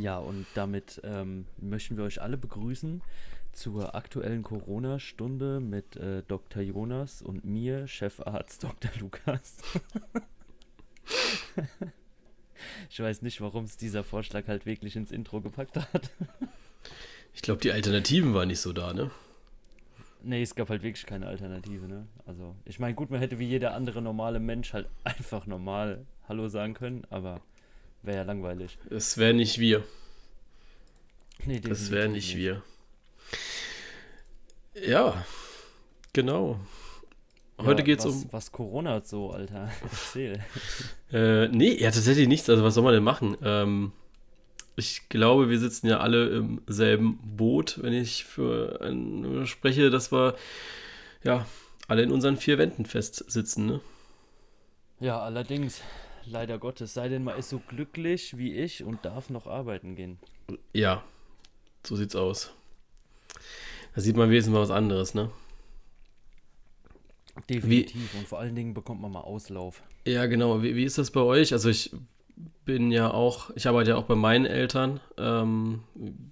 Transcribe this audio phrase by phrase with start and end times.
[0.00, 3.02] Ja, und damit ähm, möchten wir euch alle begrüßen
[3.52, 6.62] zur aktuellen Corona-Stunde mit äh, Dr.
[6.62, 8.90] Jonas und mir, Chefarzt Dr.
[9.00, 9.56] Lukas.
[12.90, 16.10] ich weiß nicht, warum es dieser Vorschlag halt wirklich ins Intro gepackt hat.
[17.34, 19.10] ich glaube, die Alternativen waren nicht so da, ne?
[20.22, 22.06] Nee, es gab halt wirklich keine Alternative, ne?
[22.24, 26.48] Also, ich meine, gut, man hätte wie jeder andere normale Mensch halt einfach normal Hallo
[26.48, 27.40] sagen können, aber
[28.02, 28.78] wäre ja langweilig.
[28.90, 29.84] Es wäre nicht wir.
[31.44, 32.62] Nee, das wäre nicht, nicht wir.
[34.74, 35.24] Ja,
[36.12, 36.58] genau.
[37.58, 38.28] Heute ja, geht's was, um.
[38.30, 39.70] Was Corona hat so, Alter.
[39.82, 40.44] Erzähl.
[41.12, 42.48] äh, nee, ja, tatsächlich nichts.
[42.48, 43.36] Also, was soll man denn machen?
[43.42, 43.92] Ähm,
[44.76, 50.12] ich glaube, wir sitzen ja alle im selben Boot, wenn ich für ein, spreche, dass
[50.12, 50.36] wir
[51.24, 51.46] ja
[51.88, 53.80] alle in unseren vier Wänden festsitzen, ne?
[55.00, 55.80] Ja, allerdings,
[56.30, 60.18] leider Gottes, sei denn man ist so glücklich wie ich und darf noch arbeiten gehen.
[60.72, 61.02] Ja,
[61.84, 62.52] so sieht's aus.
[63.94, 65.30] Da sieht man wesentlich was anderes, ne?
[67.48, 68.14] Definitiv.
[68.14, 69.82] Wie, und vor allen Dingen bekommt man mal Auslauf.
[70.06, 70.62] Ja, genau.
[70.62, 71.52] Wie, wie ist das bei euch?
[71.52, 71.90] Also ich
[72.64, 75.00] bin ja auch, ich arbeite ja auch bei meinen Eltern.
[75.16, 75.82] Ähm,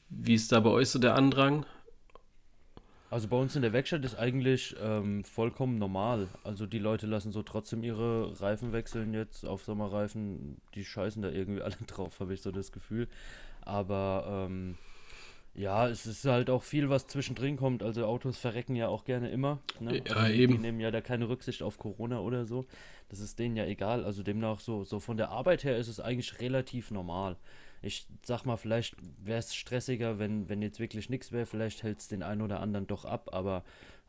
[0.09, 1.67] wie ist da bei euch so der Andrang?
[3.11, 6.27] Also bei uns in der Werkstatt ist eigentlich ähm, vollkommen normal.
[6.43, 10.61] Also die Leute lassen so trotzdem ihre Reifen wechseln jetzt auf Sommerreifen.
[10.75, 13.07] Die scheißen da irgendwie alle drauf, habe ich so das Gefühl.
[13.63, 14.77] Aber ähm,
[15.55, 17.83] ja, es ist halt auch viel, was zwischendrin kommt.
[17.83, 19.61] Also Autos verrecken ja auch gerne immer.
[19.81, 20.03] Ne?
[20.07, 20.55] Ja, eben.
[20.55, 22.67] Die nehmen ja da keine Rücksicht auf Corona oder so.
[23.09, 24.05] Das ist denen ja egal.
[24.05, 27.37] Also demnach so, so von der Arbeit her ist es eigentlich relativ normal.
[27.83, 31.47] Ich sag mal, vielleicht wäre es stressiger, wenn, wenn jetzt wirklich nichts wäre.
[31.47, 33.65] Vielleicht hält es den einen oder anderen doch ab, aber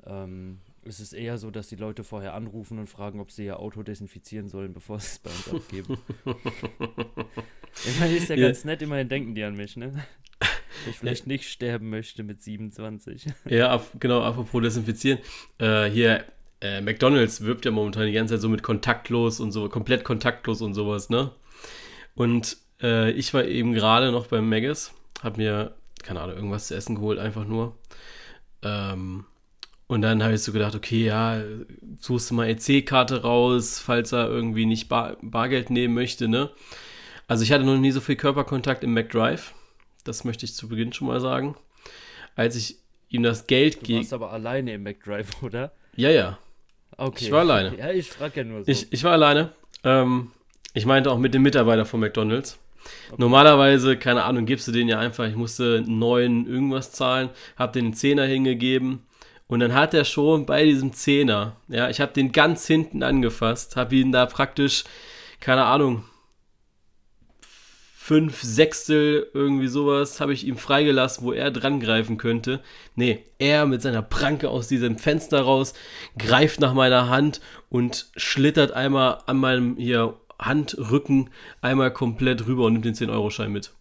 [0.06, 3.60] ähm, es ist eher so, dass die Leute vorher anrufen und fragen, ob sie ihr
[3.60, 5.98] Auto desinfizieren sollen, bevor sie es bei uns abgeben.
[7.86, 9.94] Immerhin ist ja, ja ganz nett, immerhin denken die an mich, ne?
[10.88, 13.26] ich vielleicht nicht sterben möchte mit 27.
[13.50, 15.20] Ja, ab, genau, apropos desinfizieren.
[15.58, 16.26] Äh, hier,
[16.62, 20.62] äh, McDonalds wirbt ja momentan die ganze Zeit so mit kontaktlos und so, komplett kontaktlos
[20.62, 21.32] und sowas, ne?
[22.16, 24.94] Und äh, ich war eben gerade noch beim Maggis,
[25.24, 27.76] hab mir, keine Ahnung, irgendwas zu essen geholt, einfach nur.
[28.64, 29.26] Ähm,
[29.88, 31.42] und dann habe ich so gedacht, okay, ja,
[32.00, 36.50] suchst du mal EC-Karte raus, falls er irgendwie nicht Bar Bargeld nehmen möchte, ne?
[37.28, 39.54] Also ich hatte noch nie so viel Körperkontakt im McDrive.
[40.04, 41.56] Das möchte ich zu Beginn schon mal sagen.
[42.36, 42.78] Als ich
[43.10, 43.94] ihm das Geld gebe.
[43.94, 45.72] Du warst aber alleine im McDrive, oder?
[45.96, 46.38] Ja, ja.
[46.98, 47.26] Okay.
[47.26, 47.78] Ich war alleine.
[47.78, 48.72] Ja, ich frage ja nur so.
[48.72, 49.54] Ich, ich war alleine.
[49.84, 50.32] Ähm,
[50.74, 52.60] ich meinte auch mit dem Mitarbeiter von McDonalds.
[53.08, 53.16] Okay.
[53.18, 57.94] Normalerweise, keine Ahnung, gibst du den ja einfach, ich musste neun irgendwas zahlen, hab den
[57.94, 59.04] Zehner hingegeben
[59.48, 63.76] und dann hat er schon bei diesem Zehner, ja, ich habe den ganz hinten angefasst,
[63.76, 64.84] habe ihn da praktisch,
[65.40, 66.04] keine Ahnung,
[68.08, 72.62] fünf Sechstel, irgendwie sowas, habe ich ihm freigelassen, wo er dran greifen könnte.
[72.96, 75.74] Nee, er mit seiner Pranke aus diesem Fenster raus,
[76.18, 81.30] greift nach meiner Hand und schlittert einmal an meinem hier Handrücken
[81.62, 83.72] einmal komplett rüber und nimmt den 10-Euro-Schein mit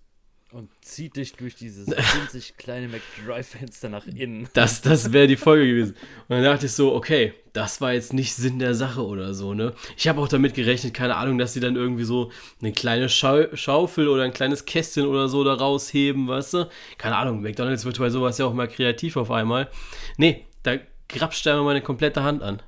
[0.56, 4.48] und zieht dich durch dieses winzig kleine McDrive-Fenster nach innen.
[4.54, 5.96] Das, das wäre die Folge gewesen.
[6.28, 9.54] Und dann dachte ich so, okay, das war jetzt nicht Sinn der Sache oder so,
[9.54, 9.74] ne?
[9.96, 12.30] Ich habe auch damit gerechnet, keine Ahnung, dass sie dann irgendwie so
[12.62, 16.70] eine kleine Schau Schaufel oder ein kleines Kästchen oder so da rausheben, weißt du?
[16.96, 19.68] Keine Ahnung, McDonalds wird bei sowas ja auch mal kreativ auf einmal.
[20.16, 20.76] Nee, da
[21.08, 22.62] grapscht er meine komplette Hand an.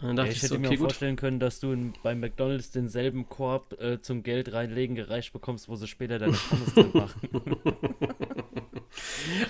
[0.00, 0.78] Dann dachte ja, ich, ich hätte so, okay, mir gut.
[0.78, 5.68] vorstellen können, dass du in, bei McDonalds denselben Korb äh, zum Geld reinlegen gereicht bekommst,
[5.68, 7.28] wo sie später deine Pommes drin machen.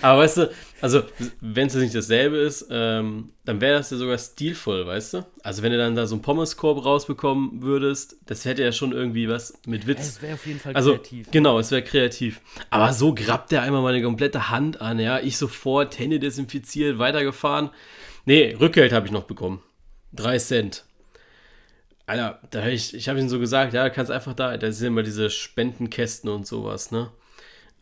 [0.03, 0.50] Aber weißt du,
[0.81, 1.03] also
[1.41, 5.27] wenn es nicht dasselbe ist, ähm, dann wäre das ja sogar stilvoll, weißt du?
[5.43, 9.28] Also wenn du dann da so einen Pommeskorb rausbekommen würdest, das hätte ja schon irgendwie
[9.28, 10.06] was mit Witz.
[10.06, 11.31] Es wäre auf jeden Fall also, kreativ.
[11.31, 12.41] Genau, es wäre kreativ.
[12.71, 15.21] Aber so grabt der einmal meine komplette Hand an, ja.
[15.21, 17.71] Ich sofort Hände desinfiziert, weitergefahren.
[18.25, 19.62] Nee, Rückgeld habe ich noch bekommen.
[20.14, 20.84] 3 Cent.
[22.06, 24.88] Alter, da hab ich, ich habe ihm so gesagt, ja, kannst einfach da, da sind
[24.88, 27.11] immer diese Spendenkästen und sowas, ne?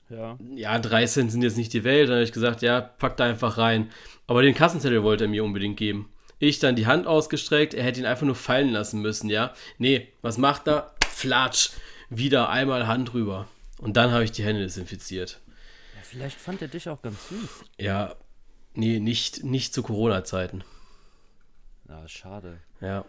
[0.08, 0.38] Ja.
[0.54, 2.08] Ja, 3 Cent sind jetzt nicht die Welt.
[2.08, 3.90] Dann habe ich gesagt, ja, pack da einfach rein.
[4.26, 6.10] Aber den Kassenzettel wollte er mir unbedingt geben.
[6.38, 9.54] Ich dann die Hand ausgestreckt, er hätte ihn einfach nur fallen lassen müssen, ja?
[9.78, 10.94] Nee, was macht er?
[11.08, 11.70] Flatsch.
[12.10, 13.48] Wieder einmal Hand rüber.
[13.78, 15.40] Und dann habe ich die Hände desinfiziert.
[15.94, 17.64] Ja, vielleicht fand er dich auch ganz süß.
[17.78, 18.16] Ja,
[18.74, 20.62] nee, nicht, nicht zu Corona-Zeiten.
[21.92, 22.58] Ja, schade.
[22.80, 23.04] Ja.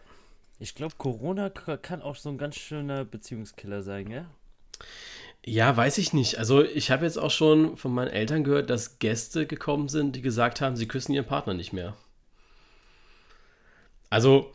[0.60, 4.26] Ich glaube, Corona kann auch so ein ganz schöner Beziehungskiller sein, gell?
[5.46, 6.38] Ja, weiß ich nicht.
[6.38, 10.22] Also ich habe jetzt auch schon von meinen Eltern gehört, dass Gäste gekommen sind, die
[10.22, 11.96] gesagt haben, sie küssen ihren Partner nicht mehr.
[14.10, 14.54] Also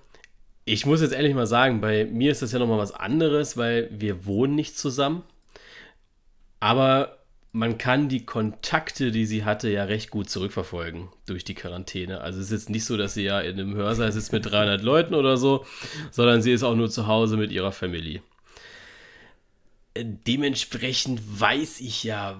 [0.67, 3.89] ich muss jetzt ehrlich mal sagen, bei mir ist das ja nochmal was anderes, weil
[3.91, 5.23] wir wohnen nicht zusammen.
[6.61, 7.18] Aber
[7.53, 12.21] man kann die Kontakte, die sie hatte, ja recht gut zurückverfolgen durch die Quarantäne.
[12.21, 14.83] Also es ist jetzt nicht so, dass sie ja in einem Hörsaal sitzt mit 300
[14.83, 15.65] Leuten oder so,
[16.11, 18.23] sondern sie ist auch nur zu Hause mit ihrer Familie.
[19.95, 22.39] Äh, dementsprechend weiß ich ja,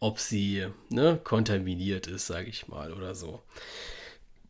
[0.00, 3.42] ob sie ne, kontaminiert ist, sage ich mal, oder so.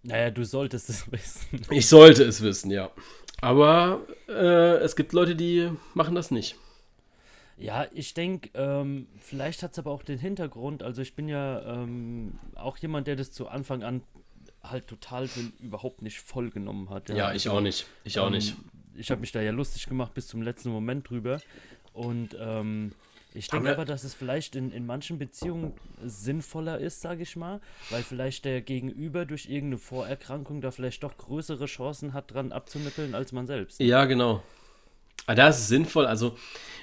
[0.03, 1.63] Naja, du solltest es wissen.
[1.71, 2.91] Ich sollte es wissen, ja.
[3.41, 6.57] Aber äh, es gibt Leute, die machen das nicht.
[7.59, 10.83] Ja, ich denke, ähm, vielleicht hat es aber auch den Hintergrund.
[10.83, 14.03] Also ich bin ja ähm, auch jemand, der das zu Anfang an
[14.63, 15.29] halt total
[15.61, 17.09] überhaupt nicht voll genommen hat.
[17.09, 17.87] Ja, ja ich also, auch nicht.
[18.05, 18.57] Ich auch ähm, nicht.
[18.95, 21.41] Ich habe mich da ja lustig gemacht bis zum letzten Moment drüber.
[21.93, 22.93] Und ähm,
[23.37, 27.61] ich denke aber, dass es vielleicht in, in manchen Beziehungen sinnvoller ist, sage ich mal,
[27.91, 33.15] weil vielleicht der Gegenüber durch irgendeine Vorerkrankung da vielleicht doch größere Chancen hat, dran abzunippeln
[33.15, 33.81] als man selbst.
[33.81, 34.43] Ja, genau.
[35.27, 36.07] Aber da ist es sinnvoll.
[36.07, 36.37] Also,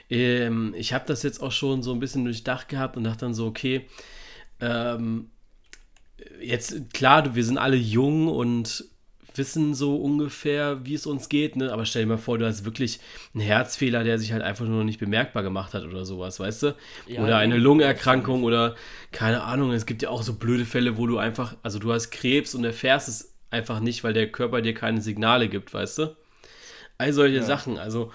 [0.10, 3.34] ähm, ich habe das jetzt auch schon so ein bisschen durchdacht gehabt und dachte dann
[3.34, 3.88] so, okay,
[4.60, 5.30] ähm,
[6.42, 8.86] jetzt klar, wir sind alle jung und
[9.36, 11.72] wissen so ungefähr, wie es uns geht, ne?
[11.72, 13.00] Aber stell dir mal vor, du hast wirklich
[13.34, 16.63] einen Herzfehler, der sich halt einfach nur noch nicht bemerkbar gemacht hat oder sowas, weißt
[16.63, 16.75] du?
[17.07, 18.75] Ja, oder eine Lungenerkrankung oder
[19.12, 19.72] keine Ahnung.
[19.72, 22.63] Es gibt ja auch so blöde Fälle, wo du einfach, also du hast Krebs und
[22.63, 26.16] erfährst es einfach nicht, weil der Körper dir keine Signale gibt, weißt du?
[26.98, 27.44] All solche ja.
[27.44, 27.78] Sachen.
[27.78, 28.12] Also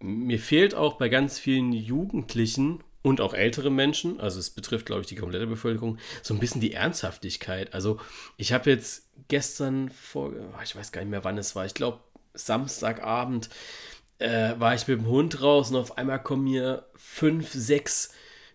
[0.00, 5.02] mir fehlt auch bei ganz vielen Jugendlichen und auch ältere Menschen, also es betrifft, glaube
[5.02, 7.74] ich, die komplette Bevölkerung, so ein bisschen die Ernsthaftigkeit.
[7.74, 7.98] Also
[8.36, 10.32] ich habe jetzt gestern vor,
[10.62, 12.00] ich weiß gar nicht mehr, wann es war, ich glaube
[12.34, 13.50] Samstagabend
[14.18, 18.14] äh, war ich mit dem Hund raus und auf einmal kommen mir fünf, sechs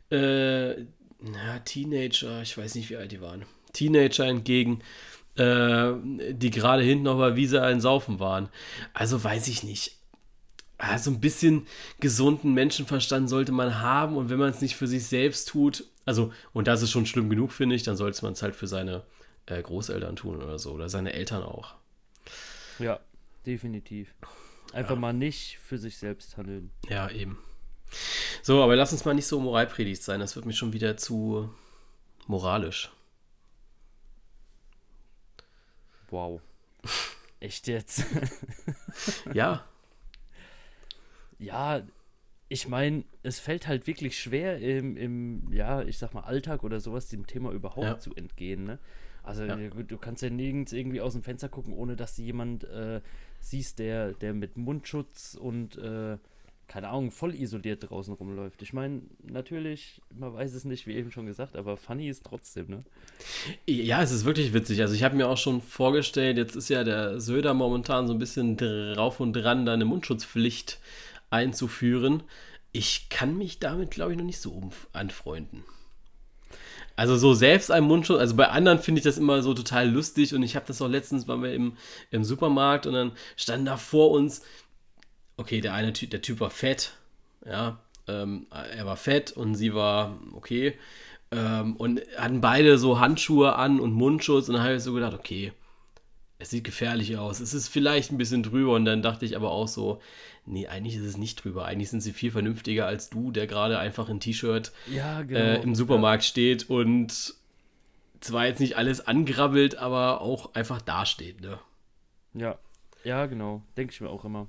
[0.10, 0.76] äh,
[1.20, 4.82] na, Teenager, ich weiß nicht, wie alt die waren, Teenager entgegen,
[5.38, 5.94] äh,
[6.34, 8.50] die gerade hinten auf der Wiese ein Saufen waren.
[8.94, 9.98] Also weiß ich nicht
[10.78, 11.68] ah, so ein bisschen
[12.00, 16.32] gesunden Menschenverstand sollte man haben und wenn man es nicht für sich selbst tut, also,
[16.54, 19.04] und das ist schon schlimm genug, finde ich, dann sollte man es halt für seine
[19.46, 21.76] äh, Großeltern tun oder so oder seine Eltern auch.
[22.80, 23.00] Ja,
[23.46, 24.14] definitiv.
[24.74, 25.00] Einfach ja.
[25.00, 26.72] mal nicht für sich selbst handeln.
[26.90, 27.38] Ja, eben.
[28.42, 31.50] So, aber lass uns mal nicht so moralpredigt sein, das wird mir schon wieder zu
[32.28, 32.92] moralisch.
[36.10, 36.42] Wow.
[37.40, 38.06] Echt jetzt?
[39.34, 39.64] ja,
[41.40, 41.84] ja,
[42.50, 46.80] ich meine, es fällt halt wirklich schwer im, im, ja, ich sag mal, Alltag oder
[46.80, 48.00] sowas dem Thema überhaupt ja.
[48.00, 48.80] zu entgehen, ne?
[49.24, 49.58] Also ja.
[49.58, 53.02] du kannst ja nirgends irgendwie aus dem Fenster gucken, ohne dass du jemand äh,
[53.42, 56.18] siehst, der, der mit Mundschutz und äh,
[56.68, 58.62] keine Ahnung, voll isoliert draußen rumläuft.
[58.62, 62.68] Ich meine, natürlich, man weiß es nicht, wie eben schon gesagt, aber funny ist trotzdem,
[62.68, 62.84] ne?
[63.66, 64.82] Ja, es ist wirklich witzig.
[64.82, 68.20] Also ich habe mir auch schon vorgestellt, jetzt ist ja der Söder momentan so ein
[68.20, 70.80] bisschen drauf und dran, da eine Mundschutzpflicht
[71.30, 72.24] einzuführen.
[72.74, 75.64] Ich kann mich damit, glaube ich, noch nicht so anfreunden.
[76.98, 80.34] Also so selbst ein Mundschutz, also bei anderen finde ich das immer so total lustig
[80.34, 81.78] und ich habe das auch letztens, waren wir im,
[82.10, 84.42] im Supermarkt und dann standen da vor uns,
[85.38, 86.94] okay, der eine Typ, der Typ war fett,
[87.46, 90.76] ja, ähm, er war fett und sie war okay
[91.32, 95.14] ähm, und hatten beide so Handschuhe an und Mundschutz und dann habe ich so gedacht,
[95.14, 95.52] okay,
[96.40, 97.40] es sieht gefährlich aus.
[97.40, 100.02] Es ist vielleicht ein bisschen drüber und dann dachte ich aber auch so,
[100.46, 101.66] nee, eigentlich ist es nicht drüber.
[101.66, 105.40] Eigentlich sind sie viel vernünftiger als du, der gerade einfach in T-Shirt ja, genau.
[105.40, 106.30] äh, im Supermarkt ja.
[106.30, 107.34] steht und
[108.22, 111.60] zwar jetzt nicht alles angrabbelt, aber auch einfach dasteht, ne?
[112.34, 112.58] Ja,
[113.04, 113.64] ja, genau.
[113.76, 114.48] Denke ich mir auch immer.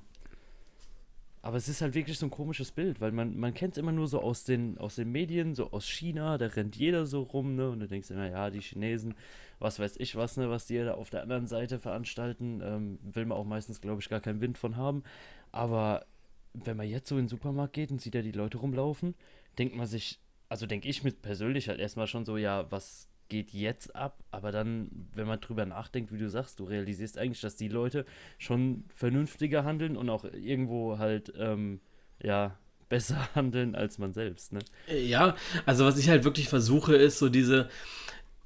[1.41, 3.93] Aber es ist halt wirklich so ein komisches Bild, weil man, man kennt es immer
[3.93, 7.55] nur so aus den, aus den Medien, so aus China, da rennt jeder so rum,
[7.55, 7.69] ne?
[7.69, 9.15] Und du denkst immer, ja, die Chinesen,
[9.59, 13.25] was weiß ich was, ne, was die da auf der anderen Seite veranstalten, ähm, will
[13.25, 15.03] man auch meistens, glaube ich, gar keinen Wind von haben.
[15.51, 16.05] Aber
[16.53, 19.15] wenn man jetzt so in den Supermarkt geht und sieht ja die Leute rumlaufen,
[19.57, 20.19] denkt man sich,
[20.49, 24.51] also denke ich mit persönlich halt erstmal schon so, ja, was geht jetzt ab, aber
[24.51, 28.05] dann, wenn man drüber nachdenkt, wie du sagst, du realisierst eigentlich, dass die Leute
[28.37, 31.79] schon vernünftiger handeln und auch irgendwo halt, ähm,
[32.21, 32.57] ja,
[32.89, 34.59] besser handeln als man selbst, ne?
[34.87, 37.69] Ja, also was ich halt wirklich versuche, ist so diese,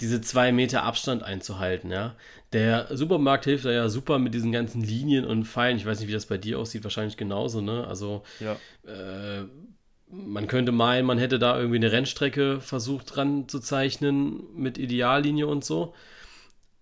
[0.02, 2.16] diese zwei Meter Abstand einzuhalten, ja.
[2.52, 5.78] Der Supermarkt hilft da ja super mit diesen ganzen Linien und Pfeilen.
[5.78, 7.88] Ich weiß nicht, wie das bei dir aussieht, wahrscheinlich genauso, ne?
[7.88, 8.58] Also ja.
[8.86, 9.46] äh,
[10.13, 15.48] man könnte meinen, man hätte da irgendwie eine Rennstrecke versucht dran zu zeichnen mit Ideallinie
[15.48, 15.93] und so.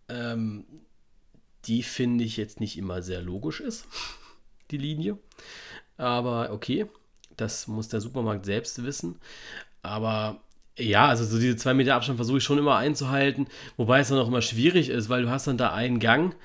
[0.10, 0.66] Ähm,
[1.66, 3.88] die finde ich jetzt nicht immer sehr logisch ist,
[4.72, 5.18] die Linie.
[5.98, 6.88] Aber okay,
[7.38, 9.20] das muss der Supermarkt selbst wissen.
[9.82, 10.42] Aber
[10.78, 13.48] ja, also so diese zwei Meter Abstand versuche ich schon immer einzuhalten,
[13.78, 16.36] wobei es dann auch immer schwierig ist, weil du hast dann da einen Gang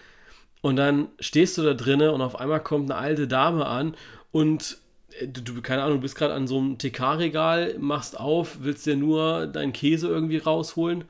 [0.60, 3.96] und dann stehst du da drinnen und auf einmal kommt eine alte Dame an
[4.30, 4.78] und
[5.20, 8.96] du, du, keine Ahnung, du bist gerade an so einem TK-Regal, machst auf, willst dir
[8.96, 11.04] nur deinen Käse irgendwie rausholen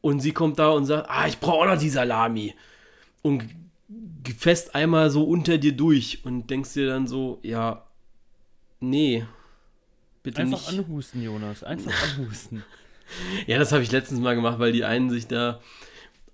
[0.00, 2.54] und sie kommt da und sagt, ah, ich brauche auch noch die Salami
[3.22, 3.44] und
[4.38, 7.86] fest einmal so unter dir durch und denkst dir dann so, ja,
[8.80, 9.24] nee,
[10.22, 10.80] bitte Einfach nicht.
[10.80, 12.64] anhusten, Jonas, einfach anhusten.
[13.46, 15.60] ja, das habe ich letztens mal gemacht, weil die einen sich da,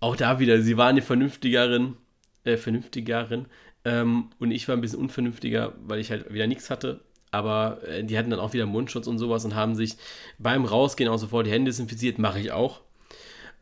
[0.00, 1.96] auch da wieder, sie waren die vernünftigeren,
[2.44, 3.46] äh, vernünftigeren,
[3.84, 7.00] ähm, und ich war ein bisschen unvernünftiger, weil ich halt wieder nichts hatte.
[7.30, 9.96] Aber äh, die hatten dann auch wieder Mundschutz und sowas und haben sich
[10.38, 12.18] beim Rausgehen auch sofort die Hände desinfiziert.
[12.18, 12.80] Mache ich auch.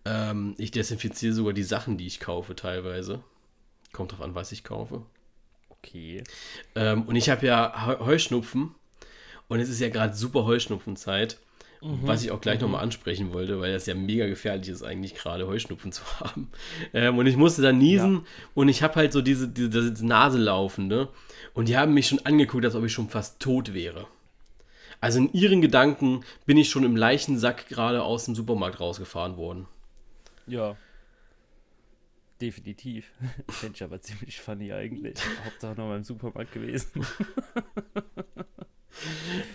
[0.04, 3.22] Ähm, ich desinfiziere sogar die Sachen, die ich kaufe teilweise.
[3.92, 5.02] Kommt drauf an, was ich kaufe.
[5.68, 6.24] Okay.
[6.74, 8.74] Ähm, und ich habe ja Heuschnupfen.
[9.48, 11.38] Und es ist ja gerade super Heuschnupfenzeit.
[11.82, 12.00] Mhm.
[12.02, 12.66] Was ich auch gleich mhm.
[12.66, 16.50] nochmal ansprechen wollte, weil das ja mega gefährlich ist, eigentlich gerade Heuschnupfen zu haben.
[16.92, 18.22] Ähm, und ich musste dann niesen ja.
[18.54, 21.08] und ich habe halt so diese, diese, diese Nase laufen, ne?
[21.54, 24.06] Und die haben mich schon angeguckt, als ob ich schon fast tot wäre.
[25.00, 29.66] Also in ihren Gedanken bin ich schon im Leichensack gerade aus dem Supermarkt rausgefahren worden.
[30.46, 30.76] Ja.
[32.40, 33.10] Definitiv.
[33.48, 35.18] Finde ich aber ziemlich funny eigentlich.
[35.44, 37.06] Hauptsache noch mal im Supermarkt gewesen.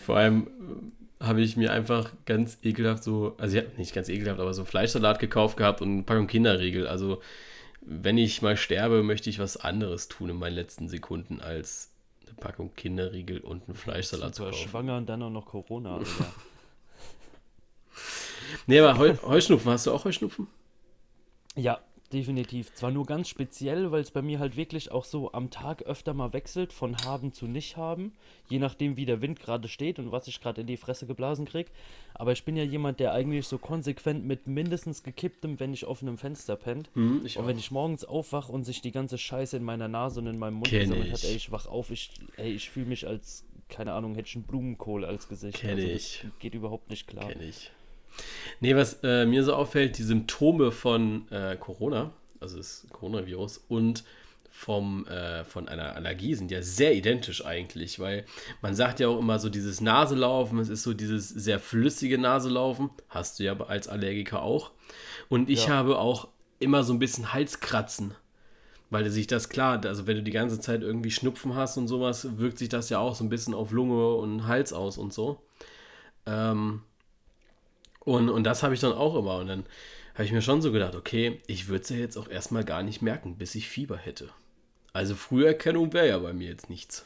[0.06, 0.48] Vor allem
[1.20, 5.20] habe ich mir einfach ganz ekelhaft so, also ja, nicht ganz ekelhaft, aber so Fleischsalat
[5.20, 6.88] gekauft gehabt und eine Packung Kinderriegel.
[6.88, 7.22] Also,
[7.82, 11.92] wenn ich mal sterbe, möchte ich was anderes tun in meinen letzten Sekunden als
[12.26, 14.70] eine Packung Kinderriegel und einen Fleischsalat zu kaufen.
[14.70, 16.00] schwanger und dann auch noch Corona.
[18.68, 20.48] nee, aber Heu Heuschnupfen, hast du auch Heuschnupfen?
[21.56, 21.80] Ja,
[22.14, 22.74] definitiv.
[22.74, 26.14] Zwar nur ganz speziell, weil es bei mir halt wirklich auch so am Tag öfter
[26.14, 28.14] mal wechselt von haben zu nicht haben,
[28.50, 31.46] je nachdem wie der Wind gerade steht und was ich gerade in die Fresse geblasen
[31.46, 31.68] krieg.
[32.14, 36.18] Aber ich bin ja jemand, der eigentlich so konsequent mit mindestens gekipptem, wenn ich offenem
[36.18, 36.90] Fenster pennt.
[36.94, 40.28] Hm, und wenn ich morgens aufwach und sich die ganze Scheiße in meiner Nase und
[40.28, 43.46] in meinem Mund gesammelt hat, ey, ich wach auf, ich, ey, ich fühle mich als,
[43.68, 45.58] keine Ahnung, hätte ich einen Blumenkohl als Gesicht.
[45.58, 46.26] Kenn also, ich.
[46.40, 47.30] geht überhaupt nicht klar.
[47.30, 47.72] Kenn ich.
[48.60, 54.04] Nee, was äh, mir so auffällt, die Symptome von äh, Corona, also das Coronavirus und
[54.50, 58.26] vom, äh, von einer Allergie sind ja sehr identisch eigentlich, weil
[58.62, 62.90] man sagt ja auch immer so dieses Naselaufen, es ist so dieses sehr flüssige Naselaufen,
[63.10, 64.72] hast du ja als Allergiker auch.
[65.28, 65.74] Und ich ja.
[65.74, 66.30] habe auch
[66.60, 68.14] immer so ein bisschen Halskratzen,
[68.90, 72.38] weil sich das klar, also wenn du die ganze Zeit irgendwie Schnupfen hast und sowas,
[72.38, 75.42] wirkt sich das ja auch so ein bisschen auf Lunge und Hals aus und so.
[76.26, 76.82] Ähm,
[78.06, 79.38] und, und das habe ich dann auch immer.
[79.38, 79.66] Und dann
[80.14, 82.84] habe ich mir schon so gedacht, okay, ich würde es ja jetzt auch erstmal gar
[82.84, 84.30] nicht merken, bis ich Fieber hätte.
[84.94, 87.06] Also Früherkennung wäre ja bei mir jetzt nichts.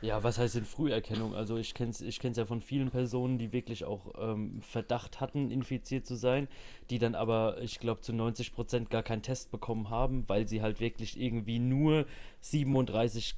[0.00, 1.34] Ja, was heißt denn Früherkennung?
[1.34, 5.20] Also ich kenne es ich kenn's ja von vielen Personen, die wirklich auch ähm, Verdacht
[5.20, 6.46] hatten, infiziert zu sein,
[6.88, 10.62] die dann aber, ich glaube, zu 90 Prozent gar keinen Test bekommen haben, weil sie
[10.62, 12.06] halt wirklich irgendwie nur
[12.44, 13.34] 37,8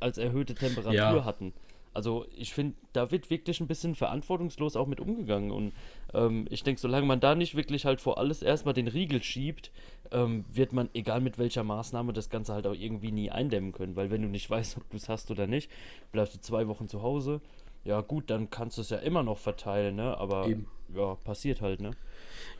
[0.00, 1.24] als erhöhte Temperatur ja.
[1.24, 1.52] hatten.
[1.94, 5.50] Also ich finde, da wird wirklich ein bisschen verantwortungslos auch mit umgegangen.
[5.50, 5.72] Und
[6.14, 9.70] ähm, ich denke, solange man da nicht wirklich halt vor alles erstmal den Riegel schiebt,
[10.10, 13.96] ähm, wird man, egal mit welcher Maßnahme, das Ganze halt auch irgendwie nie eindämmen können.
[13.96, 15.70] Weil wenn du nicht weißt, ob du es hast oder nicht,
[16.12, 17.40] bleibst du zwei Wochen zu Hause.
[17.84, 20.16] Ja gut, dann kannst du es ja immer noch verteilen, ne?
[20.18, 20.66] Aber Eben.
[20.94, 21.92] ja, passiert halt, ne?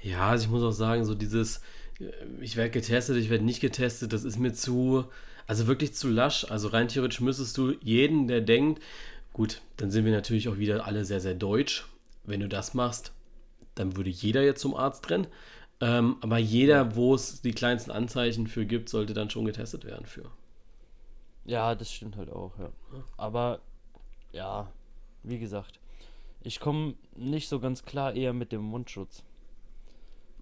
[0.03, 1.59] Ja, also ich muss auch sagen, so dieses,
[2.01, 2.05] äh,
[2.41, 5.05] ich werde getestet, ich werde nicht getestet, das ist mir zu,
[5.47, 6.47] also wirklich zu lasch.
[6.51, 8.83] Also rein theoretisch müsstest du jeden, der denkt,
[9.39, 11.87] Gut, dann sind wir natürlich auch wieder alle sehr, sehr deutsch.
[12.25, 13.13] Wenn du das machst,
[13.77, 15.29] dann würde jeder jetzt zum Arzt rennen.
[15.81, 20.07] Ähm, aber jeder, wo es die kleinsten Anzeichen für gibt, sollte dann schon getestet werden
[20.07, 20.29] für.
[21.45, 22.73] Ja, das stimmt halt auch, ja.
[23.17, 23.61] Aber
[24.33, 24.73] ja,
[25.23, 25.79] wie gesagt,
[26.43, 29.23] ich komme nicht so ganz klar eher mit dem Mundschutz.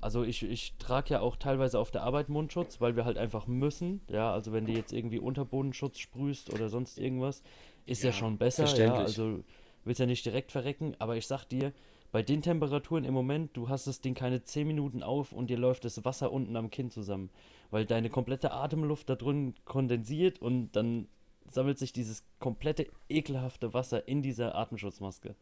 [0.01, 3.47] Also ich, ich trage ja auch teilweise auf der Arbeit Mundschutz, weil wir halt einfach
[3.47, 4.01] müssen.
[4.09, 7.43] Ja, also wenn du jetzt irgendwie Unterbodenschutz sprühst oder sonst irgendwas,
[7.87, 9.43] ist ja, ja schon besser, ja, also
[9.85, 11.73] willst ja nicht direkt verrecken, aber ich sag dir,
[12.13, 15.59] bei den Temperaturen im Moment, du hast das Ding keine 10 Minuten auf und dir
[15.59, 17.31] läuft das Wasser unten am Kinn zusammen,
[17.71, 21.09] weil deine komplette Atemluft da drin kondensiert und dann
[21.49, 25.35] sammelt sich dieses komplette ekelhafte Wasser in dieser Atemschutzmaske.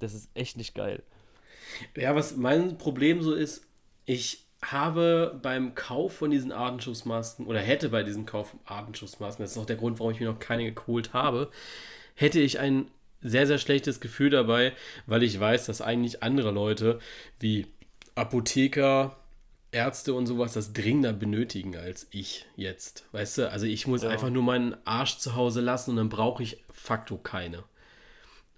[0.00, 1.02] Das ist echt nicht geil.
[1.96, 3.66] Ja, was mein Problem so ist,
[4.06, 9.52] ich habe beim Kauf von diesen Atemschutzmasken oder hätte bei diesem Kauf von Atemschutzmasken, das
[9.52, 11.50] ist auch der Grund, warum ich mir noch keine geholt habe,
[12.14, 12.88] hätte ich ein
[13.22, 14.72] sehr, sehr schlechtes Gefühl dabei,
[15.06, 16.98] weil ich weiß, dass eigentlich andere Leute
[17.38, 17.66] wie
[18.14, 19.16] Apotheker,
[19.72, 23.04] Ärzte und sowas das dringender benötigen als ich jetzt.
[23.12, 24.08] Weißt du, also ich muss ja.
[24.08, 27.62] einfach nur meinen Arsch zu Hause lassen und dann brauche ich facto keine.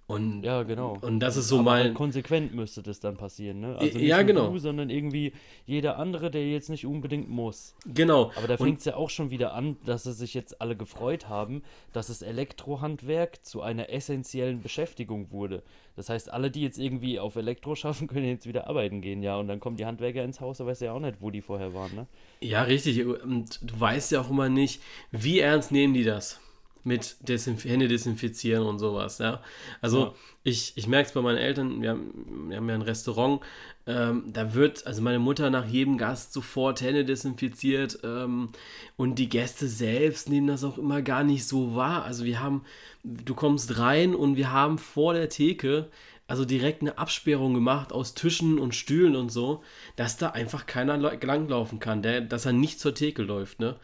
[0.05, 0.97] Und, Ja, genau.
[0.99, 1.93] und das ist so Aber halt mein.
[1.93, 3.77] konsequent müsste das dann passieren, ne?
[3.77, 4.49] Also nicht Ja, nur genau.
[4.51, 5.31] du, sondern irgendwie
[5.65, 7.73] jeder andere, der jetzt nicht unbedingt muss.
[7.85, 8.31] Genau.
[8.35, 11.29] Aber da fängt es ja auch schon wieder an, dass sie sich jetzt alle gefreut
[11.29, 15.63] haben, dass das Elektrohandwerk zu einer essentiellen Beschäftigung wurde.
[15.95, 19.37] Das heißt, alle, die jetzt irgendwie auf Elektro schaffen, können jetzt wieder arbeiten gehen, ja.
[19.37, 21.41] Und dann kommen die Handwerker ins Haus, da weißt du ja auch nicht, wo die
[21.41, 22.07] vorher waren, ne?
[22.41, 23.05] Ja, richtig.
[23.05, 24.81] Und du weißt ja auch immer nicht,
[25.11, 26.41] wie ernst nehmen die das
[26.83, 29.41] mit Desinf Hände desinfizieren und sowas, ja.
[29.81, 30.13] Also Ja.
[30.43, 33.41] ich, ich merke es bei meinen Eltern, wir haben, wir haben ja ein Restaurant,
[33.85, 38.49] ähm, da wird, also meine Mutter nach jedem Gast sofort Hände desinfiziert ähm,
[38.97, 42.03] und die Gäste selbst nehmen das auch immer gar nicht so wahr.
[42.03, 42.63] Also wir haben,
[43.03, 45.89] du kommst rein und wir haben vor der Theke
[46.25, 49.61] also direkt eine Absperrung gemacht aus Tischen und Stühlen und so,
[49.97, 53.75] dass da einfach keiner langlaufen kann, der, dass er nicht zur Theke läuft, ne?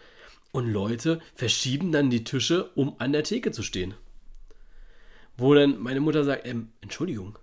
[0.51, 3.94] Und Leute verschieben dann die Tische, um an der Theke zu stehen.
[5.38, 7.38] Wo dann meine Mutter sagt, ähm, Entschuldigung,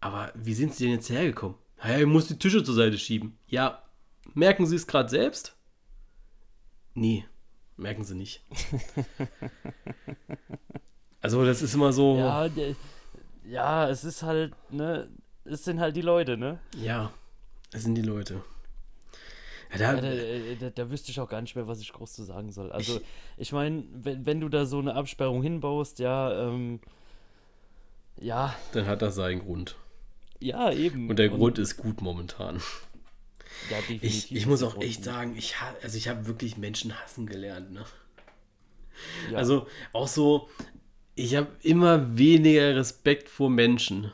[0.00, 1.56] aber wie sind Sie denn jetzt hergekommen?
[1.82, 3.38] Ja, ich muss die Tische zur Seite schieben.
[3.46, 3.82] Ja,
[4.34, 5.56] merken Sie es gerade selbst?
[6.94, 7.24] Nee,
[7.76, 8.44] merken Sie nicht.
[11.20, 12.74] also das ist immer so, ja, Ja,
[13.44, 15.08] ja, es ist halt, ne,
[15.44, 16.58] es sind halt die Leute, ne?
[17.70, 18.42] das sind die Leute.
[19.76, 22.22] Da, da, äh, da, da wüsste ich auch gar nicht mehr, was ich groß zu
[22.22, 22.72] sagen soll.
[22.72, 23.00] Also,
[23.36, 26.80] ich meine, wenn, wenn du da so eine Absperrung hinbaust, ja, ähm,
[28.20, 29.76] ja, dann hat das seinen Grund.
[30.40, 31.08] ja, eben.
[31.10, 32.60] Und der Grund ist gut momentan.
[33.70, 35.04] ja, Ich, ich muss auch Grund echt gut.
[35.04, 37.70] sagen, ich, ha- also ich habe wirklich Menschen hassen gelernt.
[37.72, 37.84] Ne?
[39.30, 39.38] Ja.
[39.38, 40.48] Also auch so,
[41.14, 44.12] ich habe immer weniger Respekt vor Menschen.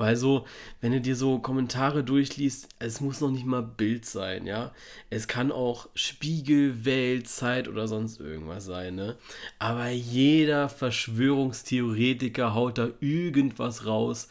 [0.00, 0.46] Weil so,
[0.80, 4.72] wenn du dir so Kommentare durchliest, es muss noch nicht mal Bild sein, ja.
[5.10, 9.16] Es kann auch Spiegel, Welt, Zeit oder sonst irgendwas sein, ne?
[9.58, 14.28] Aber jeder Verschwörungstheoretiker haut da irgendwas raus.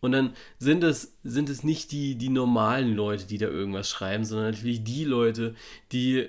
[0.00, 4.24] Und dann sind es, sind es nicht die, die normalen Leute, die da irgendwas schreiben,
[4.24, 5.56] sondern natürlich die Leute,
[5.90, 6.28] die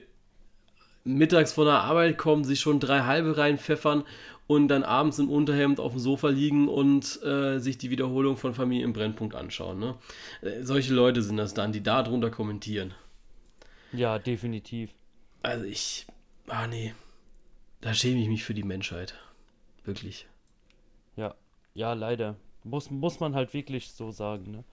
[1.04, 4.04] mittags von der Arbeit kommen, sich schon drei halbe reinpfeffern
[4.50, 8.56] und dann abends im Unterhemd auf dem Sofa liegen und äh, sich die Wiederholung von
[8.56, 9.78] Familie im Brennpunkt anschauen.
[9.78, 9.96] Ne?
[10.42, 12.96] Äh, solche Leute sind das dann, die da drunter kommentieren.
[13.94, 14.90] ja, definitiv.
[15.44, 16.08] Also ich,
[16.48, 16.96] ah nee,
[17.82, 19.14] da schäme ich mich für die Menschheit.
[19.86, 20.26] Wirklich.
[21.16, 21.36] Ja,
[21.76, 22.36] ja, leider.
[22.64, 24.64] Muss, muss man halt wirklich so sagen, ne?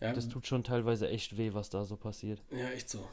[0.00, 2.40] Ja, Das tut schon teilweise echt weh, was da so passiert.
[2.50, 3.06] ja echt so.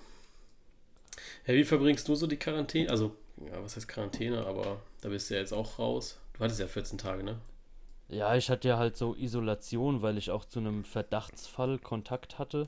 [1.45, 2.89] Ja, wie verbringst du so die Quarantäne?
[2.89, 6.19] Also, ja, was heißt Quarantäne, aber da bist du ja jetzt auch raus.
[6.34, 7.39] Du hattest ja 14 Tage, ne?
[8.10, 12.67] Ja, ich hatte ja halt so Isolation, weil ich auch zu einem Verdachtsfall Kontakt hatte.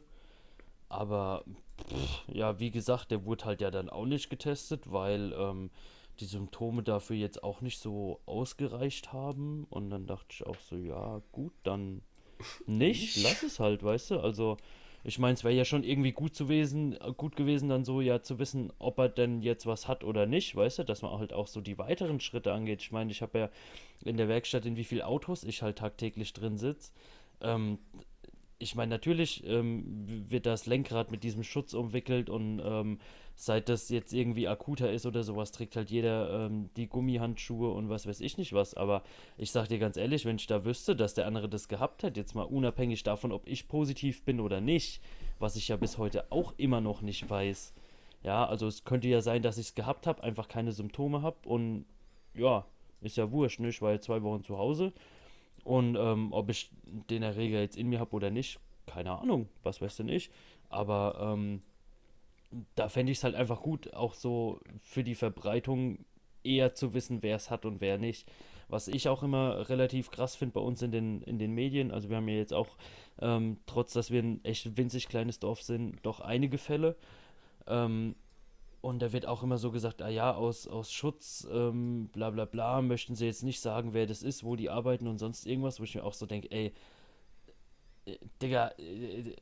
[0.87, 1.43] Aber
[1.89, 5.71] pff, ja, wie gesagt, der wurde halt ja dann auch nicht getestet, weil ähm,
[6.19, 9.65] die Symptome dafür jetzt auch nicht so ausgereicht haben.
[9.69, 12.01] Und dann dachte ich auch so, ja, gut, dann
[12.67, 14.19] nicht, lass es halt, weißt du?
[14.19, 14.57] Also,
[15.03, 18.39] ich meine, es wäre ja schon irgendwie gut gewesen, gut gewesen, dann so ja zu
[18.39, 21.47] wissen, ob er denn jetzt was hat oder nicht, weißt du, dass man halt auch
[21.47, 22.81] so die weiteren Schritte angeht.
[22.81, 23.49] Ich meine, ich habe ja
[24.03, 26.91] in der Werkstatt, in wie viel Autos ich halt tagtäglich drin sitze.
[27.41, 27.79] Ähm,
[28.61, 29.83] ich meine, natürlich ähm,
[30.29, 32.99] wird das Lenkrad mit diesem Schutz umwickelt und ähm,
[33.35, 37.89] seit das jetzt irgendwie akuter ist oder sowas, trägt halt jeder ähm, die Gummihandschuhe und
[37.89, 38.75] was weiß ich nicht was.
[38.75, 39.03] Aber
[39.37, 42.17] ich sag dir ganz ehrlich, wenn ich da wüsste, dass der andere das gehabt hat,
[42.17, 45.01] jetzt mal unabhängig davon, ob ich positiv bin oder nicht,
[45.39, 47.73] was ich ja bis heute auch immer noch nicht weiß.
[48.23, 51.49] Ja, also es könnte ja sein, dass ich es gehabt habe, einfach keine Symptome habe
[51.49, 51.85] und
[52.35, 52.65] ja,
[53.01, 53.69] ist ja wurscht, ne?
[53.69, 54.93] Ich war ja zwei Wochen zu Hause
[55.63, 59.81] und ähm, ob ich den Erreger jetzt in mir habe oder nicht, keine Ahnung, was
[59.81, 60.29] weiß denn ich.
[60.69, 61.61] Aber ähm,
[62.75, 66.05] da fände ich es halt einfach gut, auch so für die Verbreitung
[66.43, 68.29] eher zu wissen, wer es hat und wer nicht.
[68.67, 72.09] Was ich auch immer relativ krass finde bei uns in den, in den Medien, also
[72.09, 72.69] wir haben ja jetzt auch,
[73.19, 76.95] ähm, trotz dass wir ein echt winzig kleines Dorf sind, doch einige Fälle.
[77.67, 78.15] Ähm,
[78.81, 82.45] und da wird auch immer so gesagt, ah ja, aus, aus Schutz, ähm, bla bla
[82.45, 85.79] bla, möchten sie jetzt nicht sagen, wer das ist, wo die arbeiten und sonst irgendwas,
[85.79, 86.73] wo ich mir auch so denke, ey,
[88.05, 89.35] äh, Digga, äh,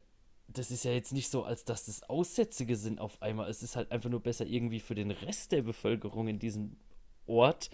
[0.47, 3.49] das ist ja jetzt nicht so, als dass das Aussätzige sind auf einmal.
[3.49, 6.75] Es ist halt einfach nur besser irgendwie für den Rest der Bevölkerung in diesem
[7.27, 7.69] Ort,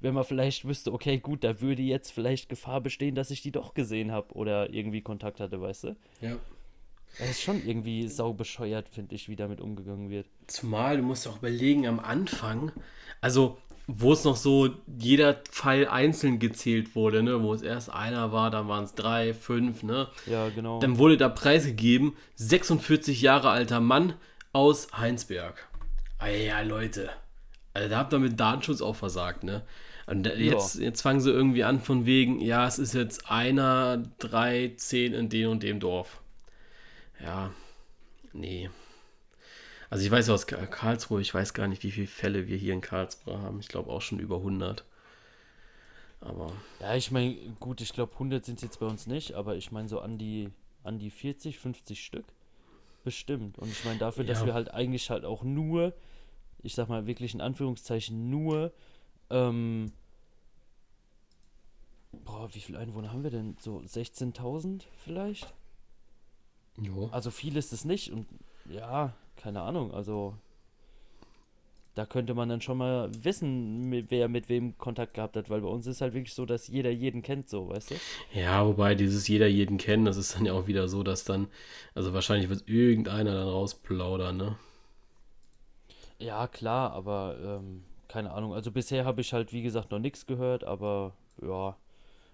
[0.00, 3.50] wenn man vielleicht wüsste, okay, gut, da würde jetzt vielleicht Gefahr bestehen, dass ich die
[3.50, 5.96] doch gesehen habe oder irgendwie Kontakt hatte, weißt du?
[6.20, 6.36] Ja.
[7.18, 10.26] Das ist schon irgendwie sau bescheuert, finde ich, wie damit umgegangen wird.
[10.46, 12.72] Zumal, du musst auch überlegen, am Anfang,
[13.20, 13.58] also
[13.90, 14.68] wo es noch so
[14.98, 19.32] jeder Fall einzeln gezählt wurde, ne, wo es erst einer war, dann waren es drei,
[19.32, 20.78] fünf, ne, Ja, genau.
[20.78, 24.14] dann wurde da preisgegeben, 46 Jahre alter Mann
[24.52, 25.66] aus Heinsberg.
[26.18, 27.10] Ah ja, Leute,
[27.72, 29.62] Also da habt ihr mit Datenschutz auch versagt, ne?
[30.06, 30.84] Und jetzt, ja.
[30.84, 35.28] jetzt fangen sie irgendwie an von wegen, ja, es ist jetzt einer, drei, zehn in
[35.28, 36.20] dem und dem Dorf.
[37.20, 37.52] Ja,
[38.32, 38.70] nee.
[39.90, 42.80] Also ich weiß aus Karlsruhe, ich weiß gar nicht, wie viele Fälle wir hier in
[42.80, 43.60] Karlsruhe haben.
[43.60, 44.84] Ich glaube auch schon über 100.
[46.20, 46.52] Aber.
[46.80, 49.72] Ja, ich meine, gut, ich glaube 100 sind es jetzt bei uns nicht, aber ich
[49.72, 50.50] meine so an die,
[50.82, 52.26] an die 40, 50 Stück.
[53.04, 53.58] Bestimmt.
[53.58, 54.32] Und ich meine dafür, ja.
[54.32, 55.94] dass wir halt eigentlich halt auch nur,
[56.62, 58.72] ich sag mal wirklich in Anführungszeichen nur
[59.30, 59.92] ähm,
[62.12, 63.56] boah, wie viele Einwohner haben wir denn?
[63.60, 65.54] So 16.000 vielleicht?
[66.80, 67.08] Jo.
[67.12, 68.26] Also viel ist es nicht und
[68.70, 70.34] ja, keine Ahnung, also
[71.94, 75.62] da könnte man dann schon mal wissen, mit, wer mit wem Kontakt gehabt hat, weil
[75.62, 77.94] bei uns ist halt wirklich so, dass jeder jeden kennt, so, weißt du?
[78.32, 81.48] Ja, wobei dieses jeder jeden kennen, das ist dann ja auch wieder so, dass dann,
[81.96, 84.56] also wahrscheinlich wird irgendeiner dann rausplaudern, ne?
[86.20, 88.54] Ja, klar, aber ähm, keine Ahnung.
[88.54, 91.76] Also bisher habe ich halt, wie gesagt, noch nichts gehört, aber ja.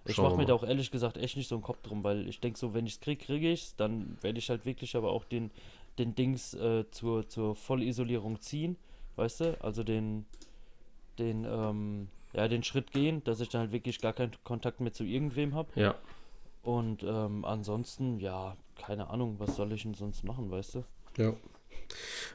[0.05, 2.39] Ich mache mir da auch ehrlich gesagt echt nicht so einen Kopf drum, weil ich
[2.39, 3.75] denke so, wenn ich es kriege, kriege ich es.
[3.75, 5.51] Dann werde ich halt wirklich aber auch den,
[5.97, 8.77] den Dings äh, zur, zur Vollisolierung ziehen,
[9.15, 9.61] weißt du?
[9.61, 10.25] Also den,
[11.17, 14.93] den, ähm, ja, den Schritt gehen, dass ich dann halt wirklich gar keinen Kontakt mehr
[14.93, 15.69] zu irgendwem habe.
[15.75, 15.95] Ja.
[16.61, 20.83] Und ähm, ansonsten, ja, keine Ahnung, was soll ich denn sonst machen, weißt du?
[21.17, 21.33] Ja.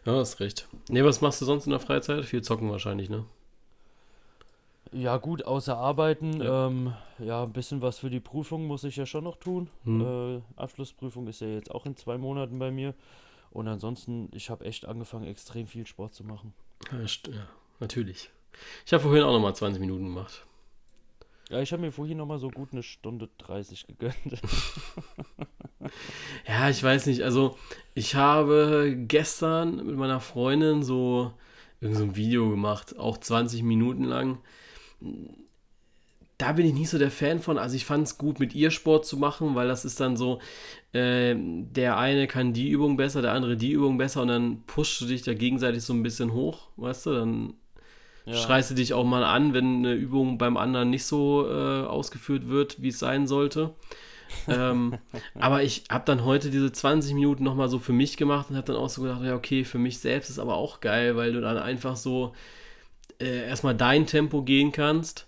[0.05, 0.69] Ja, hast recht.
[0.89, 2.25] Nee, was machst du sonst in der Freizeit?
[2.25, 3.25] Viel zocken wahrscheinlich, ne?
[4.93, 6.41] Ja, gut, außer Arbeiten.
[6.43, 6.67] Ja.
[6.67, 9.71] Ähm, ja, ein bisschen was für die Prüfung muss ich ja schon noch tun.
[9.85, 10.01] Hm.
[10.01, 12.95] Äh, Abschlussprüfung ist ja jetzt auch in zwei Monaten bei mir.
[13.51, 16.55] Und ansonsten, ich habe echt angefangen, extrem viel Sport zu machen.
[16.93, 16.99] Ja,
[17.33, 17.47] ja
[17.79, 18.31] natürlich.
[18.85, 20.45] Ich habe vorhin auch nochmal 20 Minuten gemacht.
[21.51, 24.15] Ja, ich habe mir vorhin nochmal so gut eine Stunde 30 gegönnt.
[26.47, 27.23] ja, ich weiß nicht.
[27.23, 27.59] Also,
[27.95, 31.33] ich habe gestern mit meiner Freundin so
[31.81, 34.39] irgend so ein Video gemacht, auch 20 Minuten lang.
[36.39, 37.59] Da bin ich nicht so der Fan von.
[37.59, 40.41] Also ich fand es gut, mit ihr Sport zu machen, weil das ist dann so,
[40.93, 45.01] äh, der eine kann die Übung besser, der andere die Übung besser und dann pushst
[45.01, 47.13] du dich da gegenseitig so ein bisschen hoch, weißt du?
[47.13, 47.55] Dann
[48.25, 48.35] ja.
[48.35, 52.49] schreist du dich auch mal an, wenn eine Übung beim anderen nicht so äh, ausgeführt
[52.49, 53.75] wird, wie es sein sollte.
[54.49, 54.99] ähm,
[55.39, 58.67] aber ich habe dann heute diese 20 Minuten nochmal so für mich gemacht und habe
[58.67, 61.41] dann auch so gedacht, ja, okay, für mich selbst ist aber auch geil, weil du
[61.41, 62.33] dann einfach so
[63.21, 65.27] äh, erstmal dein Tempo gehen kannst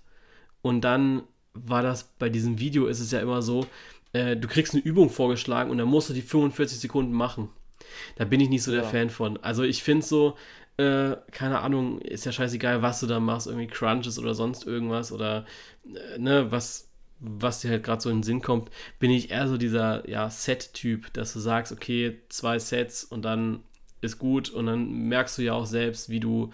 [0.62, 1.22] und dann
[1.54, 3.66] war das bei diesem Video ist es ja immer so,
[4.12, 7.50] äh, du kriegst eine Übung vorgeschlagen und dann musst du die 45 Sekunden machen.
[8.16, 9.36] Da bin ich nicht so der Fan von.
[9.42, 10.36] Also ich finde so,
[10.76, 15.12] äh, keine Ahnung, ist ja scheißegal, was du da machst, irgendwie Crunches oder sonst irgendwas
[15.12, 15.44] oder
[15.84, 19.48] äh, ne, was, was dir halt gerade so in den Sinn kommt, bin ich eher
[19.48, 23.60] so dieser ja, Set-Typ, dass du sagst, okay, zwei Sets und dann
[24.00, 26.52] ist gut und dann merkst du ja auch selbst, wie du,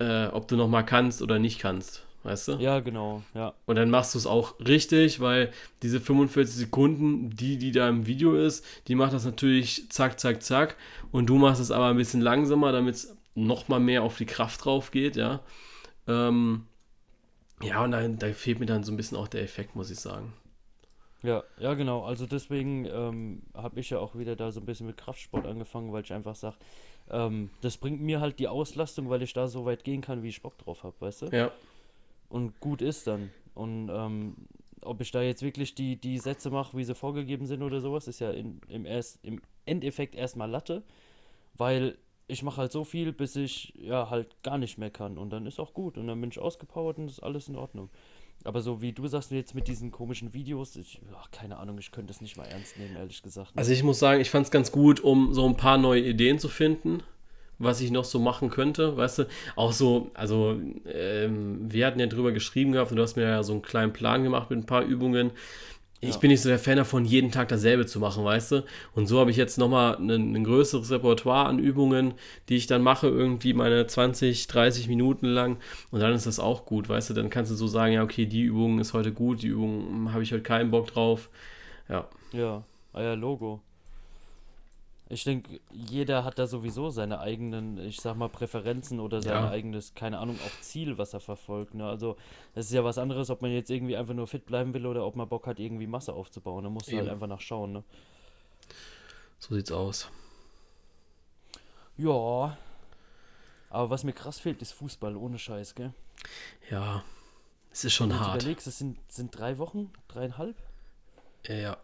[0.00, 2.04] äh, ob du nochmal kannst oder nicht kannst.
[2.22, 2.52] Weißt du?
[2.56, 3.54] Ja, genau, ja.
[3.64, 8.06] Und dann machst du es auch richtig, weil diese 45 Sekunden, die, die da im
[8.06, 10.76] Video ist, die macht das natürlich zack, zack, zack.
[11.12, 14.66] Und du machst es aber ein bisschen langsamer, damit es nochmal mehr auf die Kraft
[14.66, 15.40] drauf geht, ja.
[16.06, 16.66] Ähm,
[17.62, 19.98] ja, und dann, da fehlt mir dann so ein bisschen auch der Effekt, muss ich
[19.98, 20.34] sagen.
[21.22, 22.04] Ja, ja, genau.
[22.04, 25.92] Also deswegen ähm, habe ich ja auch wieder da so ein bisschen mit Kraftsport angefangen,
[25.92, 26.56] weil ich einfach sage,
[27.10, 30.28] ähm, das bringt mir halt die Auslastung, weil ich da so weit gehen kann, wie
[30.28, 31.26] ich Bock drauf habe, weißt du?
[31.26, 31.50] Ja.
[32.28, 33.30] Und gut ist dann.
[33.54, 34.36] Und ähm,
[34.82, 38.08] ob ich da jetzt wirklich die, die Sätze mache, wie sie vorgegeben sind oder sowas,
[38.08, 40.82] ist ja in, im, erst, im Endeffekt erstmal Latte,
[41.54, 45.18] weil ich mache halt so viel, bis ich ja halt gar nicht mehr kann.
[45.18, 45.98] Und dann ist auch gut.
[45.98, 47.90] Und dann bin ich ausgepowert und ist alles in Ordnung.
[48.44, 51.92] Aber so wie du sagst jetzt mit diesen komischen Videos, ich, ach, keine Ahnung, ich
[51.92, 53.54] könnte das nicht mal ernst nehmen, ehrlich gesagt.
[53.54, 53.58] Ne?
[53.58, 56.38] Also ich muss sagen, ich fand es ganz gut, um so ein paar neue Ideen
[56.38, 57.02] zu finden,
[57.58, 59.24] was ich noch so machen könnte, weißt du.
[59.56, 63.42] Auch so, also ähm, wir hatten ja drüber geschrieben gehabt und du hast mir ja
[63.42, 65.32] so einen kleinen Plan gemacht mit ein paar Übungen.
[66.02, 68.64] Ich bin nicht so der Fan davon, jeden Tag dasselbe zu machen, weißt du?
[68.94, 72.14] Und so habe ich jetzt nochmal ein, ein größeres Repertoire an Übungen,
[72.48, 75.58] die ich dann mache, irgendwie meine 20, 30 Minuten lang.
[75.90, 77.14] Und dann ist das auch gut, weißt du?
[77.14, 80.12] Dann kannst du so sagen, ja, okay, die Übung ist heute gut, die Übung hm,
[80.12, 81.28] habe ich heute keinen Bock drauf.
[81.88, 82.08] Ja.
[82.32, 83.60] Ja, ah ja, Logo.
[85.12, 89.50] Ich denke, jeder hat da sowieso seine eigenen, ich sag mal, Präferenzen oder sein ja.
[89.50, 91.74] eigenes, keine Ahnung, auch Ziel, was er verfolgt.
[91.74, 91.84] Ne?
[91.84, 92.16] Also,
[92.54, 95.04] das ist ja was anderes, ob man jetzt irgendwie einfach nur fit bleiben will oder
[95.04, 96.62] ob man Bock hat, irgendwie Masse aufzubauen.
[96.62, 97.72] Da musst du halt einfach nachschauen.
[97.72, 97.84] Ne?
[99.40, 100.08] So sieht's aus.
[101.96, 102.56] Ja.
[103.68, 105.92] Aber was mir krass fehlt, ist Fußball, ohne Scheiß, gell?
[106.70, 107.02] Ja.
[107.72, 108.34] Es ist schon hart.
[108.34, 110.56] Du überlegst, es sind, sind drei Wochen, dreieinhalb?
[111.46, 111.78] Ja.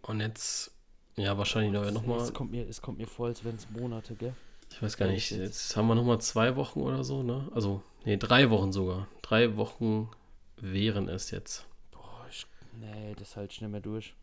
[0.00, 0.75] Und jetzt
[1.16, 2.18] ja, wahrscheinlich noch, noch mal.
[2.18, 4.34] Es kommt, mir, es kommt mir vor, als wären es Monate, gell?
[4.70, 7.48] Ich weiß gar nicht, jetzt haben wir nochmal zwei Wochen oder so, ne?
[7.54, 9.08] Also, nee, drei Wochen sogar.
[9.22, 10.10] Drei Wochen
[10.56, 11.66] wären es jetzt.
[11.92, 12.46] Boah, ich,
[12.80, 14.14] nee, das halte ich nicht mehr durch.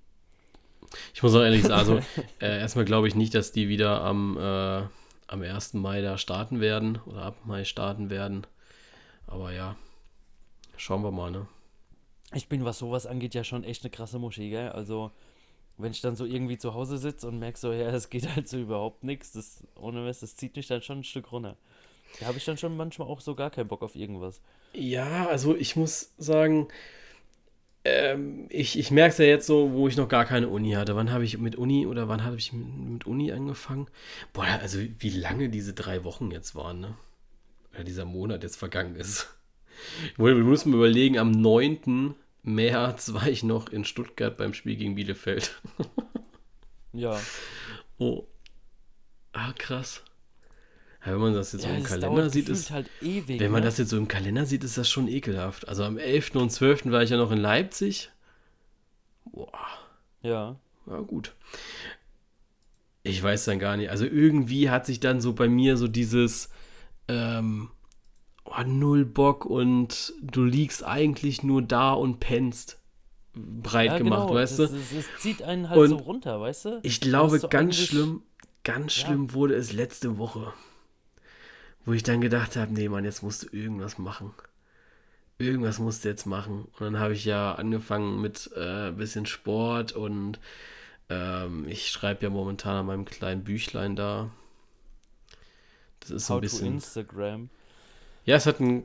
[1.14, 1.98] Ich muss auch ehrlich sagen, also
[2.40, 4.84] äh, erstmal glaube ich nicht, dass die wieder am, äh,
[5.28, 5.74] am 1.
[5.74, 8.46] Mai da starten werden oder ab Mai starten werden.
[9.26, 9.76] Aber ja,
[10.78, 11.48] schauen wir mal, ne?
[12.36, 14.70] Ich bin, was sowas angeht, ja schon echt eine krasse Muschi, gell?
[14.70, 15.12] Also,
[15.78, 18.48] wenn ich dann so irgendwie zu Hause sitze und merke so, ja, es geht halt
[18.48, 21.58] so überhaupt nichts, das ohne Mist, das zieht mich dann schon ein Stück runter.
[22.20, 24.42] Da habe ich dann schon manchmal auch so gar keinen Bock auf irgendwas.
[24.74, 26.68] Ja, also ich muss sagen,
[27.86, 30.96] ähm, ich, ich merke es ja jetzt so, wo ich noch gar keine Uni hatte.
[30.96, 33.88] Wann habe ich mit Uni oder wann habe ich mit, Uni angefangen?
[34.32, 36.96] Boah, also wie lange diese drei Wochen jetzt waren, ne?
[37.74, 39.36] Oder dieser Monat jetzt vergangen ist.
[40.18, 42.16] Wir müssen überlegen, am 9.
[42.44, 45.60] März war ich noch in Stuttgart beim Spiel gegen Bielefeld.
[46.94, 47.20] ja.
[47.98, 48.28] Oh.
[49.32, 50.04] Ah, krass.
[51.06, 52.72] Ja, wenn man das jetzt ja, so im Kalender sieht, ist.
[52.72, 53.66] Halt ewig, wenn man ne?
[53.66, 55.68] das jetzt so im Kalender sieht, ist das schon ekelhaft.
[55.68, 56.36] Also am 11.
[56.36, 56.86] und 12.
[56.92, 58.12] war ich ja noch in Leipzig.
[59.26, 59.52] Boah.
[60.22, 60.58] Ja.
[60.86, 61.34] Ja, gut.
[63.04, 63.90] Ich weiß dann gar nicht.
[63.90, 66.50] Also irgendwie hat sich dann so bei mir so dieses
[67.08, 67.70] ähm,
[68.46, 72.80] oh, null Bock und du liegst eigentlich nur da und pennst
[73.34, 74.36] breit ja, gemacht, genau.
[74.36, 74.78] weißt das, du?
[74.78, 76.80] Es zieht einen halt und so runter, weißt du?
[76.84, 78.22] Ich glaube, ganz schlimm,
[78.64, 79.34] ganz schlimm ja.
[79.34, 80.54] wurde es letzte Woche
[81.86, 84.34] wo ich dann gedacht habe, nee, Mann, jetzt musst du irgendwas machen.
[85.38, 86.68] Irgendwas musst du jetzt machen.
[86.74, 90.40] Und dann habe ich ja angefangen mit äh, bisschen Sport und
[91.10, 94.30] ähm, ich schreibe ja momentan an meinem kleinen Büchlein da.
[96.00, 96.76] Das ist so ein bisschen.
[96.76, 97.50] Instagram.
[98.26, 98.84] Ja, es hat ein.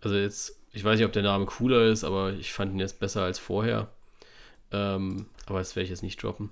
[0.00, 2.98] Also jetzt, ich weiß nicht, ob der Name cooler ist, aber ich fand ihn jetzt
[2.98, 3.88] besser als vorher.
[4.72, 6.50] Ähm, aber das werde ich jetzt nicht droppen.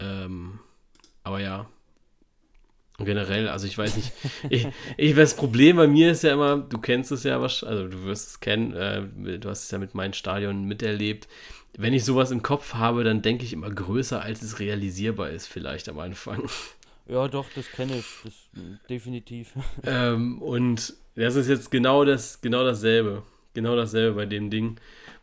[0.00, 0.58] Ähm,
[1.22, 1.66] aber ja,
[2.98, 4.12] generell, also ich weiß nicht,
[4.50, 8.04] ich, ich, das Problem bei mir ist ja immer, du kennst es ja, also du
[8.04, 11.28] wirst es kennen, äh, du hast es ja mit meinem Stadion miterlebt.
[11.76, 15.48] Wenn ich sowas im Kopf habe, dann denke ich immer größer, als es realisierbar ist,
[15.48, 16.48] vielleicht am Anfang.
[17.06, 18.32] Ja, doch, das kenne ich, das,
[18.88, 19.52] definitiv.
[19.84, 23.22] Ähm, und das ist jetzt genau das, genau dasselbe,
[23.54, 24.76] genau dasselbe bei dem Ding,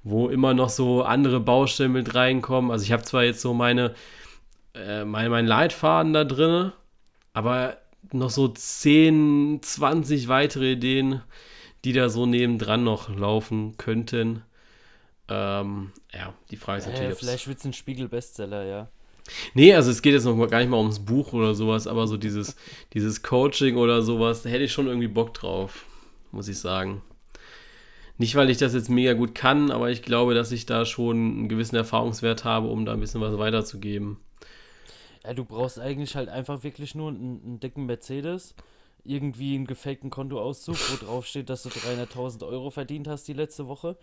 [0.04, 2.72] wo immer noch so andere Baustellen mit reinkommen.
[2.72, 3.94] Also ich habe zwar jetzt so meine,
[4.74, 6.72] äh, mein, mein Leitfaden da drin,
[7.34, 7.78] aber
[8.12, 11.22] noch so 10, 20 weitere Ideen,
[11.84, 14.44] die da so nebendran noch laufen könnten.
[15.28, 17.12] Ähm, ja, die Frage ist natürlich.
[17.12, 18.90] Äh, vielleicht wird es ein Spiegel-Bestseller, ja.
[19.54, 22.17] Nee, also es geht jetzt noch gar nicht mal ums Buch oder sowas, aber so
[22.17, 22.56] dieses,
[22.94, 25.86] dieses Coaching oder sowas, da hätte ich schon irgendwie Bock drauf,
[26.32, 27.02] muss ich sagen.
[28.17, 31.17] Nicht, weil ich das jetzt mega gut kann, aber ich glaube, dass ich da schon
[31.17, 34.17] einen gewissen Erfahrungswert habe, um da ein bisschen was weiterzugeben.
[35.24, 38.56] Ja, du brauchst eigentlich halt einfach wirklich nur einen, einen dicken Mercedes,
[39.04, 43.67] irgendwie einen gefakten Kontoauszug, wo drauf steht, dass du 300.000 Euro verdient hast die letzte
[43.67, 43.98] Woche.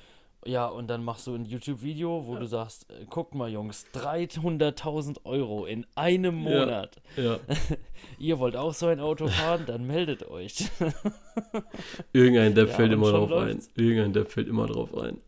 [0.44, 2.40] Ja, und dann machst du ein YouTube-Video, wo ja.
[2.40, 6.96] du sagst, äh, guck mal Jungs, 300.000 Euro in einem Monat.
[7.16, 7.22] Ja.
[7.24, 7.38] ja.
[8.18, 10.70] Ihr wollt auch so ein Auto fahren, dann meldet euch.
[12.12, 13.68] Irgendein Depp ja, fällt immer drauf läuft's.
[13.77, 13.85] rein.
[13.85, 15.20] Irgendein Depp fällt immer drauf rein.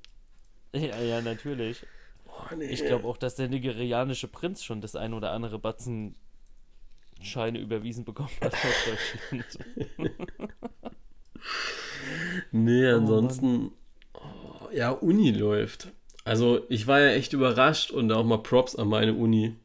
[0.72, 1.84] Ja, ja, natürlich.
[2.56, 2.66] nee.
[2.66, 6.14] Ich glaube auch, dass der nigerianische Prinz schon das ein oder andere Batzen
[7.20, 8.60] Scheine überwiesen bekommen hat aus
[9.30, 9.58] Deutschland.
[12.52, 13.72] nee, oh, ansonsten, oh,
[14.72, 15.88] ja, Uni läuft.
[16.24, 19.56] Also ich war ja echt überrascht und auch mal Props an meine Uni,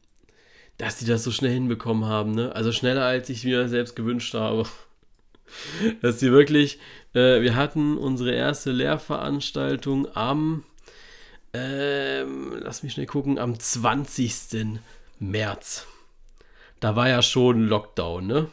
[0.78, 2.32] dass die das so schnell hinbekommen haben.
[2.32, 2.54] Ne?
[2.54, 4.66] Also schneller, als ich mir selbst gewünscht habe.
[6.02, 6.78] dass die wirklich,
[7.14, 10.64] äh, wir hatten unsere erste Lehrveranstaltung am
[11.56, 14.78] ähm, lass mich schnell gucken, am 20.
[15.18, 15.86] März.
[16.80, 18.48] Da war ja schon Lockdown, ne?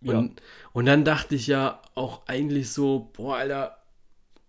[0.00, 0.18] Ja.
[0.18, 0.40] Und,
[0.72, 3.76] und dann dachte ich ja auch eigentlich so, boah, Alter,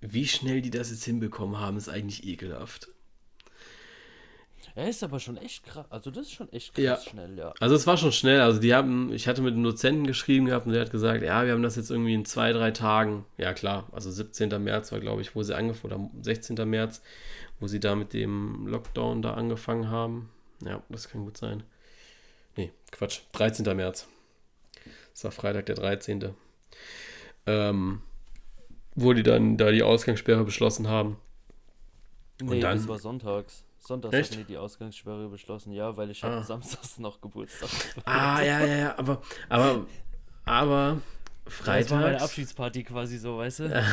[0.02, 2.90] wie schnell die das jetzt hinbekommen haben, ist eigentlich ekelhaft.
[4.78, 5.88] Er ist aber schon echt krass.
[5.90, 6.98] Also das ist schon echt krass ja.
[6.98, 7.52] schnell, ja.
[7.60, 8.42] Also es war schon schnell.
[8.42, 11.46] Also die haben, ich hatte mit einem Dozenten geschrieben gehabt und der hat gesagt, ja,
[11.48, 13.26] wir haben das jetzt irgendwie in zwei, drei Tagen.
[13.38, 14.64] Ja klar, also 17.
[14.64, 16.70] März war, glaube ich, wo sie angefangen oder 16.
[16.70, 17.02] März,
[17.60, 20.30] wo sie da mit dem Lockdown da angefangen haben.
[20.64, 21.64] Ja, das kann gut sein.
[22.56, 23.22] Nee, Quatsch.
[23.32, 23.76] 13.
[23.76, 24.08] März.
[25.14, 26.36] Das war Freitag der 13.
[27.48, 28.02] Ähm,
[28.98, 31.18] wo die dann da die Ausgangssperre beschlossen haben.
[32.42, 33.64] Nee, und dann, das war sonntags.
[33.80, 34.32] Sonntags Echt?
[34.32, 36.44] hatten die die Ausgangssperre beschlossen, ja, weil ich ah.
[36.44, 37.70] samstags noch Geburtstag.
[38.04, 39.86] Ah, ja, ja, ja, aber, aber,
[40.44, 40.98] aber
[41.46, 41.90] Freitags.
[41.90, 43.86] Das war meine Abschiedsparty quasi so, weißt du?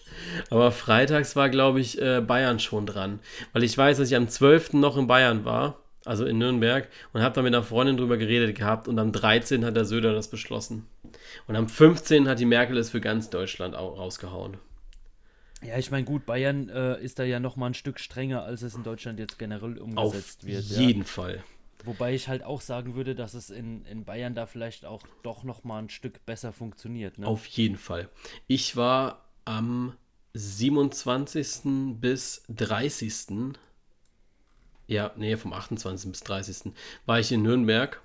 [0.50, 3.20] aber freitags war, glaube ich, äh, Bayern schon dran.
[3.52, 4.74] Weil ich weiß, dass ich am 12.
[4.74, 5.81] noch in Bayern war.
[6.04, 9.64] Also in Nürnberg, und habe da mit einer Freundin drüber geredet gehabt und am 13.
[9.64, 10.86] hat der Söder das beschlossen.
[11.46, 12.28] Und am 15.
[12.28, 14.56] hat die Merkel es für ganz Deutschland rausgehauen.
[15.62, 18.62] Ja, ich meine, gut, Bayern äh, ist da ja noch mal ein Stück strenger, als
[18.62, 20.64] es in Deutschland jetzt generell umgesetzt Auf wird.
[20.64, 21.06] Auf jeden ja.
[21.06, 21.44] Fall.
[21.84, 25.44] Wobei ich halt auch sagen würde, dass es in, in Bayern da vielleicht auch doch
[25.44, 27.18] noch mal ein Stück besser funktioniert.
[27.18, 27.26] Ne?
[27.26, 28.08] Auf jeden Fall.
[28.46, 29.94] Ich war am
[30.34, 32.00] 27.
[32.00, 33.54] bis 30.
[34.86, 36.10] Ja, nee, vom 28.
[36.10, 36.72] bis 30.
[37.06, 38.00] war ich in Nürnberg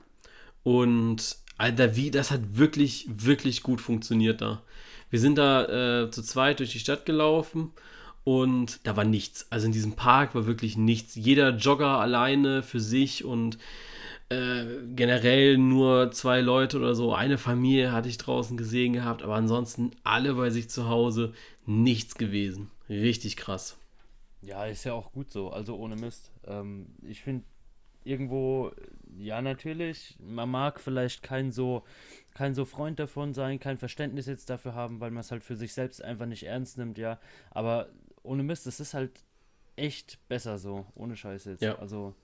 [0.63, 4.61] und Alter, wie, das hat wirklich, wirklich gut funktioniert da.
[5.09, 7.71] Wir sind da äh, zu zweit durch die Stadt gelaufen
[8.23, 9.47] und da war nichts.
[9.49, 11.15] Also in diesem Park war wirklich nichts.
[11.15, 13.57] Jeder Jogger alleine für sich und
[14.29, 17.13] äh, generell nur zwei Leute oder so.
[17.13, 21.33] Eine Familie hatte ich draußen gesehen gehabt, aber ansonsten alle bei sich zu Hause.
[21.65, 22.69] Nichts gewesen.
[22.89, 23.77] Richtig krass.
[24.41, 25.49] Ja, ist ja auch gut so.
[25.49, 26.31] Also ohne Mist.
[26.47, 27.45] Ähm, ich finde
[28.03, 28.71] irgendwo,
[29.17, 31.83] ja, natürlich, man mag vielleicht kein so,
[32.33, 35.55] kein so Freund davon sein, kein Verständnis jetzt dafür haben, weil man es halt für
[35.55, 37.19] sich selbst einfach nicht ernst nimmt, ja.
[37.51, 37.89] Aber
[38.23, 39.11] ohne Mist, es ist halt
[39.75, 41.61] echt besser so, ohne Scheiß jetzt.
[41.61, 41.77] Ja.
[41.79, 42.15] Also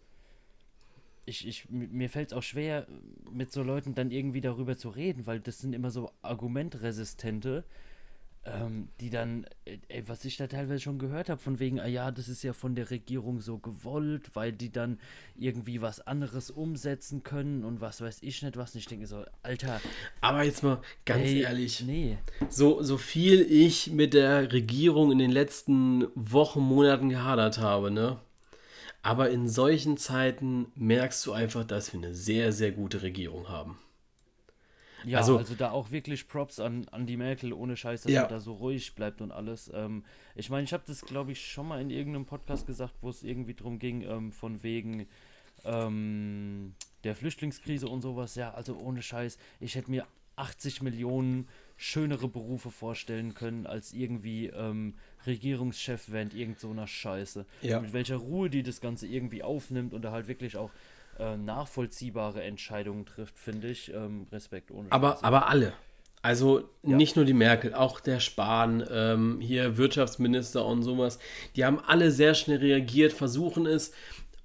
[1.26, 2.88] ich, ich, mir fällt es auch schwer,
[3.32, 7.64] mit so Leuten dann irgendwie darüber zu reden, weil das sind immer so Argumentresistente,
[8.46, 11.88] ähm, die dann, äh, ey, was ich da teilweise schon gehört habe, von wegen, ah
[11.88, 15.00] ja, das ist ja von der Regierung so gewollt, weil die dann
[15.38, 18.84] irgendwie was anderes umsetzen können und was weiß ich nicht, was nicht.
[18.84, 19.80] Ich denke so, Alter.
[20.20, 21.82] Aber jetzt mal ganz ey, ehrlich.
[21.82, 22.18] Nee.
[22.50, 28.20] So, so viel ich mit der Regierung in den letzten Wochen, Monaten gehadert habe, ne?
[29.04, 33.78] Aber in solchen Zeiten merkst du einfach, dass wir eine sehr, sehr gute Regierung haben.
[35.06, 38.24] Ja, also, also da auch wirklich Props an, an die Merkel, ohne Scheiß, dass ja.
[38.24, 39.72] er da so ruhig bleibt und alles.
[39.74, 40.04] Ähm,
[40.36, 43.24] ich meine, ich habe das, glaube ich, schon mal in irgendeinem Podcast gesagt, wo es
[43.24, 45.08] irgendwie darum ging, ähm, von wegen
[45.66, 48.36] ähm, der Flüchtlingskrise und sowas.
[48.36, 54.48] Ja, also ohne Scheiß, ich hätte mir 80 Millionen schönere Berufe vorstellen können als irgendwie
[54.48, 57.46] ähm, Regierungschef während irgend so einer Scheiße.
[57.62, 57.80] Ja.
[57.80, 60.72] Mit welcher Ruhe die das Ganze irgendwie aufnimmt und da halt wirklich auch
[61.20, 63.94] äh, nachvollziehbare Entscheidungen trifft, finde ich.
[63.94, 65.74] Ähm, Respekt ohne aber, aber alle.
[66.22, 66.96] Also ja.
[66.96, 71.20] nicht nur die Merkel, auch der Spahn, ähm, hier Wirtschaftsminister und sowas,
[71.58, 73.92] die haben alle sehr schnell reagiert, versuchen es.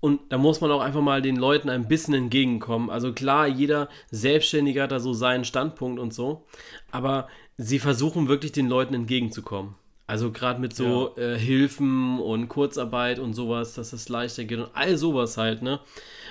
[0.00, 2.90] Und da muss man auch einfach mal den Leuten ein bisschen entgegenkommen.
[2.90, 6.46] Also klar, jeder Selbstständige hat da so seinen Standpunkt und so,
[6.90, 9.74] aber sie versuchen wirklich den Leuten entgegenzukommen.
[10.08, 11.22] Also gerade mit so ja.
[11.34, 15.80] äh, Hilfen und Kurzarbeit und sowas, dass es leichter geht und all sowas halt, ne?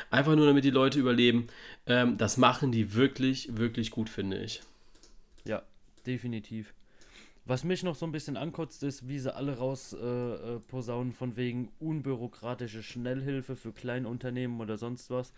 [0.10, 1.46] Einfach nur, damit die Leute überleben.
[1.86, 4.64] Ähm, das machen die wirklich, wirklich gut, finde ich.
[5.46, 5.62] Ja,
[6.08, 6.74] definitiv.
[7.46, 11.38] Was mich noch so ein bisschen ankotzt, ist, wie sie alle raus äh, äh, von
[11.38, 15.34] wegen unbürokratische Schnellhilfe für Kleinunternehmen oder sonst was.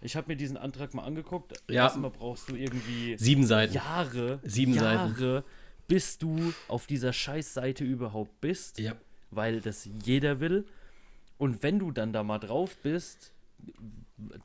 [0.00, 1.52] Ich habe mir diesen Antrag mal angeguckt.
[1.68, 1.84] Ja.
[1.84, 3.74] Erstmal brauchst du irgendwie sieben Seiten.
[3.74, 5.44] Jahre, sieben Jahre, Seiten
[5.92, 8.96] bis du auf dieser Scheißseite überhaupt bist, ja.
[9.30, 10.64] weil das jeder will.
[11.36, 13.30] Und wenn du dann da mal drauf bist,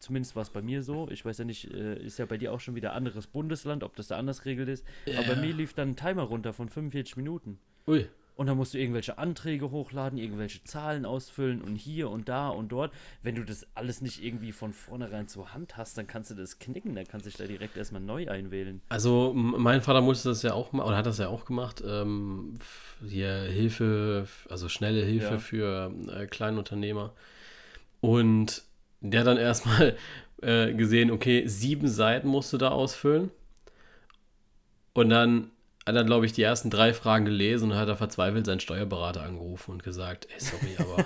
[0.02, 2.52] zumindest war es bei mir so, ich weiß ja nicht, äh, ist ja bei dir
[2.52, 5.20] auch schon wieder anderes Bundesland, ob das da anders geregelt ist, ja.
[5.20, 7.60] aber bei mir lief dann ein Timer runter von 45 Minuten.
[7.88, 8.10] Ui.
[8.38, 12.72] Und dann musst du irgendwelche Anträge hochladen, irgendwelche Zahlen ausfüllen und hier und da und
[12.72, 12.94] dort.
[13.24, 16.60] Wenn du das alles nicht irgendwie von vornherein zur Hand hast, dann kannst du das
[16.60, 18.80] knicken, dann kannst du dich da direkt erstmal neu einwählen.
[18.90, 21.84] Also mein Vater musste das ja auch machen, oder hat das ja auch gemacht.
[21.84, 22.60] Ähm,
[23.04, 25.40] hier Hilfe, also schnelle Hilfe ja.
[25.40, 27.14] für äh, Kleinunternehmer.
[28.02, 28.62] Und
[29.02, 29.98] der hat dann erstmal
[30.44, 33.32] äh, gesehen, okay, sieben Seiten musst du da ausfüllen.
[34.94, 35.50] Und dann
[35.88, 39.24] hat er, glaube ich, die ersten drei Fragen gelesen und hat er verzweifelt seinen Steuerberater
[39.24, 41.06] angerufen und gesagt, ey, sorry, aber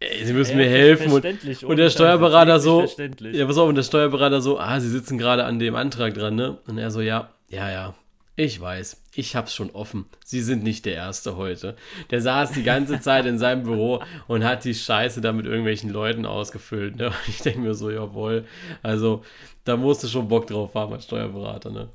[0.00, 1.12] ey, Sie müssen ja, mir helfen.
[1.12, 2.84] Und, und der Steuerberater so,
[3.20, 6.34] ja, pass auf, und der Steuerberater so, ah, Sie sitzen gerade an dem Antrag dran,
[6.34, 6.58] ne?
[6.66, 7.94] Und er so, ja, ja, ja,
[8.34, 10.06] ich weiß, ich hab's schon offen.
[10.24, 11.76] Sie sind nicht der Erste heute.
[12.10, 15.90] Der saß die ganze Zeit in seinem Büro und hat die Scheiße da mit irgendwelchen
[15.90, 16.96] Leuten ausgefüllt.
[16.96, 17.08] Ne?
[17.08, 18.44] Und ich denke mir so, jawohl.
[18.82, 19.22] Also,
[19.64, 21.90] da musst du schon Bock drauf haben als Steuerberater, ne?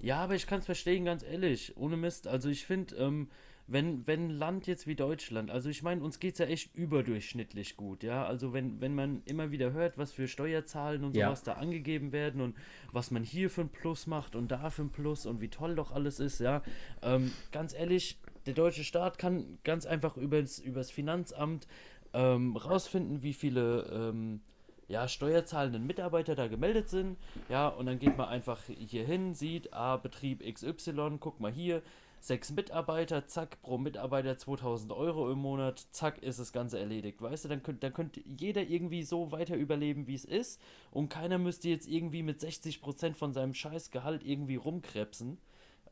[0.00, 1.76] Ja, aber ich kann es verstehen, ganz ehrlich.
[1.76, 2.26] Ohne Mist.
[2.26, 3.28] Also ich finde, ähm,
[3.68, 6.74] wenn, wenn ein Land jetzt wie Deutschland, also ich meine, uns geht es ja echt
[6.76, 8.24] überdurchschnittlich gut, ja.
[8.24, 11.26] Also wenn, wenn man immer wieder hört, was für Steuerzahlen und ja.
[11.26, 12.56] sowas da angegeben werden und
[12.92, 15.74] was man hier für ein Plus macht und da für ein Plus und wie toll
[15.74, 16.62] doch alles ist, ja.
[17.02, 21.66] Ähm, ganz ehrlich, der deutsche Staat kann ganz einfach übers, übers Finanzamt
[22.12, 24.40] ähm, rausfinden, wie viele ähm,
[24.88, 27.16] ja, steuerzahlenden Mitarbeiter da gemeldet sind.
[27.48, 31.82] Ja, und dann geht man einfach hier hin, sieht, ah, Betrieb XY, guck mal hier,
[32.20, 37.20] sechs Mitarbeiter, zack, pro Mitarbeiter 2000 Euro im Monat, zack, ist das Ganze erledigt.
[37.20, 40.60] Weißt du, dann könnte dann könnt jeder irgendwie so weiter überleben, wie es ist.
[40.90, 45.38] Und keiner müsste jetzt irgendwie mit 60% von seinem Scheißgehalt irgendwie rumkrebsen.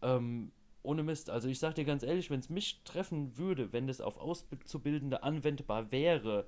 [0.02, 1.30] Ähm, ohne Mist.
[1.30, 5.22] Also ich sag dir ganz ehrlich, wenn es mich treffen würde, wenn das auf Auszubildende
[5.22, 6.44] anwendbar wäre,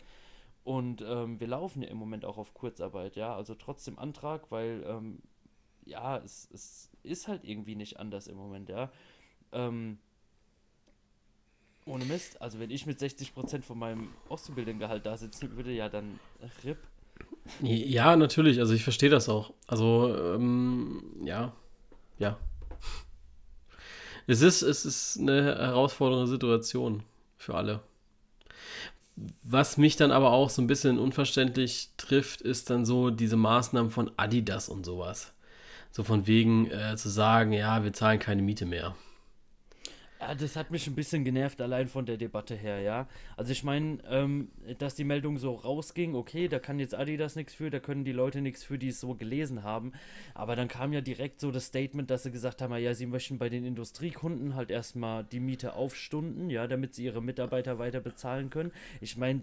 [0.66, 4.84] und ähm, wir laufen ja im Moment auch auf Kurzarbeit, ja, also trotzdem Antrag, weil
[4.84, 5.20] ähm,
[5.84, 8.90] ja, es, es ist halt irgendwie nicht anders im Moment, ja.
[9.52, 9.98] Ähm,
[11.84, 16.18] ohne Mist, also wenn ich mit 60% von meinem Auszubildendengehalt da sitzen würde, ja, dann
[16.64, 16.78] RIP.
[17.62, 19.52] Ja, natürlich, also ich verstehe das auch.
[19.68, 21.54] Also, ähm, ja,
[22.18, 22.40] ja.
[24.26, 27.04] Es ist, es ist eine herausfordernde Situation
[27.36, 27.84] für alle.
[29.42, 33.90] Was mich dann aber auch so ein bisschen unverständlich trifft, ist dann so diese Maßnahmen
[33.90, 35.32] von Adidas und sowas.
[35.90, 38.94] So von wegen äh, zu sagen, ja, wir zahlen keine Miete mehr.
[40.20, 43.06] Ja, das hat mich ein bisschen genervt, allein von der Debatte her, ja.
[43.36, 44.48] Also ich meine, ähm,
[44.78, 48.12] dass die Meldung so rausging, okay, da kann jetzt Adidas nichts für, da können die
[48.12, 49.92] Leute nichts für, die es so gelesen haben.
[50.34, 53.38] Aber dann kam ja direkt so das Statement, dass sie gesagt haben, ja, sie möchten
[53.38, 58.48] bei den Industriekunden halt erstmal die Miete aufstunden, ja, damit sie ihre Mitarbeiter weiter bezahlen
[58.48, 58.72] können.
[59.00, 59.42] Ich meine,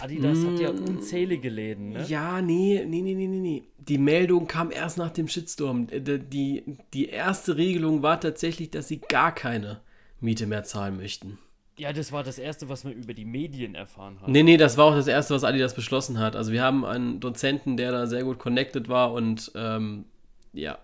[0.00, 0.84] Adidas mm, hat ja mm.
[0.84, 2.04] unzählige Läden, ne?
[2.08, 3.62] Ja, nee, nee, nee, nee, nee.
[3.78, 5.88] Die Meldung kam erst nach dem Shitstorm.
[5.88, 6.62] Die,
[6.94, 9.80] die erste Regelung war tatsächlich, dass sie gar keine
[10.20, 11.38] Miete mehr zahlen möchten.
[11.78, 14.28] Ja, das war das Erste, was man über die Medien erfahren hat.
[14.28, 16.34] Nee, nee, das war auch das Erste, was Adidas beschlossen hat.
[16.34, 20.06] Also wir haben einen Dozenten, der da sehr gut connected war und ähm,
[20.54, 20.78] ja.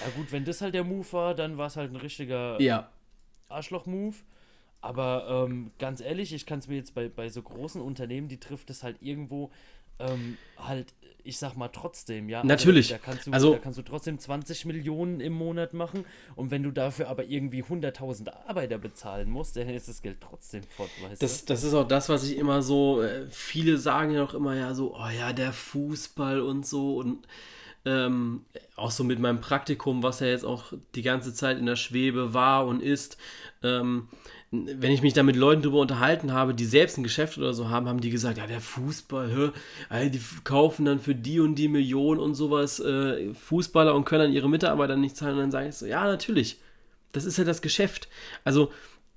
[0.00, 2.90] Ja gut, wenn das halt der Move war, dann war es halt ein richtiger ja.
[3.48, 4.16] Arschloch-Move.
[4.82, 8.38] Aber ähm, ganz ehrlich, ich kann es mir jetzt bei, bei so großen Unternehmen, die
[8.38, 9.50] trifft es halt irgendwo
[9.98, 10.92] ähm, halt
[11.26, 12.38] ich sag mal trotzdem, ja.
[12.38, 12.92] Also Natürlich.
[12.92, 16.04] Also, da, kannst du, also, da kannst du trotzdem 20 Millionen im Monat machen
[16.34, 20.62] und wenn du dafür aber irgendwie 100.000 Arbeiter bezahlen musst, dann ist das Geld trotzdem
[20.76, 21.52] fort, weißt das, du?
[21.52, 24.74] Das ist auch das, was ich immer so, äh, viele sagen ja auch immer ja
[24.74, 27.26] so, oh ja, der Fußball und so und
[27.86, 31.76] ähm, auch so mit meinem Praktikum, was ja jetzt auch die ganze Zeit in der
[31.76, 33.16] Schwebe war und ist,
[33.62, 34.08] ähm,
[34.52, 37.68] wenn ich mich da mit Leuten drüber unterhalten habe, die selbst ein Geschäft oder so
[37.68, 39.52] haben, haben die gesagt, ja, der Fußball,
[39.90, 44.24] hä, die kaufen dann für die und die Millionen und sowas äh, Fußballer und können
[44.24, 45.34] dann ihre Mitarbeiter nicht zahlen.
[45.34, 46.58] Und dann sage ich so, ja, natürlich.
[47.12, 48.08] Das ist ja das Geschäft.
[48.44, 48.70] Also,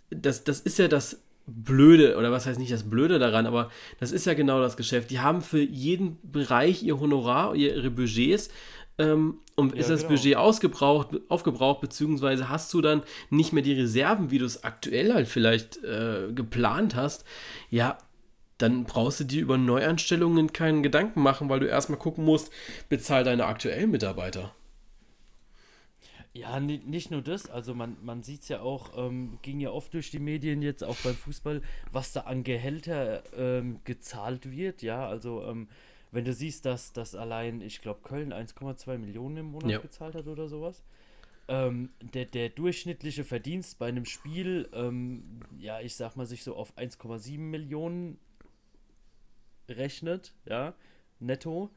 [0.10, 4.12] das, das ist ja das Blöde, oder was heißt nicht das Blöde daran, aber das
[4.12, 5.10] ist ja genau das Geschäft.
[5.12, 8.50] Die haben für jeden Bereich ihr Honorar, ihre Budgets
[9.00, 10.16] ähm, und ja, ist das genau.
[10.16, 15.14] Budget ausgebraucht, aufgebraucht, beziehungsweise hast du dann nicht mehr die Reserven, wie du es aktuell
[15.14, 17.26] halt vielleicht äh, geplant hast,
[17.70, 17.98] ja,
[18.58, 22.52] dann brauchst du dir über Neuanstellungen keinen Gedanken machen, weil du erstmal gucken musst,
[22.90, 24.54] bezahl deine aktuellen Mitarbeiter.
[26.34, 29.94] Ja, nicht nur das, also man, man sieht es ja auch, ähm, ging ja oft
[29.94, 35.08] durch die Medien jetzt, auch beim Fußball, was da an Gehälter ähm, gezahlt wird, ja,
[35.08, 35.68] also ähm,
[36.12, 39.80] wenn du siehst, dass das allein, ich glaube, Köln 1,2 Millionen im Monat ja.
[39.80, 40.84] gezahlt hat oder sowas.
[41.48, 46.56] Ähm, der, der durchschnittliche Verdienst bei einem Spiel, ähm, ja, ich sag mal, sich so
[46.56, 48.20] auf 1,7 Millionen
[49.68, 50.74] rechnet, ja,
[51.20, 51.70] netto.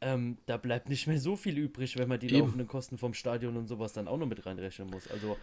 [0.00, 2.40] Ähm, da bleibt nicht mehr so viel übrig, wenn man die Eben.
[2.40, 5.10] laufenden Kosten vom Stadion und sowas dann auch noch mit reinrechnen muss.
[5.10, 5.38] Also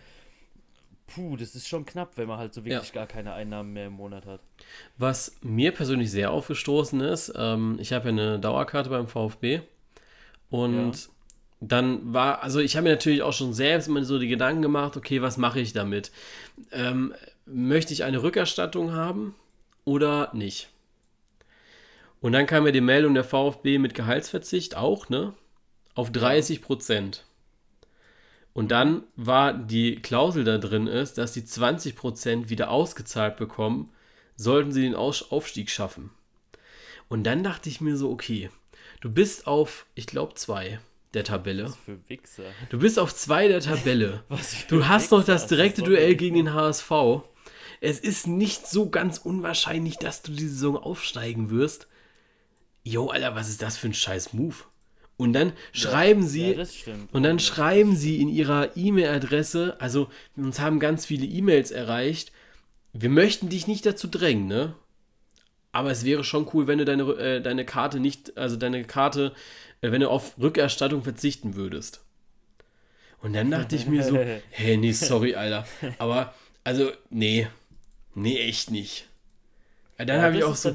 [1.14, 2.94] puh, das ist schon knapp, wenn man halt so wirklich ja.
[2.94, 4.42] gar keine Einnahmen mehr im Monat hat.
[4.98, 9.62] Was mir persönlich sehr aufgestoßen ist, ähm, ich habe ja eine Dauerkarte beim VfB
[10.50, 11.10] und ja.
[11.60, 14.98] dann war, also ich habe mir natürlich auch schon selbst immer so die Gedanken gemacht,
[14.98, 16.12] okay, was mache ich damit?
[16.72, 17.14] Ähm,
[17.46, 19.36] möchte ich eine Rückerstattung haben
[19.86, 20.70] oder nicht?
[22.22, 25.34] Und dann kam mir die Meldung der VfB mit Gehaltsverzicht auch, ne?
[25.96, 27.26] Auf 30 Prozent.
[28.54, 33.92] Und dann war die Klausel da drin ist, dass die 20% wieder ausgezahlt bekommen,
[34.36, 36.12] sollten sie den Aufstieg schaffen.
[37.08, 38.50] Und dann dachte ich mir so, okay,
[39.00, 40.80] du bist auf, ich glaube, zwei
[41.14, 41.66] der Tabelle.
[41.66, 42.44] Was für Wichser.
[42.70, 44.24] Du bist auf zwei der Tabelle.
[44.70, 46.92] du hast noch das direkte Duell gegen den HSV.
[47.82, 51.88] Es ist nicht so ganz unwahrscheinlich, dass du die Saison aufsteigen wirst.
[52.84, 54.56] Jo, Alter, was ist das für ein scheiß Move?
[55.22, 56.66] Und dann schreiben ja, sie, ja,
[57.12, 62.32] und dann schreiben sie in ihrer E-Mail-Adresse, also uns haben ganz viele E-Mails erreicht,
[62.92, 64.74] wir möchten dich nicht dazu drängen, ne?
[65.74, 69.34] Aber es wäre schon cool, wenn du deine, äh, deine Karte nicht, also deine Karte,
[69.82, 72.04] äh, wenn du auf Rückerstattung verzichten würdest.
[73.22, 74.18] Und dann dachte ich mir so,
[74.50, 75.68] hey, nee, sorry, Alter.
[76.00, 77.48] Aber, also, nee,
[78.16, 79.08] nee, echt nicht.
[80.02, 80.74] Ja, dann ja, habe ich auch so,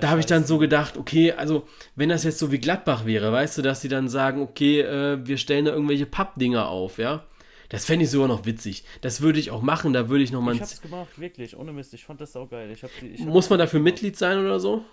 [0.00, 3.32] da habe ich dann so gedacht, okay, also wenn das jetzt so wie Gladbach wäre,
[3.32, 7.24] weißt du, dass sie dann sagen, okay, äh, wir stellen da irgendwelche Pappdinger auf, ja,
[7.70, 8.84] Das fände ich sogar noch witzig.
[9.00, 10.56] Das würde ich auch machen, da würde ich noch mal.
[10.56, 11.94] Ich hab's gemacht, wirklich, ohne Mist.
[11.94, 12.70] Ich fand das saugeil.
[12.70, 13.94] Ich hab die, ich Muss man dafür gemacht.
[13.94, 14.84] Mitglied sein oder so?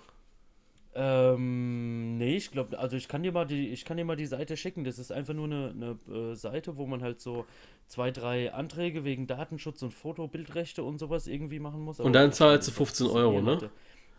[1.00, 4.26] Ähm, nee, ich glaube, also ich kann dir mal die, ich kann dir mal die
[4.26, 4.82] Seite schicken.
[4.82, 7.46] Das ist einfach nur eine, eine äh, Seite, wo man halt so
[7.86, 12.00] zwei, drei Anträge wegen Datenschutz und Fotobildrechte und sowas irgendwie machen muss.
[12.00, 13.70] Und dann zahlst du das 15 funktioniert Euro, ne?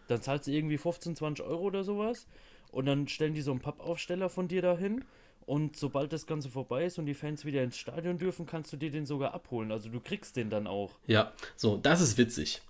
[0.08, 2.28] Dann zahlst du irgendwie 15, 20 Euro oder sowas.
[2.72, 5.04] Und dann stellen die so einen Pappaufsteller von dir dahin.
[5.46, 8.78] Und sobald das Ganze vorbei ist und die Fans wieder ins Stadion dürfen, kannst du
[8.78, 9.74] dir den sogar abholen.
[9.74, 10.92] Also du kriegst den dann auch.
[11.08, 12.62] Ja, so, das ist witzig.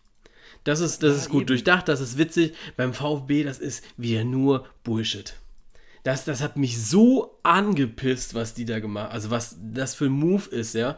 [0.64, 1.48] Das ist, das Ja, ist gut eben.
[1.48, 2.54] durchdacht, das ist witzig.
[2.78, 5.36] Beim VfB, das ist wieder nur Bullshit.
[6.04, 10.12] Das, das hat mich so angepisst, was die da gemacht Also, was das für ein
[10.12, 10.98] Move ist, ja.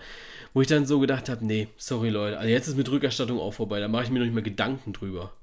[0.53, 2.37] Wo ich dann so gedacht habe: Nee, sorry, Leute.
[2.37, 3.79] Also, jetzt ist mit Rückerstattung auch vorbei.
[3.79, 5.33] Da mache ich mir noch nicht mehr Gedanken drüber.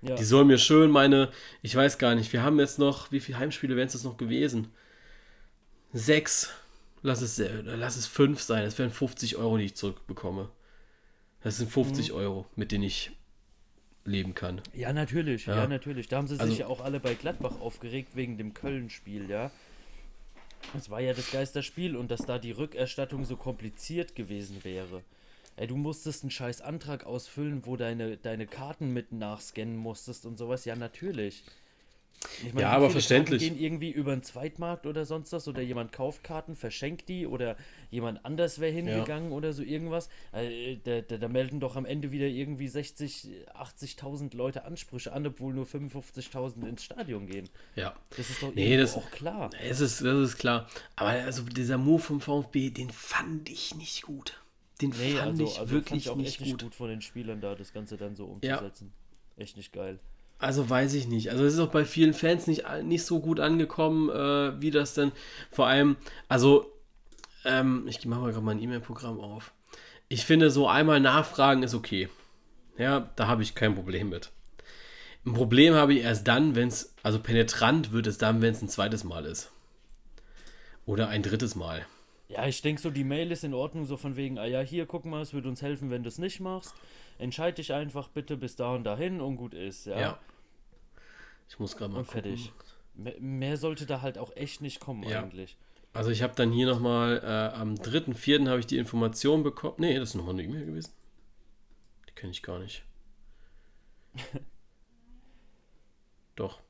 [0.00, 0.14] Ja.
[0.14, 1.30] Die sollen mir schön meine.
[1.60, 3.10] Ich weiß gar nicht, wir haben jetzt noch.
[3.12, 4.68] Wie viele Heimspiele wären es jetzt noch gewesen?
[5.92, 6.50] Sechs.
[7.02, 8.64] Lass es, lass es fünf sein.
[8.64, 10.48] Das wären 50 Euro, die ich zurückbekomme.
[11.42, 12.16] Das sind 50 Mhm.
[12.16, 13.12] Euro, mit denen ich
[14.08, 14.60] leben kann.
[14.74, 15.56] Ja, natürlich, Ja.
[15.56, 16.08] ja, natürlich.
[16.08, 19.50] Da haben sie Also- sich ja auch alle bei Gladbach aufgeregt wegen dem Köln-Spiel, ja.
[20.72, 25.02] Das war ja das Geisterspiel und dass da die Rückerstattung so kompliziert gewesen wäre.
[25.56, 30.36] Ey, du musstest einen scheiß Antrag ausfüllen, wo deine, deine Karten mit nachscannen musstest und
[30.38, 30.64] sowas.
[30.64, 31.44] Ja, natürlich.
[32.44, 33.42] Ich meine, Ja, aber verständlich.
[33.42, 37.26] Karten gehen irgendwie über einen Zweitmarkt oder sonst was oder jemand kauft Karten, verschenkt die
[37.26, 37.56] oder
[37.90, 40.08] jemand anders wäre hingegangen oder so irgendwas.
[40.32, 45.26] Äh, da, da, da melden doch am Ende wieder irgendwie 60, 80.000 Leute Ansprüche an,
[45.26, 47.48] obwohl nur 55.000 ins Stadion gehen.
[47.76, 47.94] Ja.
[48.16, 49.50] Das ist doch Nee, das- auch klar.
[49.62, 50.68] Es ist, das ist klar.
[50.96, 54.42] Aber also dieser Move vom VfB, den fand ich nicht gut.
[54.80, 56.62] Den Nee, fand also, ich also wirklich fand ich auch nicht echt nicht gut.
[56.62, 58.56] gut von den Spielern da, das Ganze dann so Ja.
[58.58, 58.92] umzusetzen.
[59.36, 59.98] Echt nicht geil.
[60.38, 61.30] Also weiß ich nicht.
[61.30, 64.94] Also es ist auch bei vielen Fans nicht, nicht so gut angekommen, äh, wie das
[64.94, 65.12] denn
[65.50, 65.96] vor allem,
[66.28, 66.72] also
[67.44, 69.52] ähm, ich mache mal gerade mein E-Mail-Programm auf.
[70.08, 72.08] Ich finde, so einmal nachfragen ist okay.
[72.78, 74.30] Ja, da habe ich kein Problem mit.
[75.26, 78.62] Ein Problem habe ich erst dann, wenn es, also penetrant wird es dann, wenn es
[78.62, 79.50] ein zweites Mal ist.
[80.86, 81.84] Oder ein drittes Mal.
[82.28, 84.86] Ja, ich denke so, die Mail ist in Ordnung, so von wegen, ah ja, hier,
[84.86, 86.74] guck mal, es würde uns helfen, wenn du es nicht machst.
[87.18, 89.98] Entscheid dich einfach bitte bis da und dahin und gut ist, ja.
[90.00, 90.18] Ja.
[91.48, 92.52] Ich muss gerade mal Und fertig.
[92.52, 92.68] gucken.
[92.94, 95.22] Me- Mehr sollte da halt auch echt nicht kommen Ja.
[95.22, 95.56] eigentlich.
[95.92, 98.48] Also ich habe dann hier nochmal, äh, am 3.4.
[98.48, 99.76] habe ich die Information bekommen.
[99.78, 100.92] Nee, das ist nochmal eine E-Mail gewesen.
[102.08, 102.84] Die kenne ich gar nicht.
[106.36, 106.60] Doch.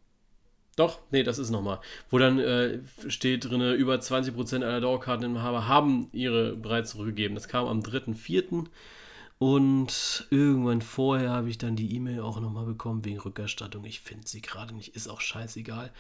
[0.77, 1.81] Doch, nee, das ist nochmal.
[2.09, 2.79] Wo dann äh,
[3.09, 7.35] steht drin, über 20% aller Dauerkarteninhaber haben ihre bereits zurückgegeben.
[7.35, 8.67] Das kam am 3.4.
[9.39, 13.85] Und irgendwann vorher habe ich dann die E-Mail auch nochmal bekommen wegen Rückerstattung.
[13.85, 15.93] Ich finde sie gerade nicht, ist auch scheißegal.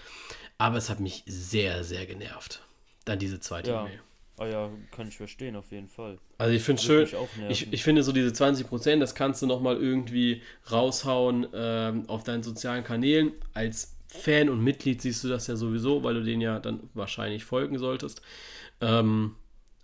[0.58, 2.62] Aber es hat mich sehr, sehr genervt.
[3.04, 3.82] Dann diese zweite Ja.
[3.82, 4.00] E-Mail.
[4.38, 6.16] Ah ja, kann ich verstehen, auf jeden Fall.
[6.38, 7.08] Also ich finde schön,
[7.48, 12.44] ich, ich finde so diese 20%, das kannst du nochmal irgendwie raushauen ähm, auf deinen
[12.44, 13.32] sozialen Kanälen.
[13.52, 17.44] Als Fan und Mitglied siehst du das ja sowieso, weil du den ja dann wahrscheinlich
[17.44, 18.22] folgen solltest.
[18.80, 19.34] Ähm,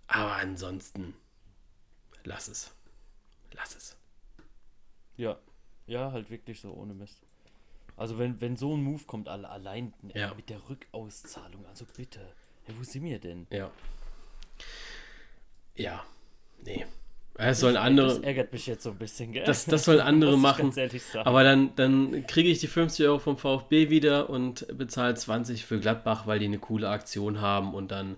[0.07, 1.15] aber ansonsten,
[2.23, 2.73] lass es.
[3.55, 3.97] Lass es.
[5.17, 5.37] Ja.
[5.87, 7.21] Ja, halt wirklich so ohne Mist.
[7.97, 10.33] Also wenn, wenn so ein Move kommt, alle allein äh, Ja.
[10.33, 12.19] mit der Rückauszahlung, also bitte.
[12.65, 13.47] Hey, wo sind wir denn?
[13.51, 13.71] Ja.
[15.75, 16.03] Ja.
[16.63, 16.85] Nee.
[17.37, 18.07] Es sollen andere.
[18.07, 19.43] Das ärgert mich jetzt so ein bisschen, gell?
[19.43, 20.73] Das, das sollen andere machen.
[21.25, 25.79] Aber dann, dann kriege ich die 50 Euro vom VfB wieder und bezahle 20 für
[25.79, 27.73] Gladbach, weil die eine coole Aktion haben.
[27.73, 28.15] Und dann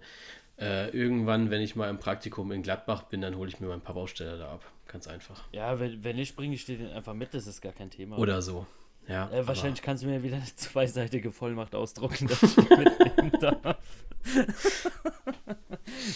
[0.59, 3.81] äh, irgendwann, wenn ich mal im Praktikum in Gladbach bin, dann hole ich mir meinen
[3.81, 4.71] Pappaufsteller da ab.
[4.87, 5.43] Ganz einfach.
[5.51, 8.17] Ja, wenn, wenn nicht, bringe ich dir den einfach mit, das ist gar kein Thema.
[8.17, 8.65] Oder so.
[9.07, 9.29] Ja.
[9.31, 13.77] äh, wahrscheinlich kannst du mir wieder eine zweiseitige Vollmacht ausdrucken, dass ich mitnehmen darf.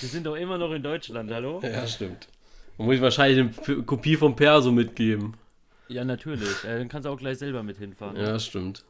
[0.02, 1.58] Wir sind doch immer noch in Deutschland, hallo?
[1.58, 2.28] Aber, ja, stimmt.
[2.78, 5.36] Dann muss ich wahrscheinlich eine Kopie vom Perso mitgeben.
[5.88, 6.64] Ja, natürlich.
[6.64, 8.18] Äh, dann kannst du auch gleich selber mit hinfahren.
[8.18, 8.84] Ja, stimmt.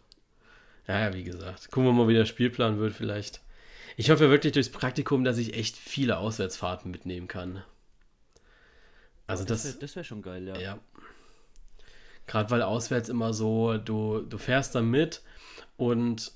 [0.87, 1.71] Ja, wie gesagt.
[1.71, 3.41] Gucken wir mal, wie der Spielplan wird vielleicht.
[3.97, 7.63] Ich hoffe wirklich durchs Praktikum, dass ich echt viele Auswärtsfahrten mitnehmen kann.
[9.31, 10.57] Also das das, wäre wär schon geil, ja.
[10.59, 10.79] ja.
[12.27, 15.21] Gerade weil auswärts immer so, du, du fährst da mit
[15.77, 16.31] und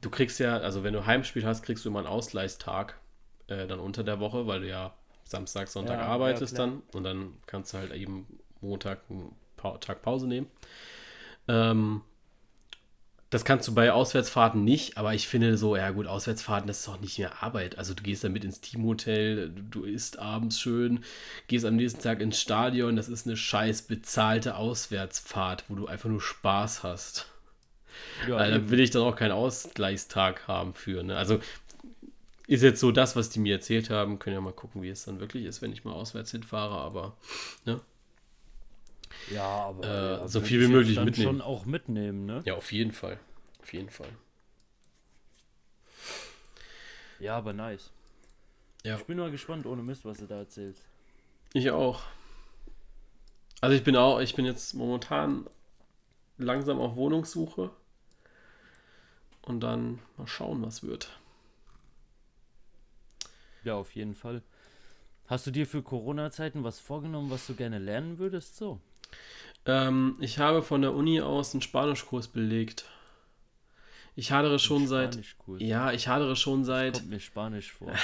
[0.00, 2.98] du kriegst ja, also wenn du Heimspiel hast, kriegst du immer einen Ausgleichstag
[3.46, 6.68] äh, dann unter der Woche, weil du ja Samstag, Sonntag Ja, ja, arbeitest klar.
[6.68, 8.26] dann und dann kannst du halt eben
[8.60, 10.48] Montag einen pa Tag Pause nehmen.
[11.48, 12.02] Ähm,
[13.32, 16.88] das kannst du bei Auswärtsfahrten nicht, aber ich finde so, ja gut, Auswärtsfahrten, das ist
[16.88, 17.78] auch nicht mehr Arbeit.
[17.78, 21.02] Also du gehst dann mit ins Teamhotel, du, isst abends schön,
[21.46, 26.10] gehst am nächsten Tag ins Stadion, das ist eine scheiß bezahlte Auswärtsfahrt, wo du einfach
[26.10, 27.26] nur Spaß hast.
[28.28, 31.02] ja Weil da will ich dann auch keinen Ausgleichstag haben für.
[31.02, 31.16] Ne?
[31.16, 31.40] Also
[32.48, 34.18] ist jetzt so das, was die mir erzählt haben.
[34.18, 37.16] Können ja mal gucken, wie es dann wirklich ist, wenn ich mal auswärts hinfahre, aber
[37.64, 37.80] ne?
[39.30, 41.38] Ja, aber Äh, ja, so viel wie möglich dann mitnehmen.
[41.38, 42.42] schon auch mitnehmen, ne?
[42.44, 43.18] Ja, auf jeden Fall.
[43.60, 44.08] Auf jeden Fall.
[47.18, 47.90] Ja, aber nice.
[48.84, 48.96] Ja.
[48.96, 50.84] Ich bin mal gespannt, ohne Mist, was du da erzählst.
[51.52, 52.02] Ich auch.
[53.60, 55.46] Also ich bin auch, ich bin jetzt momentan
[56.36, 57.70] langsam auf Wohnungssuche.
[59.42, 61.18] Und dann mal schauen, was wird.
[63.64, 64.42] Ja, auf jeden Fall.
[65.26, 68.56] Hast du dir für Corona-Zeiten was vorgenommen, was du gerne lernen würdest?
[68.56, 68.80] So.
[69.66, 72.84] Ähm, ich habe von der Uni aus einen Spanischkurs belegt.
[74.14, 75.18] Ich hadere schon seit.
[75.58, 76.94] Ja, ich hadere schon seit.
[76.94, 77.92] Kommt mir Spanisch vor.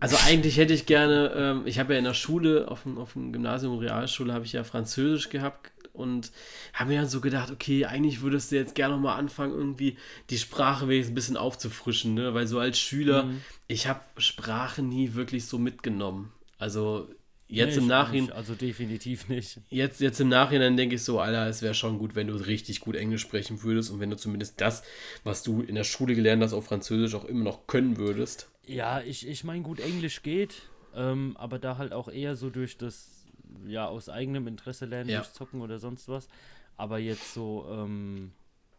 [0.00, 3.12] Also eigentlich hätte ich gerne, ähm, ich habe ja in der Schule, auf dem, auf
[3.12, 6.32] dem Gymnasium, Realschule, habe ich ja Französisch gehabt und
[6.74, 9.96] habe mir dann so gedacht, okay, eigentlich würdest du jetzt gerne nochmal anfangen, irgendwie
[10.28, 12.34] die Sprache wenigstens ein bisschen aufzufrischen, ne?
[12.34, 13.42] Weil so als Schüler, Mhm.
[13.68, 16.32] ich habe Sprache nie wirklich so mitgenommen.
[16.58, 17.08] Also
[17.52, 18.32] jetzt Nee, im Nachhinein.
[18.32, 19.60] Also definitiv nicht.
[19.70, 22.80] jetzt, jetzt im Nachhinein denke ich so, Alter, es wäre schon gut, wenn du richtig
[22.80, 24.82] gut Englisch sprechen würdest und wenn du zumindest das,
[25.24, 28.48] was du in der Schule gelernt hast, auf Französisch auch immer noch können würdest.
[28.66, 30.62] Ja, ich, ich meine, gut, Englisch geht,
[30.94, 33.24] ähm, aber da halt auch eher so durch das,
[33.66, 35.18] ja, aus eigenem Interesse lernen, Ja.
[35.20, 36.28] durch Zocken oder sonst was.
[36.76, 38.32] Aber jetzt so, ähm,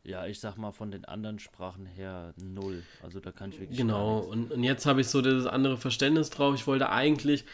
[0.06, 2.84] ja, ich sag mal, von den anderen Sprachen her null.
[3.02, 3.78] Also da kann ich wirklich.
[3.78, 6.56] Genau, und, und jetzt habe ich so das andere Verständnis drauf.
[6.56, 7.46] Ich wollte eigentlich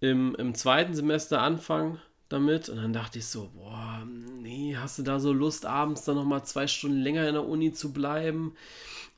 [0.00, 4.06] im, im zweiten Semester anfangen damit und dann dachte ich so, boah,
[4.40, 7.72] nee, hast du da so Lust, abends dann nochmal zwei Stunden länger in der Uni
[7.72, 8.54] zu bleiben?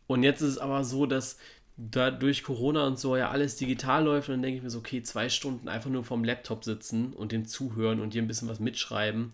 [0.06, 1.38] Und jetzt ist es aber so, dass
[1.76, 4.78] da durch Corona und so ja alles digital läuft und dann denke ich mir so,
[4.78, 8.48] okay, zwei Stunden einfach nur vorm Laptop sitzen und dem zuhören und dir ein bisschen
[8.48, 9.32] was mitschreiben,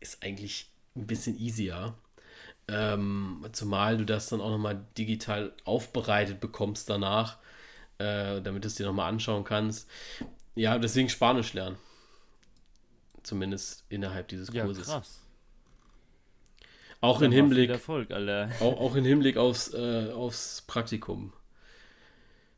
[0.00, 1.94] ist eigentlich ein bisschen easier.
[2.68, 7.38] Ähm, zumal du das dann auch nochmal digital aufbereitet bekommst danach,
[7.98, 9.88] äh, damit du es dir nochmal anschauen kannst.
[10.54, 11.76] Ja, deswegen Spanisch lernen.
[13.22, 14.86] Zumindest innerhalb dieses Ja, Kurses.
[14.86, 15.20] krass.
[17.00, 18.12] Auch mal Hinblick, Erfolg,
[18.60, 21.32] auch, auch in Hinblick aufs, äh, aufs Praktikum.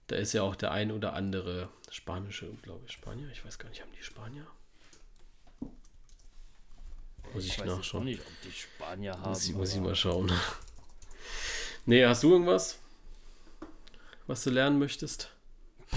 [0.09, 3.29] Da ist ja auch der ein oder andere spanische, glaube ich, Spanier.
[3.33, 4.47] Ich weiß gar nicht, haben die Spanier?
[7.33, 8.05] Muss ich, auch nachschauen.
[8.05, 9.31] nicht, ob die Spanier haben.
[9.31, 10.31] Muss ich, muss ich mal schauen.
[11.87, 12.79] Nee, hast du irgendwas,
[14.27, 15.34] was du lernen möchtest?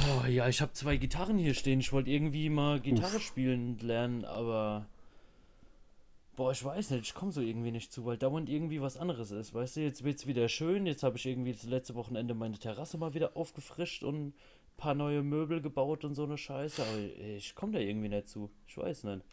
[0.05, 1.79] Boah, ja, ich habe zwei Gitarren hier stehen.
[1.79, 4.87] Ich wollte irgendwie mal Gitarre spielen lernen, aber.
[6.35, 9.31] Boah, ich weiß nicht, ich komme so irgendwie nicht zu, weil dauernd irgendwie was anderes
[9.31, 9.55] ist.
[9.55, 10.85] Weißt du, jetzt wird's wieder schön.
[10.85, 14.33] Jetzt habe ich irgendwie das letzte Wochenende meine Terrasse mal wieder aufgefrischt und ein
[14.77, 16.83] paar neue Möbel gebaut und so eine Scheiße.
[16.83, 16.99] Aber
[17.35, 18.51] ich komme da irgendwie nicht zu.
[18.67, 19.23] Ich weiß nicht.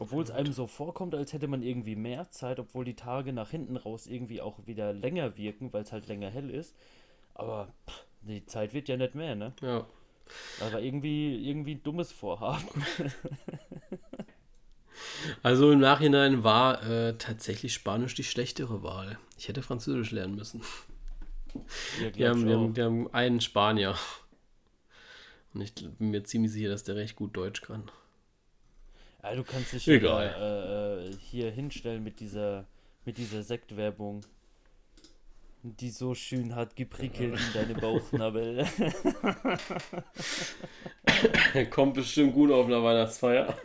[0.00, 3.50] Obwohl es einem so vorkommt, als hätte man irgendwie mehr Zeit, obwohl die Tage nach
[3.50, 6.74] hinten raus irgendwie auch wieder länger wirken, weil es halt länger hell ist.
[7.34, 9.52] Aber pff, die Zeit wird ja nicht mehr, ne?
[9.62, 9.86] Ja.
[10.60, 12.66] Aber irgendwie, irgendwie ein dummes Vorhaben.
[15.42, 19.18] Also im Nachhinein war äh, tatsächlich Spanisch die schlechtere Wahl.
[19.36, 20.62] Ich hätte Französisch lernen müssen.
[22.00, 23.94] Ja, Wir haben, wir, haben, wir haben einen Spanier.
[25.54, 27.90] Und ich bin mir ziemlich sicher, dass der recht gut Deutsch kann.
[29.22, 30.26] Ja, du kannst dich Egal.
[30.26, 32.66] ja, äh, äh, hier hinstellen mit dieser,
[33.04, 34.24] mit dieser Sektwerbung.
[35.76, 38.66] Die so schön hat geprickelt in deine Bauchnabel.
[41.70, 43.56] Kommt bestimmt gut auf einer Weihnachtsfeier.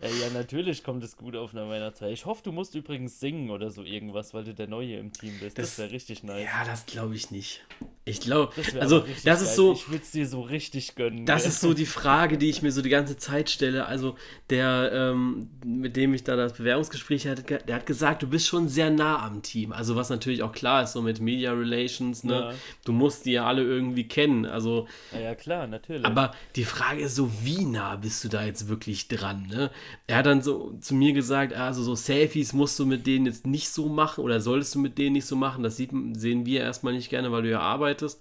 [0.00, 2.10] Äh, ja, natürlich kommt es gut auf einer Weihnachtsfeier.
[2.10, 5.32] Ich hoffe, du musst übrigens singen oder so irgendwas, weil du der Neue im Team
[5.40, 5.58] bist.
[5.58, 6.44] Das, Das- wäre richtig nice.
[6.44, 7.64] Ja, das glaube ich nicht.
[8.06, 9.56] Ich glaube, also das ist geil.
[9.56, 11.26] so, Ich würde es dir so richtig gönnen.
[11.26, 13.86] das ist so die Frage, die ich mir so die ganze Zeit stelle.
[13.86, 14.16] Also
[14.48, 18.68] der, ähm, mit dem ich da das Bewerbungsgespräch hatte, der hat gesagt, du bist schon
[18.68, 19.72] sehr nah am Team.
[19.72, 22.32] Also was natürlich auch klar ist, so mit Media Relations, ne?
[22.32, 22.54] Ja.
[22.84, 24.46] Du musst die ja alle irgendwie kennen.
[24.46, 26.04] Also Ja, ja, klar, natürlich.
[26.04, 29.46] Aber die Frage ist so, wie nah bist du da jetzt wirklich dran?
[29.48, 29.70] Ne?
[30.06, 33.46] Er hat dann so zu mir gesagt, also so Selfies musst du mit denen jetzt
[33.46, 35.62] nicht so machen oder solltest du mit denen nicht so machen.
[35.62, 38.20] Das sieht, sehen wir erstmal nicht gerne, weil du ja arbeitest.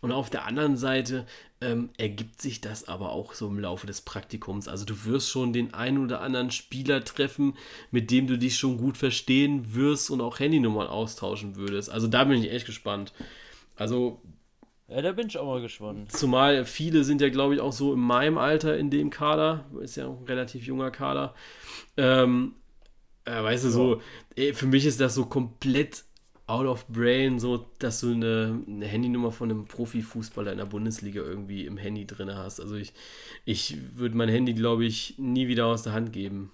[0.00, 1.26] Und auf der anderen Seite
[1.60, 4.66] ähm, ergibt sich das aber auch so im Laufe des Praktikums.
[4.66, 7.54] Also du wirst schon den einen oder anderen Spieler treffen,
[7.90, 11.90] mit dem du dich schon gut verstehen wirst und auch Handynummern austauschen würdest.
[11.90, 13.12] Also da bin ich echt gespannt.
[13.76, 14.20] Also
[14.90, 16.12] ja, da bin ich auch mal gespannt.
[16.12, 19.64] Zumal viele sind ja, glaube ich, auch so in meinem Alter in dem Kader.
[19.80, 21.34] Ist ja auch ein relativ junger Kader.
[21.96, 22.56] Ähm,
[23.24, 24.02] äh, weißt du, so,
[24.36, 26.04] eh, für mich ist das so komplett
[26.46, 31.20] out of brain, so, dass du eine, eine Handynummer von einem Profifußballer in der Bundesliga
[31.22, 32.58] irgendwie im Handy drin hast.
[32.58, 32.92] Also ich,
[33.44, 36.50] ich würde mein Handy, glaube ich, nie wieder aus der Hand geben.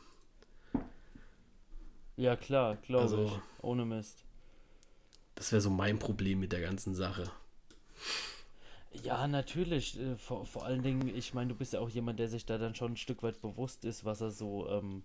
[2.16, 3.32] Ja, klar, glaube Also- ich.
[3.62, 4.22] Ohne Mist.
[5.34, 7.30] Das wäre so mein Problem mit der ganzen Sache.
[9.02, 9.98] Ja, natürlich.
[9.98, 12.58] Äh, vor, vor allen Dingen, ich meine, du bist ja auch jemand, der sich da
[12.58, 15.02] dann schon ein Stück weit bewusst ist, was er so ähm,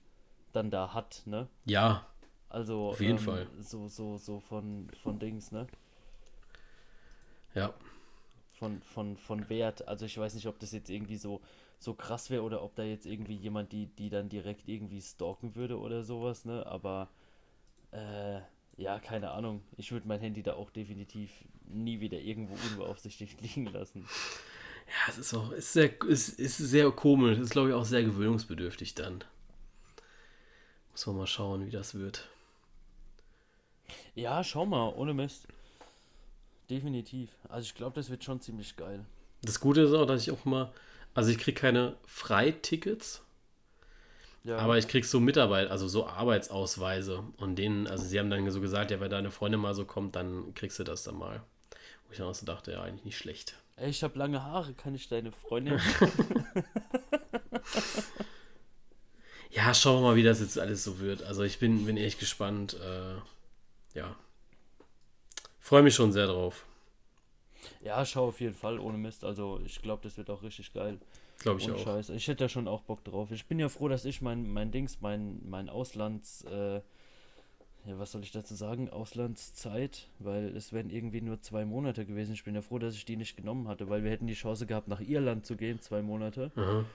[0.54, 1.48] dann da hat, ne?
[1.66, 2.06] Ja.
[2.50, 3.48] Also, auf jeden ähm, Fall.
[3.60, 5.68] So, so, so von, von Dings, ne?
[7.54, 7.74] Ja.
[8.58, 9.88] Von, von, von Wert.
[9.88, 11.42] Also ich weiß nicht, ob das jetzt irgendwie so,
[11.80, 15.56] so krass wäre oder ob da jetzt irgendwie jemand, die, die dann direkt irgendwie stalken
[15.56, 16.66] würde oder sowas, ne?
[16.66, 17.10] Aber
[17.92, 18.42] äh,
[18.78, 19.62] ja, keine Ahnung.
[19.78, 21.30] Ich würde mein Handy da auch definitiv
[21.66, 24.08] nie wieder irgendwo unbeaufsichtigt liegen lassen.
[24.88, 27.38] Ja, es ist auch, ist sehr, ist, ist sehr komisch.
[27.38, 29.24] Es ist, glaube ich, auch sehr gewöhnungsbedürftig dann.
[30.92, 32.28] Muss man mal schauen, wie das wird.
[34.16, 35.48] Ja, schau mal, ohne Mist.
[36.70, 37.30] Definitiv.
[37.50, 39.06] Also ich glaube, das wird schon ziemlich geil.
[39.42, 40.72] Das Gute ist auch, dass ich auch mal,
[41.14, 43.24] also ich kriege keine Freitickets,
[44.44, 44.58] ja.
[44.58, 48.62] aber ich kriege so Mitarbeit, also so Arbeitsausweise und denen, also sie haben dann so
[48.62, 51.42] gesagt, ja, wenn deine Freundin mal so kommt, dann kriegst du das dann mal.
[52.06, 53.56] Wo ich dann auch so dachte, ja, eigentlich nicht schlecht.
[53.78, 55.80] Ey, ich habe lange Haare, kann ich deine Freundin?
[59.52, 61.24] ja, schauen wir mal, wie das jetzt alles so wird.
[61.24, 62.76] Also ich bin, bin echt gespannt.
[62.76, 64.16] Äh, ja.
[65.60, 66.66] Freue mich schon sehr drauf.
[67.84, 69.24] Ja, schau auf jeden Fall, ohne Mist.
[69.24, 71.00] Also ich glaube, das wird auch richtig geil.
[71.42, 71.84] Glaube ich Ohne auch.
[71.84, 72.10] Scheiß.
[72.10, 73.32] Ich hätte da schon auch Bock drauf.
[73.32, 76.82] Ich bin ja froh, dass ich mein, mein Dings, mein, mein Auslands, äh,
[77.86, 78.90] ja, was soll ich dazu sagen?
[78.90, 82.34] Auslandszeit, weil es wären irgendwie nur zwei Monate gewesen.
[82.34, 84.68] Ich bin ja froh, dass ich die nicht genommen hatte, weil wir hätten die Chance
[84.68, 86.52] gehabt, nach Irland zu gehen, zwei Monate.
[86.56, 86.86] Aha.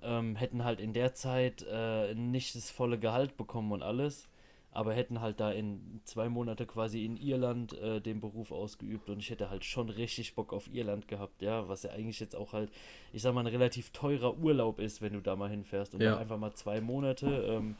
[0.00, 4.28] Ähm, hätten halt in der Zeit äh, nicht das volle Gehalt bekommen und alles,
[4.72, 9.18] aber hätten halt da in zwei Monate quasi in Irland äh, den Beruf ausgeübt und
[9.20, 12.52] ich hätte halt schon richtig Bock auf Irland gehabt, ja, was ja eigentlich jetzt auch
[12.54, 12.70] halt,
[13.12, 16.12] ich sag mal, ein relativ teurer Urlaub ist, wenn du da mal hinfährst und Ja.
[16.12, 17.76] dann einfach mal zwei Monate, ähm,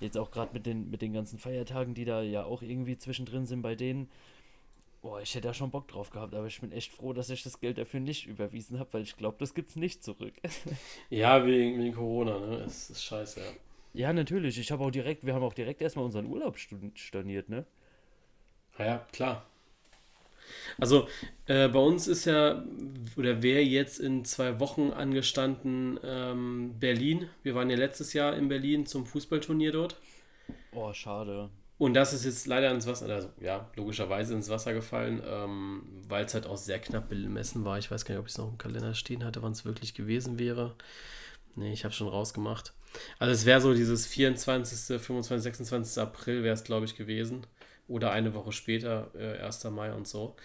[0.00, 3.46] jetzt auch gerade mit den, mit den ganzen Feiertagen, die da ja auch irgendwie zwischendrin
[3.46, 4.08] sind bei denen,
[5.02, 7.42] Boah, ich hätte da schon Bock drauf gehabt, aber ich bin echt froh, dass ich
[7.42, 10.32] das Geld dafür nicht überwiesen habe, weil ich glaube, das gibt's nicht zurück.
[11.10, 12.56] Ja, wegen, wegen Corona, ne?
[12.66, 13.46] Es ist scheiße, ja.
[13.94, 14.58] Ja, natürlich.
[14.58, 17.64] Ich habe auch direkt, wir haben auch direkt erstmal unseren Urlaub storniert, ne?
[18.78, 19.46] Ja, ja, klar.
[20.78, 21.08] Also
[21.46, 22.64] äh, bei uns ist ja,
[23.16, 27.30] oder wäre jetzt in zwei Wochen angestanden ähm, Berlin.
[27.42, 29.96] Wir waren ja letztes Jahr in Berlin zum Fußballturnier dort.
[30.72, 31.48] Oh, schade.
[31.78, 36.24] Und das ist jetzt leider ins Wasser, also ja, logischerweise ins Wasser gefallen, ähm, weil
[36.24, 37.78] es halt auch sehr knapp bemessen war.
[37.78, 39.94] Ich weiß gar nicht, ob ich es noch im Kalender stehen hatte, wann es wirklich
[39.94, 40.74] gewesen wäre.
[41.56, 42.74] Nee, ich habe schon rausgemacht.
[43.18, 46.02] Also es wäre so dieses 24., 25., 26.
[46.02, 47.46] April wäre es, glaube ich, gewesen.
[47.88, 49.64] Oder eine Woche später, äh, 1.
[49.64, 50.36] Mai und so.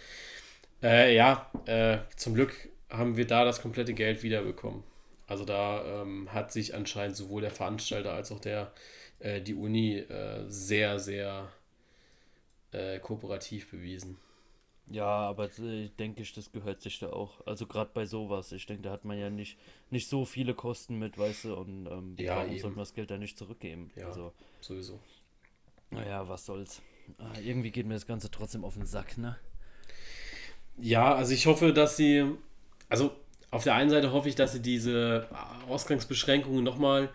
[0.82, 2.54] Äh, ja, äh, zum Glück
[2.90, 4.82] haben wir da das komplette Geld wiederbekommen.
[5.26, 8.72] Also da ähm, hat sich anscheinend sowohl der Veranstalter als auch der,
[9.20, 11.48] äh, die Uni äh, sehr, sehr
[12.72, 14.18] äh, kooperativ bewiesen.
[14.90, 17.46] Ja, aber äh, denke ich, das gehört sich da auch.
[17.46, 18.52] Also gerade bei sowas.
[18.52, 19.58] Ich denke, da hat man ja nicht,
[19.90, 23.10] nicht so viele Kosten mit, weißt du, und ähm, Ja, warum sollte man das Geld
[23.10, 23.92] da nicht zurückgeben?
[23.96, 24.06] Ja.
[24.08, 25.00] Also, Sowieso.
[25.90, 26.82] naja, was soll's.
[27.18, 29.38] Ah, irgendwie geht mir das Ganze trotzdem auf den Sack, ne?
[30.78, 32.24] Ja, also ich hoffe, dass sie,
[32.88, 33.12] also
[33.50, 35.28] auf der einen Seite hoffe ich, dass sie diese
[35.68, 37.10] Ausgangsbeschränkungen nochmal,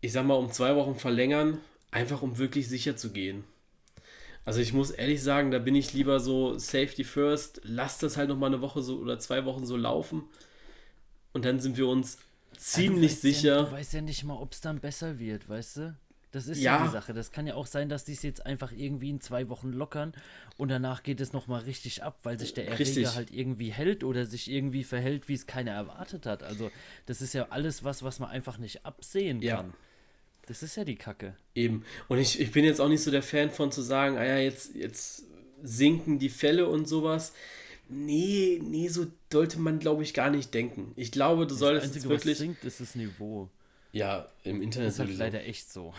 [0.00, 1.58] ich sag mal, um zwei Wochen verlängern,
[1.90, 3.44] einfach um wirklich sicher zu gehen.
[4.44, 8.28] Also ich muss ehrlich sagen, da bin ich lieber so Safety First, lass das halt
[8.28, 10.24] nochmal eine Woche so oder zwei Wochen so laufen
[11.32, 12.18] und dann sind wir uns
[12.56, 13.56] ziemlich du weißt sicher.
[13.56, 15.96] Ja, du weißt ja nicht mal, ob es dann besser wird, weißt du?
[16.32, 16.78] Das ist ja.
[16.78, 16.86] Ja.
[16.86, 17.12] die Sache.
[17.12, 20.12] Das kann ja auch sein, dass die es jetzt einfach irgendwie in zwei Wochen lockern
[20.58, 23.14] und danach geht es nochmal richtig ab, weil sich der Erreger Richtig.
[23.16, 26.42] halt irgendwie hält oder sich irgendwie verhält, wie es keiner erwartet hat.
[26.44, 26.70] Also,
[27.06, 29.56] das ist ja alles was, was man einfach nicht absehen Ja.
[29.56, 29.74] kann.
[30.50, 31.36] Das ist ja die Kacke.
[31.54, 31.84] Eben.
[32.08, 34.36] Und ich, ich bin jetzt auch nicht so der Fan von zu sagen, ah ja,
[34.38, 35.22] jetzt, jetzt
[35.62, 37.32] sinken die Fälle und sowas.
[37.88, 40.90] Nee, nee, so sollte man, glaube ich, gar nicht denken.
[40.96, 42.32] Ich glaube, du Das solltest Einzige, jetzt wirklich.
[42.34, 43.48] was sinkt, ist das Niveau.
[43.92, 45.94] Ja, im Internet Das ist halt leider echt so.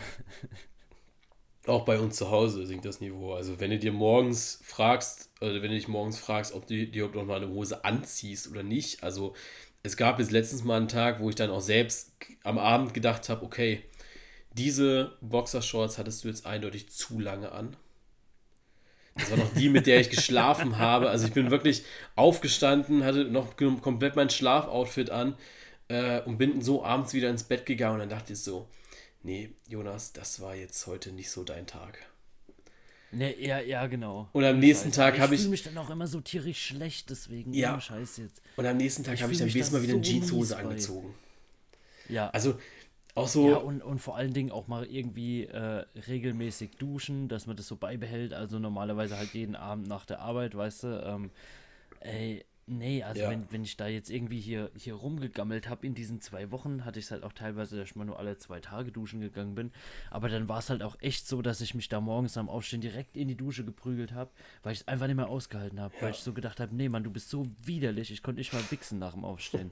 [1.66, 3.34] Auch bei uns zu Hause sinkt das Niveau.
[3.34, 6.88] Also wenn du dir morgens fragst, oder wenn du dich morgens fragst, ob du dir
[6.88, 9.02] überhaupt noch mal eine Hose anziehst oder nicht.
[9.02, 9.34] Also
[9.84, 12.12] es gab jetzt letztens mal einen Tag, wo ich dann auch selbst
[12.43, 13.84] am Abend gedacht habe, okay,
[14.54, 17.76] diese Boxershorts hattest du jetzt eindeutig zu lange an.
[19.16, 21.10] Das war noch die, mit der ich geschlafen habe.
[21.10, 21.84] Also ich bin wirklich
[22.16, 25.36] aufgestanden, hatte noch komplett mein Schlafoutfit an
[25.89, 28.68] äh, und bin so abends wieder ins Bett gegangen und dann dachte ich so,
[29.24, 31.99] nee, Jonas, das war jetzt heute nicht so dein Tag.
[33.14, 34.30] Ne, ja, ja, genau.
[34.32, 34.95] Und am nächsten Scheiß.
[34.95, 37.54] Tag habe Ich ich fühle mich dann auch immer so tierisch schlecht, deswegen.
[37.54, 37.74] Ja.
[37.74, 38.41] ohne Scheiß jetzt.
[38.56, 40.56] und am nächsten Tag habe ich dann da mal wieder eine so Jeanshose mies bei.
[40.70, 41.14] angezogen.
[42.08, 42.30] Ja.
[42.30, 42.58] Also
[43.16, 47.47] auch so, Ja, und, und vor allen Dingen auch mal irgendwie äh, regelmäßig duschen, dass
[47.47, 48.34] man das so beibehält.
[48.34, 51.03] Also normalerweise halt jeden Abend nach der Arbeit, weißt du.
[51.05, 51.32] Ähm,
[52.01, 53.30] ey, Nee, also Ja.
[53.30, 56.99] wenn, wenn ich da jetzt irgendwie hier, hier rumgegammelt habe in diesen zwei Wochen, hatte
[56.99, 59.72] ich es halt auch teilweise, dass ich mal nur alle zwei Tage duschen gegangen bin.
[60.09, 62.80] Aber dann war es halt auch echt so, dass ich mich da morgens am Aufstehen
[62.80, 64.32] direkt in die Dusche geprügelt habe,
[64.63, 65.93] weil ich es einfach nicht mehr ausgehalten habe.
[65.99, 68.63] Weil ich so gedacht habe, nee, Mann, du bist so widerlich, ich konnte nicht mal
[68.69, 69.72] wichsen nach dem Aufstehen.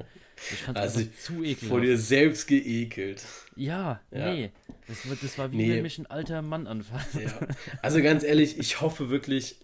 [0.51, 1.83] Ich fand es Also zu Vor ekelhaft.
[1.83, 3.23] dir selbst geekelt.
[3.55, 4.33] Ja, Ja.
[4.33, 4.51] nee.
[4.87, 5.69] Das, war- das war wie Nee.
[5.75, 7.13] wenn mich ein alter Mann anfasst.
[7.13, 7.47] Ja.
[7.81, 9.61] Also ganz ehrlich, ich hoffe wirklich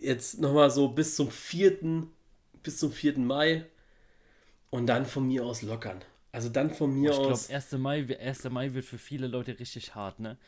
[0.00, 2.08] äh, jetzt nochmal so bis zum 4.
[2.62, 3.18] bis zum 4.
[3.18, 3.64] Mai
[4.70, 6.02] und dann von mir aus lockern.
[6.32, 7.50] Also dann von mir Ich glaube, aus.
[7.50, 7.72] 1.
[7.72, 8.44] Mai, 1.
[8.50, 10.38] Mai wird für viele Leute richtig hart, ne?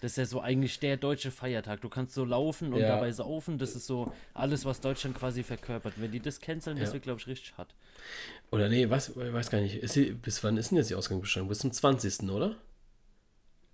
[0.00, 1.80] Das ist ja so eigentlich der deutsche Feiertag.
[1.80, 2.88] Du kannst so laufen und Ja.
[2.88, 3.58] dabei saufen.
[3.58, 5.94] Das ist so alles, was Deutschland quasi verkörpert.
[5.96, 6.94] Wenn die das canceln, das Ja.
[6.94, 7.74] wird, glaube ich, richtig hart.
[8.50, 9.86] Oder nee, was, ich weiß gar nicht.
[9.88, 11.48] Sie, bis wann ist denn jetzt die Ausgangsbeschränkung?
[11.48, 12.28] Bis zum 20.
[12.30, 12.56] oder?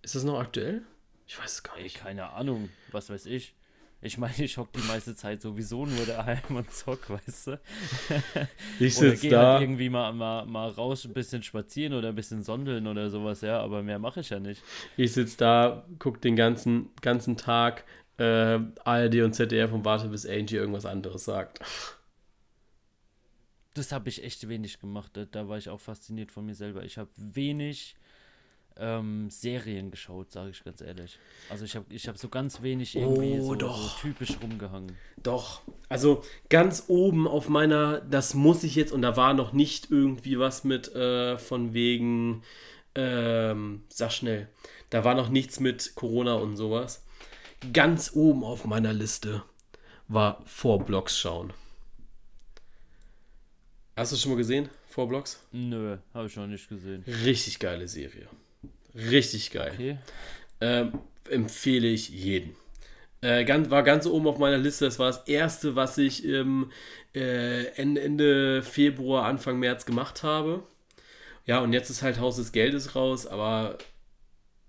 [0.03, 0.83] Ist das noch aktuell?
[1.27, 1.97] Ich weiß es gar Ey, nicht.
[1.97, 3.55] keine Ahnung, was weiß ich.
[4.03, 7.61] Ich meine, ich hock die meiste Zeit sowieso nur daheim und zock, weißt du?
[8.79, 9.53] Ich sitze da.
[9.53, 13.43] halt irgendwie mal, mal, mal raus, ein bisschen spazieren oder ein bisschen sondeln oder sowas,
[13.43, 14.63] ja, aber mehr mache ich ja nicht.
[14.97, 17.85] Ich sitze da, guck den ganzen, ganzen Tag
[18.17, 21.61] äh, ARD und ZDF und warte, bis Angie irgendwas anderes sagt.
[23.75, 25.11] Das habe ich echt wenig gemacht.
[25.15, 26.85] Da, da war ich auch fasziniert von mir selber.
[26.85, 27.97] Ich habe wenig
[28.79, 31.19] ähm, Serien geschaut, sage ich ganz ehrlich.
[31.49, 34.97] Also ich habe ich hab so ganz wenig irgendwie Oh, so, so typisch rumgehangen.
[35.23, 39.91] Doch, also ganz oben auf meiner, das muss ich jetzt, und da war noch nicht
[39.91, 42.43] irgendwie was mit äh, von wegen,
[42.95, 44.49] ähm, sag schnell,
[44.91, 47.05] da war noch nichts mit Corona und sowas.
[47.73, 49.43] Ganz oben auf meiner Liste
[50.09, 51.53] war Vorblocks schauen.
[53.97, 54.71] Hast du es schon mal gesehen?
[54.89, 55.47] Vorblocks?
[55.53, 57.05] Nö, habe ich noch nicht gesehen.
[57.07, 58.29] Richtig geile Serie.
[58.95, 59.73] Richtig geil.
[59.75, 59.99] Okay.
[60.61, 62.55] Ähm, empfehle ich jeden.
[63.23, 64.85] Äh, ganz, war ganz oben auf meiner Liste.
[64.87, 66.71] Das war das erste, was ich im
[67.15, 70.63] äh, Ende, Ende Februar, Anfang März gemacht habe.
[71.47, 73.79] Ja, und jetzt ist halt Haus des Geldes raus, aber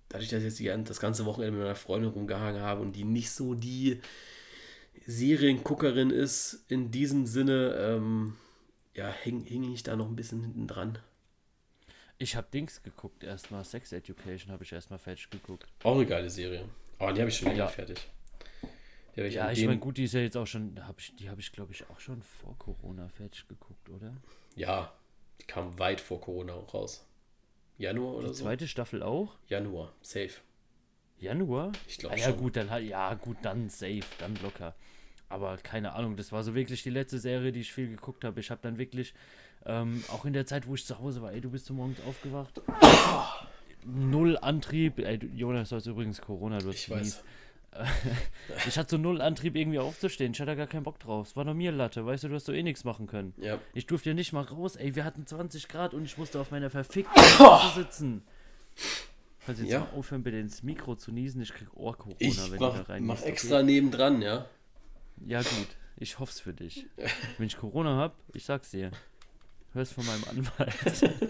[0.09, 3.32] dadurch, dass ich jetzt das ganze Wochenende mit meiner Freundin rumgehangen habe und die nicht
[3.32, 4.01] so die
[5.05, 8.36] Serienguckerin ist, in diesem Sinne, ähm,
[8.93, 10.99] ja, hing, hing ich da noch ein bisschen hinten dran.
[12.22, 15.65] Ich habe Dings geguckt, erstmal Sex Education habe ich erstmal fertig geguckt.
[15.84, 16.69] Auch eine geile Serie.
[16.99, 17.67] Aber die habe ich schon länger Ja.
[17.67, 17.97] fertig.
[19.15, 21.41] Ich Ja, ich meine, gut, die ist ja jetzt auch schon, hab ich, die habe
[21.41, 24.13] ich glaube ich auch schon vor Corona fertig geguckt, oder?
[24.55, 24.93] Ja,
[25.41, 27.07] die kam weit vor Corona auch raus.
[27.80, 28.43] Januar oder Die so?
[28.43, 29.36] zweite Staffel auch?
[29.47, 30.41] Januar, safe.
[31.17, 31.72] Januar?
[31.88, 32.38] Ich glaub ah, ja, schon.
[32.38, 34.76] gut, dann halt, ja, gut, dann safe, dann locker.
[35.32, 38.40] Aber keine Ahnung, das war so wirklich die letzte Serie, die ich viel geguckt habe.
[38.40, 39.14] Ich habe dann wirklich,
[39.66, 42.00] ähm, auch in der Zeit, wo ich zu Hause war, ey, du bist so morgens
[42.08, 42.62] aufgewacht.
[43.86, 45.00] null Antrieb.
[45.00, 47.24] Ey, Jonas, du hast übrigens Corona, du hast Ich weiß.
[48.68, 50.34] Ich hatte so null Antrieb, irgendwie aufzustehen.
[50.34, 51.28] Ich hatte gar keinen Bock drauf.
[51.30, 53.34] Es war nur mir Latte, weißt du, du hast so eh nichts machen können.
[53.38, 53.60] Ja.
[53.74, 56.52] Ich durfte ja nicht mal raus, ey, wir hatten 20 Grad und ich musste auf
[56.52, 58.24] meiner verfickten Couch sitzen.
[59.46, 59.80] Kannst jetzt Ja.
[59.80, 61.42] mal aufhören, bitte ins Mikro zu niesen?
[61.42, 64.46] Ich krieg Ohr-Corona, wenn mach, du da rein mach extra nebendran, ja.
[65.26, 65.67] Ja, gut.
[65.97, 66.88] Ich hoff's für dich.
[67.38, 68.91] Wenn ich Corona hab, ich sag's dir.
[69.74, 70.74] Hör's von meinem Anwalt.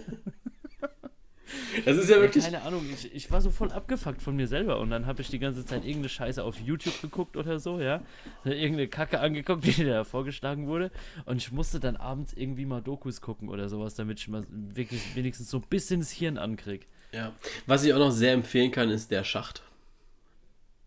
[1.86, 2.44] Das ist ja Ja, wirklich.
[2.46, 5.30] keine Ahnung, ich, ich war so voll abgefuckt von mir selber und dann habe ich
[5.30, 8.02] die ganze Zeit irgendeine Scheiße auf YouTube geguckt oder so, ja.
[8.46, 10.92] Irgendeine Kacke angeguckt, die da vorgeschlagen wurde
[11.26, 15.16] und ich musste dann abends irgendwie mal Dokus gucken oder sowas, damit ich mal wirklich
[15.16, 16.88] wenigstens so ein bisschen das Hirn ankrieg.
[17.14, 17.34] Ja.
[17.68, 19.62] Was ich auch noch sehr empfehlen kann, ist der Schacht.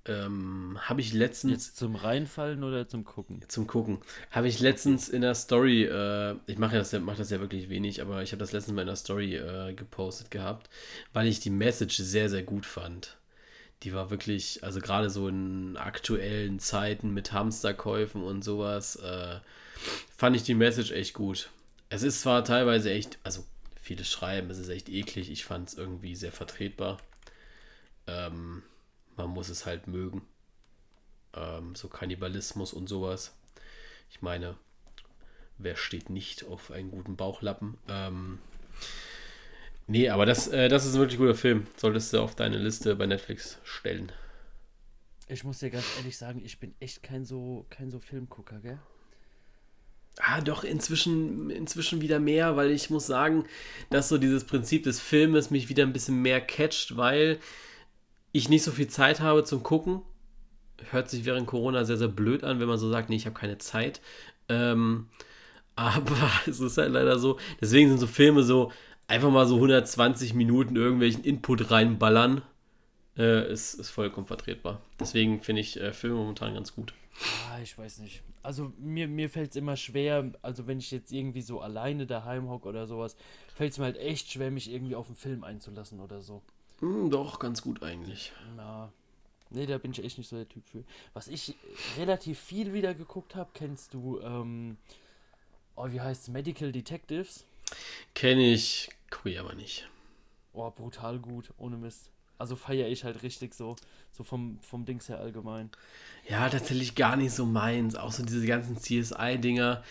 [0.06, 3.40] Ähm, habe ich letztens Jetzt zum Reinfallen oder zum Gucken?
[3.48, 4.00] zum Gucken.
[4.30, 7.70] Habe ich letztens in der Story, äh, ich mache das, ja- mach das ja wirklich
[7.70, 10.68] wenig, aber ich habe das letztens mal in der Story äh, gepostet gehabt,
[11.14, 13.16] weil ich die Message sehr, sehr gut fand.
[13.82, 19.40] Die war wirklich, also gerade so in aktuellen Zeiten mit Hamsterkäufen und sowas, äh,
[20.16, 21.48] fand ich die Message echt gut.
[21.88, 23.44] Es ist zwar teilweise echt, also
[23.80, 26.98] viele schreiben, es ist echt eklig, ich fand es irgendwie sehr vertretbar.
[28.06, 28.62] Ähm,
[29.16, 30.22] man muss es halt mögen
[31.36, 33.36] ähm, so Kannibalismus und sowas.
[34.10, 34.56] Ich meine,
[35.58, 37.76] wer steht nicht auf einen guten Bauchlappen?
[37.88, 38.38] Ähm,
[39.86, 41.66] nee, aber das, äh, das ist ein wirklich guter Film.
[41.76, 44.12] Solltest du auf deine Liste bei Netflix stellen.
[45.26, 48.78] Ich muss dir ganz ehrlich sagen, ich bin echt kein so, kein so Filmgucker, gell?
[50.18, 53.46] Ah, doch, inzwischen, inzwischen wieder mehr, weil ich muss sagen,
[53.90, 57.40] dass so dieses Prinzip des Filmes mich wieder ein bisschen mehr catcht, weil
[58.34, 60.02] ich nicht so viel Zeit habe zum Gucken.
[60.90, 63.38] Hört sich während Corona sehr, sehr blöd an, wenn man so sagt, nee, ich habe
[63.38, 64.00] keine Zeit.
[64.48, 65.08] Ähm,
[65.76, 67.38] aber es ist halt leider so.
[67.60, 68.72] Deswegen sind so Filme so
[69.06, 72.42] einfach mal so 120 Minuten irgendwelchen Input reinballern.
[73.16, 74.82] Äh, ist, ist vollkommen vertretbar.
[74.98, 76.92] Deswegen finde ich äh, Filme momentan ganz gut.
[77.48, 78.24] Ah, ich weiß nicht.
[78.42, 82.48] Also mir, mir fällt es immer schwer, also wenn ich jetzt irgendwie so alleine daheim
[82.48, 83.16] hocke oder sowas,
[83.54, 86.42] fällt es mir halt echt schwer, mich irgendwie auf einen Film einzulassen oder so.
[86.80, 88.32] Hm, doch, ganz gut eigentlich.
[88.56, 88.92] Na,
[89.50, 90.84] nee, da bin ich echt nicht so der Typ für.
[91.12, 91.54] Was ich
[91.96, 94.76] relativ viel wieder geguckt habe, kennst du, ähm,
[95.76, 97.44] oh, wie heißt Medical Detectives?
[98.14, 99.88] Kenne ich, gucke ich aber nicht.
[100.52, 102.10] Oh, brutal gut, ohne Mist.
[102.36, 103.76] Also feiere ich halt richtig so,
[104.12, 105.70] so vom, vom Dings her allgemein.
[106.28, 107.94] Ja, tatsächlich gar nicht so meins.
[107.94, 109.82] Auch so diese ganzen CSI-Dinger.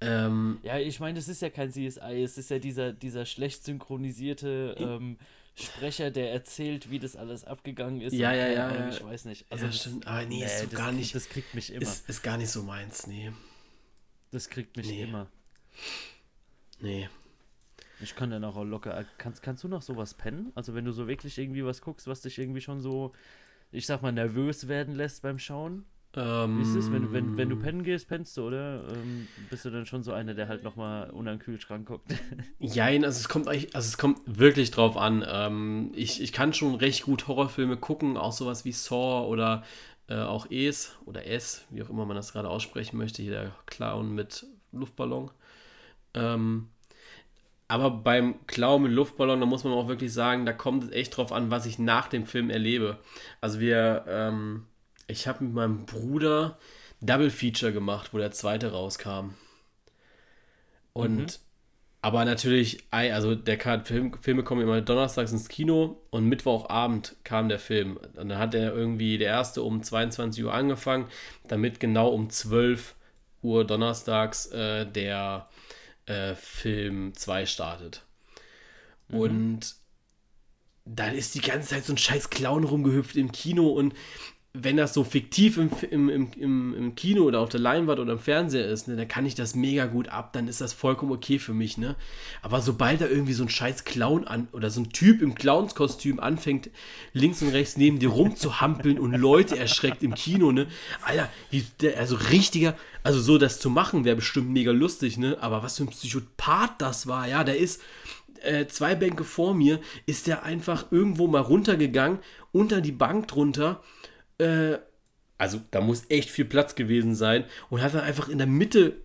[0.00, 3.64] Ähm, Ja, ich meine, es ist ja kein CSI, es ist ja dieser, dieser schlecht
[3.64, 5.16] synchronisierte ähm,
[5.54, 8.14] Sprecher, der erzählt, wie das alles abgegangen ist.
[8.14, 8.88] Ja, ja, ja, ja.
[8.88, 9.44] Ich weiß nicht.
[9.50, 10.06] Also ja, das- stimmt.
[10.06, 11.14] Aber nee, ist so das, gar kriegt- nicht.
[11.14, 11.82] Das kriegt mich immer.
[11.82, 13.32] Ist, ist gar nicht so meins, nee.
[14.30, 15.02] das kriegt mich Nee.
[15.02, 15.26] immer.
[16.80, 17.08] Nee.
[18.00, 19.04] Ich kann dann auch locker.
[19.18, 20.50] Kannst, kannst du noch sowas pennen?
[20.54, 23.12] Also wenn du so wirklich irgendwie was guckst, was dich irgendwie schon so,
[23.70, 25.84] ich sag mal, nervös werden lässt beim Schauen?
[26.14, 28.84] Ähm, Wie ist es, wenn, du- wenn, wenn du pennen gehst, pennst du, oder?
[28.92, 32.12] Ähm, bist du dann schon so einer, der halt nochmal unter den Kühlschrank guckt?
[32.60, 35.24] Jein, also es kommt eigentlich, also es kommt wirklich drauf an.
[35.26, 39.64] Ähm, ich, ich kann schon recht gut Horrorfilme gucken, auch sowas wie Saw oder
[40.08, 43.52] äh, auch Es oder S, wie auch immer man das gerade aussprechen möchte, hier der
[43.66, 45.30] Clown mit Luftballon.
[46.14, 46.68] Ähm,
[47.68, 51.16] aber beim Clown mit Luftballon, da muss man auch wirklich sagen, da kommt es echt
[51.16, 52.98] drauf an, was ich nach dem Film erlebe.
[53.40, 54.66] Also wir, ähm,
[55.06, 56.58] ich habe mit meinem Bruder
[57.00, 59.34] Double Feature gemacht, wo der zweite rauskam.
[60.92, 61.26] Und Mhm.
[62.02, 67.48] aber natürlich, also der kann, Film, Filme kommen immer donnerstags ins Kino und Mittwochabend kam
[67.48, 67.96] der Film.
[67.96, 71.08] Und dann hat er irgendwie der erste um 22 Uhr angefangen,
[71.48, 72.94] damit genau um 12
[73.42, 75.48] Uhr donnerstags äh, der
[76.06, 78.04] äh, Film 2 startet.
[79.10, 79.76] Und
[80.84, 83.94] dann ist die ganze Zeit so ein scheiß Clown rumgehüpft im Kino und
[84.54, 88.18] wenn das so fiktiv im, im, im, im, Kino oder auf der Leinwand oder im
[88.18, 91.38] Fernseher ist, ne, dann kann ich das mega gut ab, dann ist das vollkommen okay
[91.38, 91.96] für mich, ne?
[92.42, 96.20] Aber sobald da irgendwie so ein scheiß Clown an oder so ein Typ im Clownskostüm
[96.20, 96.68] anfängt,
[97.14, 100.66] links und rechts neben dir rumzuhampeln und Leute erschreckt im Kino, ne?
[101.02, 105.38] Alter, wie, der, also richtiger, also so das zu machen wäre bestimmt mega lustig, ne?
[105.40, 107.80] Aber was für ein Psychopath das war, ja, der ist
[108.42, 112.18] äh, zwei Bänke vor mir, ist der einfach irgendwo mal runtergegangen,
[112.52, 113.80] unter die Bank drunter.
[114.42, 114.78] Äh,
[115.38, 118.96] also da muss echt viel Platz gewesen sein und hat dann einfach in der Mitte,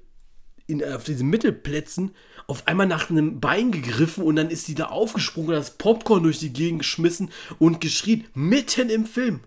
[0.68, 2.12] in, auf diesen Mittelplätzen,
[2.46, 5.78] auf einmal nach einem Bein gegriffen und dann ist die da aufgesprungen und hat das
[5.78, 9.40] Popcorn durch die Gegend geschmissen und geschrien, mitten im Film.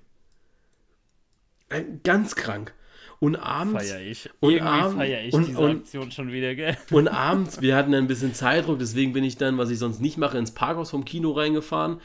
[2.02, 2.74] Ganz krank.
[3.20, 3.84] Und abends.
[3.90, 4.30] Feier ich.
[4.40, 6.76] Und Irgendwie abend- feier ich und- diese und- Aktion schon wieder, gell?
[6.90, 10.16] Und abends, wir hatten ein bisschen Zeitdruck, deswegen bin ich dann, was ich sonst nicht
[10.16, 12.00] mache, ins Parkhaus vom Kino reingefahren.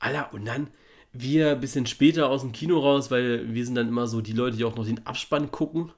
[0.00, 0.68] Alter, und dann
[1.20, 4.32] wir ein bisschen später aus dem Kino raus, weil wir sind dann immer so die
[4.32, 5.92] Leute, die auch noch den Abspann gucken.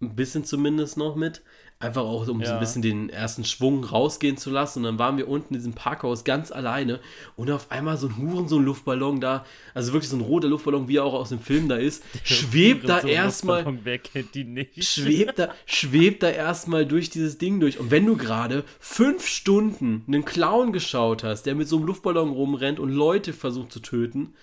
[0.00, 1.42] Ein bisschen zumindest noch mit.
[1.80, 2.54] Einfach auch, um so Ja.
[2.54, 4.80] ein bisschen den ersten Schwung rausgehen zu lassen.
[4.80, 6.98] Und dann waren wir unten in diesem Parkhaus ganz alleine.
[7.36, 11.04] Und auf einmal so ein Hurensohn-Luftballon da, also wirklich so ein roter Luftballon, wie er
[11.04, 16.24] auch aus dem Film da ist, schwebt da So ein erstmal Luftballon, schwebt da, schwebt
[16.24, 17.78] da erstmal durch dieses Ding durch.
[17.78, 22.30] Und wenn du gerade fünf Stunden einen Clown geschaut hast, der mit so einem Luftballon
[22.30, 24.34] rumrennt und Leute versucht zu töten,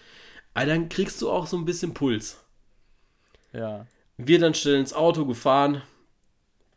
[0.53, 2.37] ah, dann kriegst du auch so ein bisschen Puls.
[3.51, 3.87] Ja.
[4.15, 5.81] Wir dann schnell ins Auto gefahren.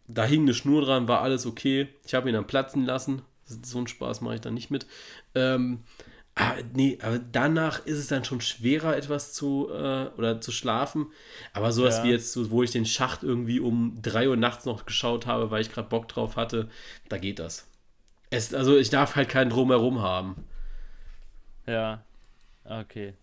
[0.09, 1.89] Da hing eine Schnur dran, war alles okay.
[2.07, 3.23] Ich habe ihn dann platzen lassen.
[3.45, 4.87] So einen Spaß mache ich dann nicht mit.
[5.35, 5.81] Ähm,
[6.35, 11.07] ah, nee, aber danach ist es dann schon schwerer, etwas zu äh, oder zu schlafen.
[11.53, 12.05] Aber sowas Ja.
[12.05, 15.61] wie jetzt, wo ich den Schacht irgendwie um 3 Uhr nachts noch geschaut habe, weil
[15.63, 16.69] ich gerade Bock drauf hatte,
[17.09, 17.67] da geht das.
[18.31, 20.45] Es, also ich darf halt keinen drumherum haben.
[21.67, 22.03] Ja.
[22.65, 23.15] Okay.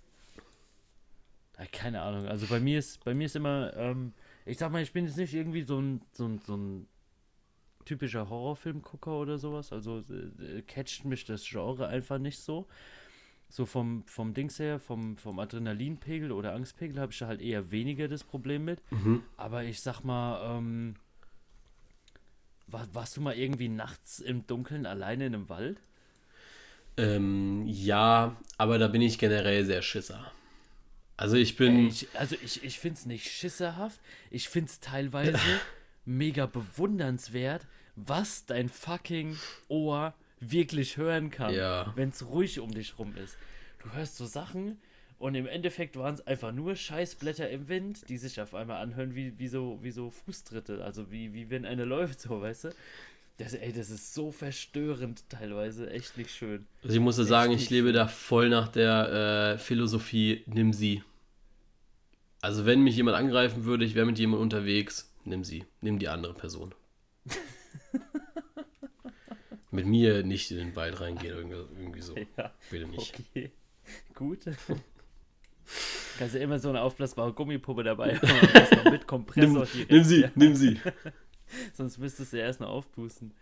[1.60, 2.28] Ja, keine Ahnung.
[2.28, 4.14] Also bei mir ist, bei mir ist immer, ähm,
[4.46, 6.88] ich sag mal, ich bin jetzt nicht irgendwie so ein, so ein, so ein
[7.86, 9.72] typischer Horrorfilmgucker oder sowas.
[9.72, 12.68] Also äh, catcht mich das Genre einfach nicht so.
[13.48, 17.72] So vom, vom Dings her, vom, vom Adrenalinpegel oder Angstpegel habe ich da halt eher
[17.72, 18.82] weniger das Problem mit.
[19.38, 20.96] Aber ich sag mal, ähm,
[22.68, 25.80] war, warst du mal irgendwie nachts im Dunkeln alleine in einem Wald?
[26.98, 30.32] Ähm, ja, aber da bin ich generell sehr Schisser.
[31.18, 31.78] Also ich bin.
[31.78, 34.00] Ey, ich, also ich, ich finde es nicht schisserhaft.
[34.32, 35.40] Ich finde es teilweise
[36.06, 39.38] mega bewundernswert, was dein fucking
[39.68, 41.94] Ohr wirklich hören kann, Ja.
[41.96, 43.38] wenn es ruhig um dich rum ist.
[43.82, 44.78] Du hörst so Sachen
[45.18, 49.16] und im Endeffekt waren es einfach nur Scheißblätter im Wind, die sich auf einmal anhören
[49.16, 50.84] wie, wie, so, wie so Fußtritte.
[50.84, 52.70] Also wie, wie wenn eine läuft, so, weißt du?
[53.38, 55.90] Das, ey, das ist so verstörend teilweise.
[55.90, 56.68] Echt nicht schön.
[56.84, 61.04] Also ich muss sagen, ich lebe da voll nach der äh, Philosophie, nimm sie.
[62.42, 66.08] Also wenn mich jemand angreifen würde, ich wäre mit jemandem unterwegs, nimm sie, nimm die
[66.08, 66.74] andere Person.
[69.72, 72.16] mit mir nicht in den Wald reingehen, irgendwie, so.
[72.38, 73.20] Ja, Bitte nicht.
[73.20, 73.52] okay.
[74.14, 74.40] Gut.
[76.18, 80.32] Kannst du immer so eine aufblasbare Gummipuppe dabei haben, mit Kompressor Nimm, nimm sie, ja.
[80.36, 80.80] nimm sie.
[81.76, 83.34] Sonst müsstest du erst noch aufpusten.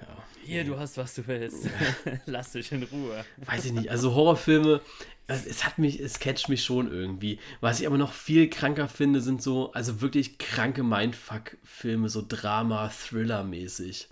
[0.00, 0.24] Ja.
[0.44, 1.68] Hier, du hast, was du willst.
[2.26, 3.24] Lass dich in Ruhe.
[3.38, 4.80] Weiß ich nicht, also Horrorfilme,
[5.26, 7.38] es, es hat mich, es catcht mich schon irgendwie.
[7.60, 12.88] Was ich aber noch viel kranker finde, sind so, also wirklich kranke Mindfuck-Filme, so Drama,
[12.90, 14.08] Thriller-mäßig.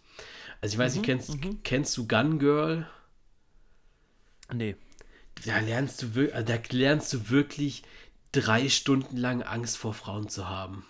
[0.61, 2.87] Also ich weiß nicht, kennst, kennst du Gun Girl?
[4.53, 4.77] Nee.
[5.45, 7.83] Da lernst du wirklich, also da lernst du wirklich
[8.31, 10.87] drei Stunden lang Angst vor Frauen zu haben.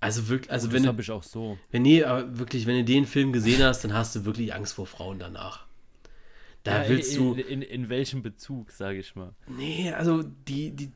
[0.00, 1.58] Also wirklich, also wenn das du, habe ich auch so.
[1.70, 4.74] wenn nee, aber wirklich, wenn du den Film gesehen hast, dann hast du wirklich Angst
[4.74, 5.66] vor Frauen danach.
[6.64, 9.34] Da Ja, willst in, du, In, in, in welchem Bezug, sage ich mal?
[9.46, 10.92] Nee, also die, die.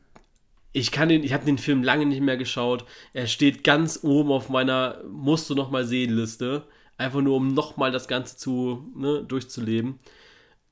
[0.72, 2.84] Ich kann den, ich habe den Film lange nicht mehr geschaut.
[3.12, 6.66] Er steht ganz oben auf meiner musst du noch mal sehen Liste.
[6.96, 9.98] Einfach nur, um noch mal das Ganze zu ne, durchzuleben,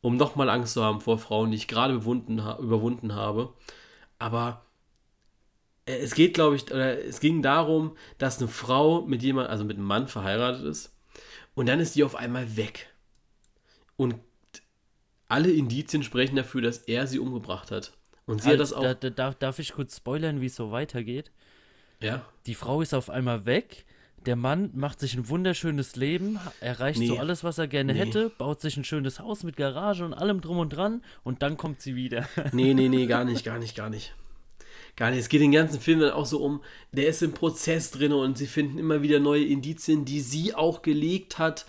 [0.03, 3.55] um noch mal Angst zu haben vor Frauen, die ich gerade überwunden, überwunden habe.
[4.19, 4.67] Aber
[5.89, 9.77] es geht, glaube ich, oder es ging darum, dass eine Frau mit jemand, also mit
[9.77, 10.95] einem Mann verheiratet ist
[11.55, 12.89] und dann ist die auf einmal weg.
[13.97, 14.15] Und
[15.29, 17.93] alle Indizien sprechen dafür, dass er sie umgebracht hat.
[18.27, 18.83] Und sie hat das auch.
[18.83, 21.31] Da, da, darf, darf ich kurz spoilern, wie es so weitergeht?
[22.01, 22.25] ja.
[22.47, 23.85] Die Frau ist auf einmal weg.
[24.27, 27.19] Der Mann macht sich ein wunderschönes Leben, erreicht so Nee.
[27.19, 28.01] alles, was er gerne Nee.
[28.01, 31.57] hätte, baut sich ein schönes Haus mit Garage und allem drum und dran und dann
[31.57, 32.27] kommt sie wieder.
[32.53, 34.15] Nee, nee, nee, gar nicht, gar nicht, gar nicht.
[34.99, 35.21] Gar nicht.
[35.21, 38.37] Es geht den ganzen Film dann auch so um, der ist im Prozess drin und
[38.37, 41.67] sie finden immer wieder neue Indizien, die sie auch gelegt hat.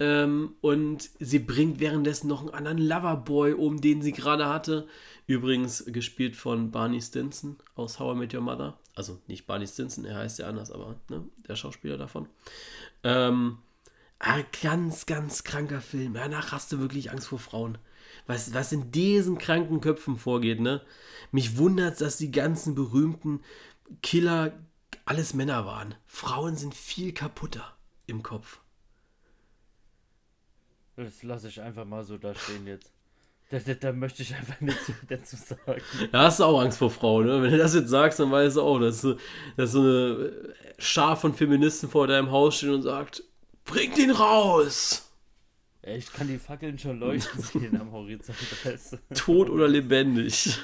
[0.00, 4.88] Ähm, und sie bringt währenddessen noch einen anderen Loverboy um, den sie gerade hatte.
[5.28, 8.76] Übrigens gespielt von Barney Stinson aus How I Met Your Mother.
[8.96, 12.28] Also nicht Barney Stinson, er heißt ja anders, aber ne, der Schauspieler davon.
[13.04, 13.58] Ähm,
[14.18, 16.14] ah, ganz, ganz kranker Film.
[16.14, 17.78] Danach hast du wirklich Angst vor Frauen.
[18.26, 20.80] Was, was in diesen kranken Köpfen vorgeht, ne?
[21.32, 23.40] Mich wundert dass die ganzen berühmten
[24.02, 24.52] Killer
[25.04, 25.94] alles Männer waren.
[26.06, 27.64] Frauen sind viel kaputter
[28.06, 28.60] im Kopf.
[30.96, 32.92] Das lasse ich einfach mal so da stehen jetzt.
[33.50, 35.82] Da, da, da möchte ich einfach nichts mehr dazu sagen.
[36.10, 37.42] Da hast du auch Angst vor Frauen, ne?
[37.42, 39.16] Wenn du das jetzt sagst, dann weißt du auch, dass, so-
[39.56, 43.22] dass so eine Schar von Feministen vor deinem Haus steht und sagt,
[43.64, 45.11] bring den raus!
[45.82, 48.38] Ich kann die Fackeln schon leuchten sehen am Horizont.
[49.14, 50.56] Tot oder lebendig.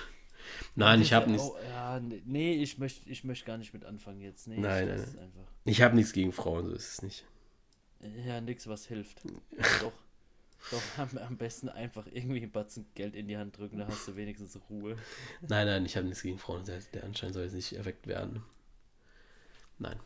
[0.76, 1.42] Nein, ich habe nichts.
[1.44, 4.46] auch- Ja, nee, ich möchte ich möcht gar nicht mit anfangen jetzt.
[4.46, 5.32] Nee, Nein, ich nein.
[5.64, 7.24] Ich habe nichts gegen Frauen, so ist es nicht.
[8.24, 9.22] Ja, nix, was hilft.
[9.80, 9.92] Doch.
[10.70, 10.82] Doch,
[11.20, 14.58] am, besten einfach irgendwie ein Batzen Geld in die Hand drücken, da hast du wenigstens
[14.68, 14.96] Ruhe.
[15.48, 16.64] Nein, nein, ich habe nichts gegen Frauen.
[16.64, 18.42] Der, der Anschein soll jetzt nicht erweckt werden.
[19.78, 19.98] Nein.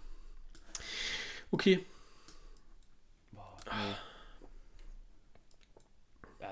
[1.51, 1.85] Okay.
[3.33, 3.95] Boah, nee.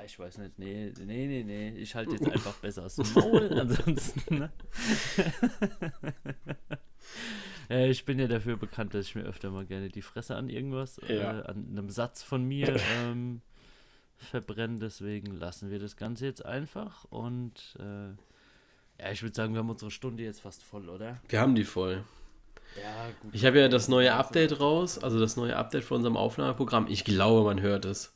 [0.00, 0.58] Ja, ich weiß nicht.
[0.58, 1.68] Nee, nee, nee, nee.
[1.78, 3.52] Ich halte jetzt einfach besser das Maul.
[3.60, 4.50] Ansonsten, ne?
[7.68, 10.48] ja, ich bin ja dafür bekannt, dass ich mir öfter mal gerne die Fresse an
[10.48, 11.40] irgendwas, Ja.
[11.40, 13.42] äh, an einem Satz von mir ähm,
[14.16, 14.78] verbrenne.
[14.78, 17.04] Deswegen lassen wir das Ganze jetzt einfach.
[17.10, 18.08] Und äh,
[19.02, 21.20] ja, ich würde sagen, wir haben unsere Stunde jetzt fast voll, oder?
[21.28, 22.04] Wir haben die voll.
[22.80, 23.34] Ja, gut.
[23.34, 26.86] Ich habe ja das neue Update raus, also das neue Update von unserem Aufnahmeprogramm.
[26.88, 28.14] Ich glaube, man hört es.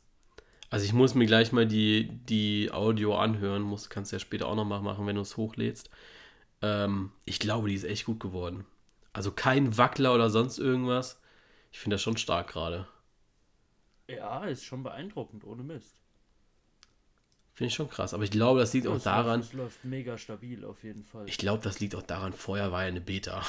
[0.69, 4.47] Also ich muss mir gleich mal die, die Audio anhören, muss, kannst du ja später
[4.47, 5.89] auch noch mal machen, wenn du es hochlädst.
[6.61, 8.65] Ähm, ich glaube, die ist echt gut geworden.
[9.13, 11.21] Also kein Wackler oder sonst irgendwas.
[11.71, 12.87] Ich finde das schon stark gerade.
[14.07, 15.95] Ja, ist schon beeindruckend, ohne Mist.
[17.53, 18.13] Finde ich schon krass.
[18.13, 21.03] Aber ich glaube, das liegt auch Es daran, Läuft, es läuft mega stabil auf jeden
[21.03, 21.27] Fall.
[21.27, 23.43] ich glaube, das liegt auch daran, vorher war ja eine Beta.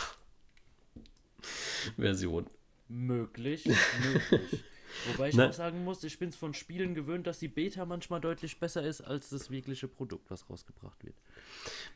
[1.97, 2.47] Version.
[2.89, 4.63] Möglich, möglich.
[5.05, 5.49] Wobei ich Ne?
[5.49, 8.83] auch sagen muss, ich bin es von Spielen gewöhnt, dass die Beta manchmal deutlich besser
[8.83, 11.15] ist als das wirkliche Produkt, was rausgebracht wird.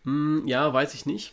[0.04, 1.32] Hm, ja, weiß ich nicht.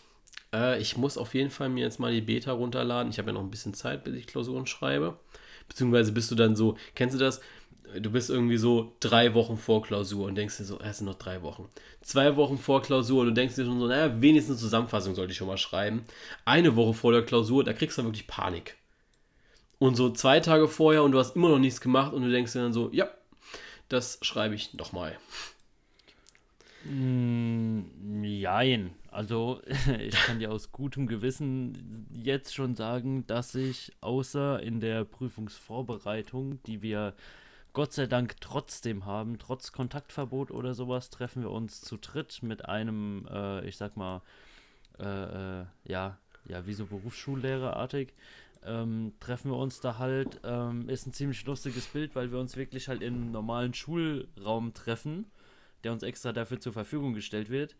[0.53, 3.11] Äh, ich muss auf jeden Fall mir jetzt mal die Beta runterladen.
[3.11, 5.19] Ich habe ja noch ein bisschen Zeit, bis ich Klausuren schreibe.
[5.68, 7.41] Beziehungsweise bist du dann so, kennst du das?
[7.99, 11.15] Du bist irgendwie so drei Wochen vor Klausur und denkst dir so, es sind noch
[11.15, 11.69] drei Wochen.
[12.02, 15.31] Zwei Wochen vor Klausur und du denkst dir schon so, naja, wenigstens eine Zusammenfassung sollte
[15.31, 16.03] ich schon mal schreiben.
[16.44, 18.76] Eine Woche vor der Klausur, da kriegst du dann wirklich Panik.
[19.79, 22.53] Und so zwei Tage vorher und du hast immer noch nichts gemacht und du denkst
[22.53, 23.09] dir dann so, ja,
[23.89, 25.17] das schreibe ich nochmal.
[26.83, 28.91] Mm, jein.
[29.11, 29.61] Also,
[29.99, 36.61] ich kann dir aus gutem Gewissen jetzt schon sagen, dass ich außer in der Prüfungsvorbereitung,
[36.63, 37.13] die wir
[37.73, 42.65] Gott sei Dank trotzdem haben, trotz Kontaktverbot oder sowas, treffen wir uns zu dritt mit
[42.65, 44.21] einem, äh, ich sag mal,
[44.99, 48.13] äh, äh, ja, ja, wie so Berufsschullehrerartig,
[48.65, 50.39] ähm, treffen wir uns da halt.
[50.43, 55.25] Ähm, ist ein ziemlich lustiges Bild, weil wir uns wirklich halt im normalen Schulraum treffen,
[55.84, 57.75] der uns extra dafür zur Verfügung gestellt wird.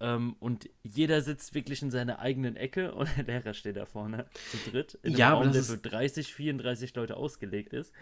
[0.00, 4.26] Ähm, und jeder sitzt wirklich in seiner eigenen Ecke und der Lehrer steht da vorne
[4.46, 4.94] zu dritt.
[5.02, 7.92] In einem Ja, Raum, der für 30, 34 Leute ausgelegt ist.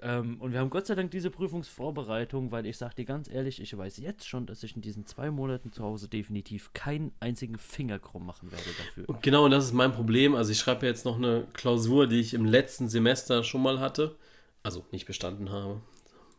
[0.00, 3.60] Ähm, und wir haben Gott sei Dank diese Prüfungsvorbereitung, weil ich sage dir ganz ehrlich,
[3.60, 7.58] ich weiß jetzt schon, dass ich in diesen zwei Monaten zu Hause definitiv keinen einzigen
[7.58, 9.08] Finger krumm machen werde dafür.
[9.08, 10.36] Und genau, und das ist mein Problem.
[10.36, 14.16] Also ich schreibe jetzt noch eine Klausur, die ich im letzten Semester schon mal hatte.
[14.62, 15.80] Also nicht bestanden habe.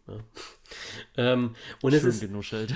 [0.07, 0.19] Ja.
[1.17, 2.73] Ähm, und es Schön ist genuschelt.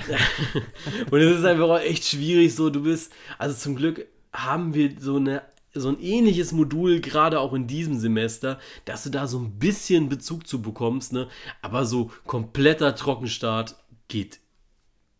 [1.12, 5.00] Und es ist einfach auch echt schwierig, so du bist, also zum Glück haben wir
[5.00, 5.42] so eine
[5.74, 10.10] so ein ähnliches Modul gerade auch in diesem Semester, dass du da so ein bisschen
[10.10, 11.28] Bezug zu bekommst, ne?
[11.62, 13.76] Aber so kompletter Trockenstart
[14.08, 14.40] geht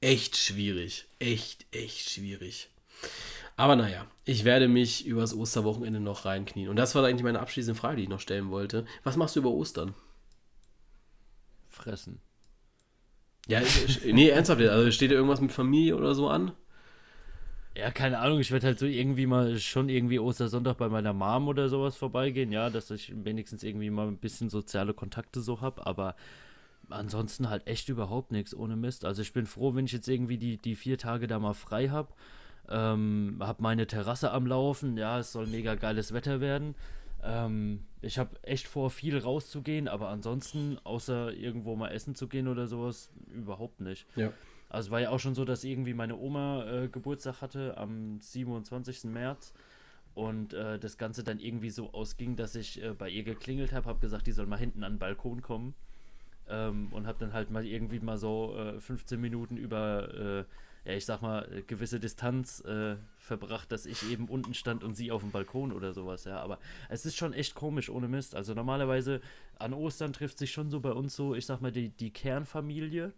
[0.02, 2.70] echt schwierig, echt echt schwierig.
[3.56, 6.70] Aber naja, ich werde mich übers Osterwochenende noch reinknien.
[6.70, 8.86] Und das war eigentlich meine abschließende Frage, die ich noch stellen wollte.
[9.04, 9.94] Was machst du über Ostern?
[11.70, 12.20] Fressen.
[13.48, 13.62] Ja,
[14.06, 16.54] nee, ernsthaft, also steht da irgendwas mit Familie oder so an?
[17.76, 21.48] Ja, keine Ahnung, ich werde halt so irgendwie mal schon irgendwie Ostersonntag bei meiner Mom
[21.48, 25.86] oder sowas vorbeigehen, ja, dass ich wenigstens irgendwie mal ein bisschen soziale Kontakte so habe,
[25.88, 26.16] aber
[26.90, 29.06] ansonsten halt echt überhaupt nichts ohne Mist.
[29.06, 31.90] Also ich bin froh, wenn ich jetzt irgendwie die, die vier Tage da mal frei
[31.90, 32.10] habe.
[32.70, 36.76] Ähm, hab meine Terrasse am Laufen, ja, es soll mega geiles Wetter werden.
[37.24, 42.48] Ähm, ich habe echt vor, viel rauszugehen, aber ansonsten, außer irgendwo mal essen zu gehen
[42.48, 44.06] oder sowas, überhaupt nicht.
[44.16, 44.32] Ja.
[44.74, 49.04] Also war ja auch schon so, dass irgendwie meine Oma äh, Geburtstag hatte am 27.
[49.04, 49.54] März
[50.16, 53.88] und äh, das Ganze dann irgendwie so ausging, dass ich äh, bei ihr geklingelt habe,
[53.88, 55.76] habe gesagt, die soll mal hinten an den Balkon kommen
[56.50, 60.98] ähm, und habe dann halt mal irgendwie mal so äh, 15 Minuten über, äh, ja
[60.98, 65.12] ich sag mal, äh, gewisse Distanz äh, verbracht, dass ich eben unten stand und sie
[65.12, 66.40] auf dem Balkon oder sowas, ja.
[66.40, 66.58] Aber
[66.90, 68.34] es ist schon echt komisch, ohne Mist.
[68.34, 69.22] Also normalerweise
[69.60, 73.14] an Ostern trifft sich schon so bei uns so, ich sag mal, die, die Kernfamilie.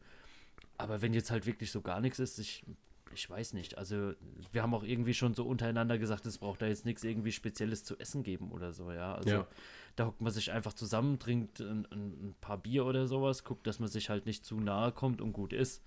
[0.77, 2.65] Aber wenn jetzt halt wirklich so gar nichts ist, ich,
[3.13, 3.77] ich weiß nicht.
[3.77, 4.13] Also,
[4.51, 7.83] wir haben auch irgendwie schon so untereinander gesagt, es braucht da jetzt nichts irgendwie Spezielles
[7.83, 9.15] zu essen geben oder so, ja.
[9.15, 9.47] Also, Ja.
[9.95, 13.79] da hockt man sich einfach zusammen, trinkt ein, ein, paar Bier oder sowas, guckt, dass
[13.79, 15.81] man sich halt nicht zu nahe kommt und gut ist.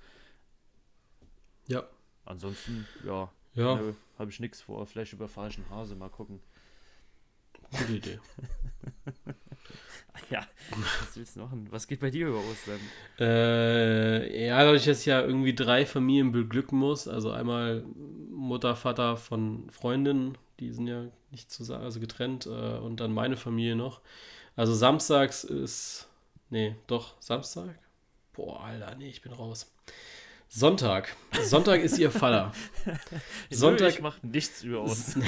[1.66, 1.86] Ja.
[2.24, 3.80] Ansonsten, ja, Ja,
[4.18, 4.86] habe ich nichts vor.
[4.86, 6.40] Vielleicht überfahre ich einen Hase, mal gucken.
[7.70, 8.20] gute Idee.
[10.30, 10.46] Ja,
[11.00, 11.66] was willst du machen?
[11.70, 12.92] Was geht bei dir über Ostern?
[13.18, 17.84] Äh, ja, dadurch, dass ich ja irgendwie drei Familien beglücken muss, also einmal
[18.30, 23.36] Mutter, Vater von Freundinnen, die sind ja nicht zusammen, also getrennt, äh, und dann meine
[23.36, 24.00] Familie noch.
[24.56, 26.08] Also samstags ist,
[26.50, 27.78] nee, doch, Samstag?
[28.32, 29.72] Boah, Alter, nee, ich bin raus.
[30.48, 31.14] Sonntag.
[31.42, 32.52] Sonntag ist ihr Vater.
[33.50, 35.18] Sonntag- ich mache nichts über uns.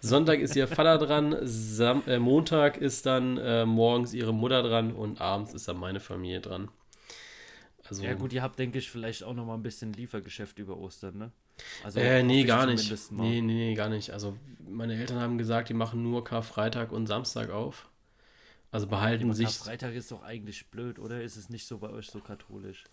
[0.00, 4.92] Sonntag ist ihr Vater dran, Sam äh, Montag ist dann äh, morgens ihre Mutter dran
[4.92, 6.68] und abends ist dann meine Familie dran.
[7.88, 10.76] Also, Ja gut, ihr habt, denke ich, vielleicht auch noch mal ein bisschen Liefergeschäft über
[10.76, 11.32] Ostern, ne?
[11.82, 12.92] Also äh, nee, gar nicht.
[13.10, 14.10] Nee, nee, nee, gar nicht.
[14.10, 17.88] Also meine Eltern haben gesagt, die machen nur Karfreitag und Samstag auf.
[18.70, 19.48] Also behalten sich.
[19.48, 21.22] Freitag ist doch eigentlich blöd, oder?
[21.22, 22.84] Ist es nicht so bei euch so katholisch?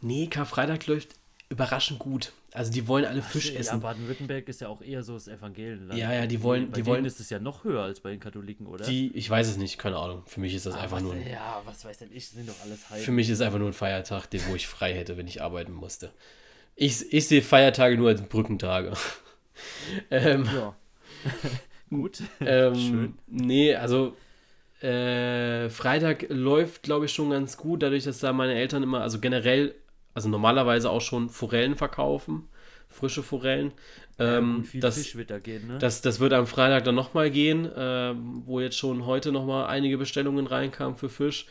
[0.00, 1.16] Nee, Karfreitag läuft
[1.48, 2.32] überraschend gut.
[2.52, 3.80] Also die wollen alle Fisch Ja, essen.
[3.80, 5.98] Baden-Württemberg ist ja auch eher so das Evangelienland.
[5.98, 8.10] Ja, ja, die wollen- Bei die denen wollen- ist es ja noch höher als bei
[8.10, 8.84] den Katholiken, oder?
[8.84, 10.22] Die, ich weiß es nicht, keine Ahnung.
[10.26, 12.48] Für mich ist das Ah, einfach was, nur ein, Ja, was weiß denn ich, sind
[12.48, 13.14] doch alles für Heiden.
[13.14, 16.10] mich ist einfach nur ein Feiertag, den wo ich frei hätte, wenn ich arbeiten musste.
[16.76, 18.92] Ich, ich sehe Feiertage nur als Brückentage.
[20.10, 20.74] ähm, Ja.
[21.90, 22.22] Gut.
[22.40, 23.18] Ähm, Schön.
[23.28, 24.16] Nee, also
[24.80, 29.18] äh, Freitag läuft, glaube ich, schon ganz gut, dadurch, dass da meine Eltern immer, also
[29.20, 29.74] generell,
[30.14, 32.48] also normalerweise auch schon Forellen verkaufen,
[32.88, 33.72] frische Forellen.
[34.18, 35.78] Ähm, Und viel das, Fisch wird da gehen, ne?
[35.78, 39.98] das, das wird am Freitag dann nochmal gehen, ähm, wo jetzt schon heute nochmal einige
[39.98, 41.46] Bestellungen reinkamen für Fisch.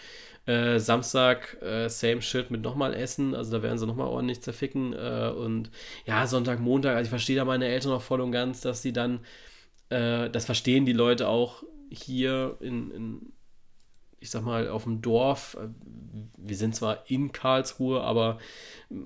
[0.45, 4.93] Äh, Samstag äh, same shit mit nochmal Essen, also da werden sie nochmal ordentlich zerficken.
[4.93, 5.71] Äh, und
[6.05, 8.93] ja, Sonntag, Montag, also ich verstehe da meine Eltern auch voll und ganz, dass sie
[8.93, 9.19] dann,
[9.89, 13.32] äh, das verstehen die Leute auch hier in, in
[14.23, 15.57] ich sag mal, auf dem Dorf.
[15.59, 15.67] Äh,
[16.37, 18.39] Wir sind zwar in Karlsruhe, aber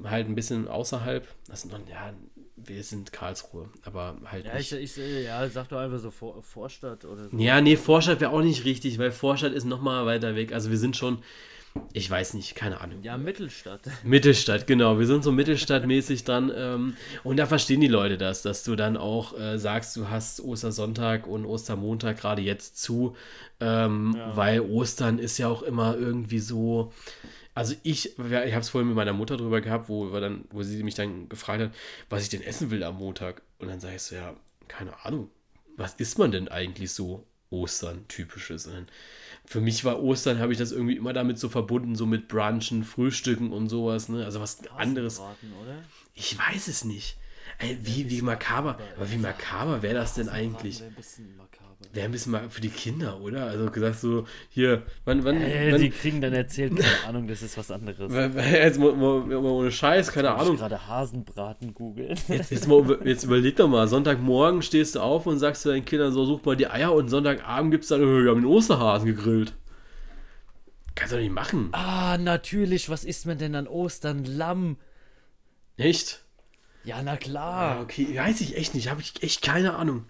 [0.03, 1.27] halt ein bisschen außerhalb.
[1.49, 2.13] Also, ja,
[2.55, 4.71] wir sind Karlsruhe, aber halt ja, nicht.
[4.71, 7.37] ich, ich, ja, sag doch einfach so Vor Vorstadt oder so.
[7.37, 10.53] Ja, nee, Vorstadt wäre auch nicht richtig, weil Vorstadt ist nochmal weiter weg.
[10.53, 11.17] Also wir sind schon,
[11.93, 13.03] ich weiß nicht, keine Ahnung.
[13.03, 13.81] Ja, Mittelstadt.
[14.03, 14.99] Mittelstadt, genau.
[14.99, 16.51] Wir sind so Mittelstadtmäßig dran.
[16.55, 20.39] Ähm, und da verstehen die Leute das, dass du dann auch äh, sagst, du hast
[20.41, 23.15] Ostersonntag und Ostermontag gerade jetzt zu,
[23.59, 24.35] ähm, Ja.
[24.35, 26.91] weil Ostern ist ja auch immer irgendwie so.
[27.53, 30.61] Also ich, ich habe es vorhin mit meiner Mutter drüber gehabt, wo wir dann, wo
[30.61, 31.71] sie mich dann gefragt hat,
[32.09, 33.41] was ich denn essen will am Montag.
[33.57, 34.35] Und dann sage ich so, ja,
[34.67, 35.31] keine Ahnung,
[35.75, 38.67] was isst man denn eigentlich so Ostern typisches?
[38.67, 38.85] Und
[39.47, 42.83] für mich war Ostern, habe ich das irgendwie immer damit so verbunden, so mit Brunchen,
[42.83, 44.25] Frühstücken und sowas, ne?
[44.25, 45.21] Also was anderes.
[46.13, 47.17] Ich weiß es nicht.
[47.57, 50.83] Ey, wie, wie makaber, aber wie makaber wäre das denn eigentlich?
[51.93, 53.45] Wäre ein bisschen mal für die Kinder, oder?
[53.45, 57.41] Also gesagt so, hier, wann, wann, Äh, wann die kriegen dann erzählt, keine Ahnung, das
[57.41, 58.11] ist was anderes.
[58.13, 60.57] jetzt mal, mal, mal ohne Scheiß, keine Ich Ahnung.
[60.57, 62.17] gerade Hasenbraten googeln.
[62.27, 65.85] Jetzt, jetzt, mal, jetzt überleg doch mal, Sonntagmorgen stehst du auf und sagst zu deinen
[65.85, 69.07] Kindern so, such mal die Eier und Sonntagabend gibt's dann, "Äh, wir haben den Osterhasen
[69.07, 69.53] gegrillt.
[70.95, 71.69] Kannst du doch nicht machen.
[71.73, 74.25] Ah, natürlich, was isst man denn an Ostern?
[74.25, 74.77] Lamm.
[75.77, 76.23] Echt?
[76.83, 77.81] Ja, na klar.
[77.81, 80.05] okay, weiß ich echt nicht, habe ich echt keine Ahnung.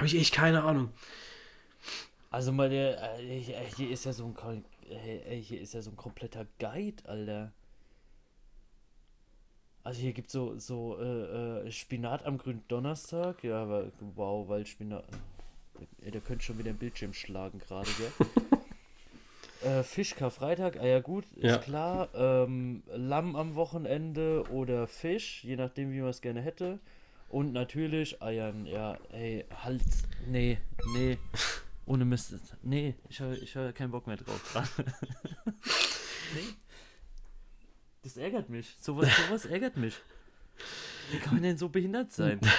[0.00, 0.88] Habe ich echt keine Ahnung.
[2.30, 5.90] Also mal der, äh, hier- hier ist ja so ein, äh, hier ist ja so
[5.90, 7.52] ein kompletter Guide, Alter.
[9.84, 14.64] Also hier gibt so so äh, äh, Spinat am grünen Donnerstag, ja, aber wow, weil
[14.66, 15.04] Spinat,
[16.00, 19.70] ey, der könnte schon wieder den Bildschirm schlagen gerade, gell?
[19.70, 21.58] äh, Fisch Karfreitag, ah ja gut, ist Ja.
[21.58, 22.08] klar.
[22.14, 26.78] Ähm, Lamm am Wochenende oder Fisch, je nachdem wie man es gerne hätte.
[27.30, 29.82] Und natürlich Eiern, ja, ey, halt,
[30.26, 30.58] nee,
[30.94, 31.16] nee.
[31.86, 32.34] Ohne Mist.
[32.62, 34.54] Nee, ich habe ich hab keinen Bock mehr drauf.
[36.34, 36.54] nee.
[38.02, 38.76] Das ärgert mich.
[38.80, 39.94] Sowas, sowas ärgert mich.
[41.10, 42.40] Wie kann man denn so behindert sein?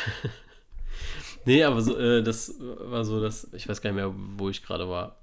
[1.45, 4.61] Nee, aber so, äh, das war so, das, ich weiß gar nicht mehr, wo ich
[4.61, 5.18] gerade war.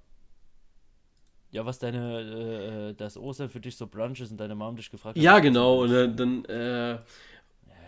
[1.52, 4.74] Ja, was deine, äh, äh, das Ostern für dich so Brunch ist und deine Mom
[4.74, 5.22] dich gefragt hat.
[5.22, 5.82] Ja, genau.
[5.82, 6.98] Und äh, dann, äh,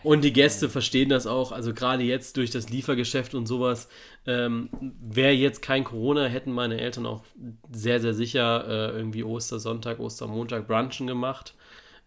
[0.03, 1.51] und die Gäste verstehen das auch.
[1.51, 3.87] Also gerade jetzt durch das Liefergeschäft und sowas.
[4.25, 4.69] Ähm,
[5.01, 7.23] Wäre jetzt kein Corona, hätten meine Eltern auch
[7.71, 11.55] sehr, sehr sicher äh, irgendwie Ostersonntag, Ostermontag Brunchen gemacht.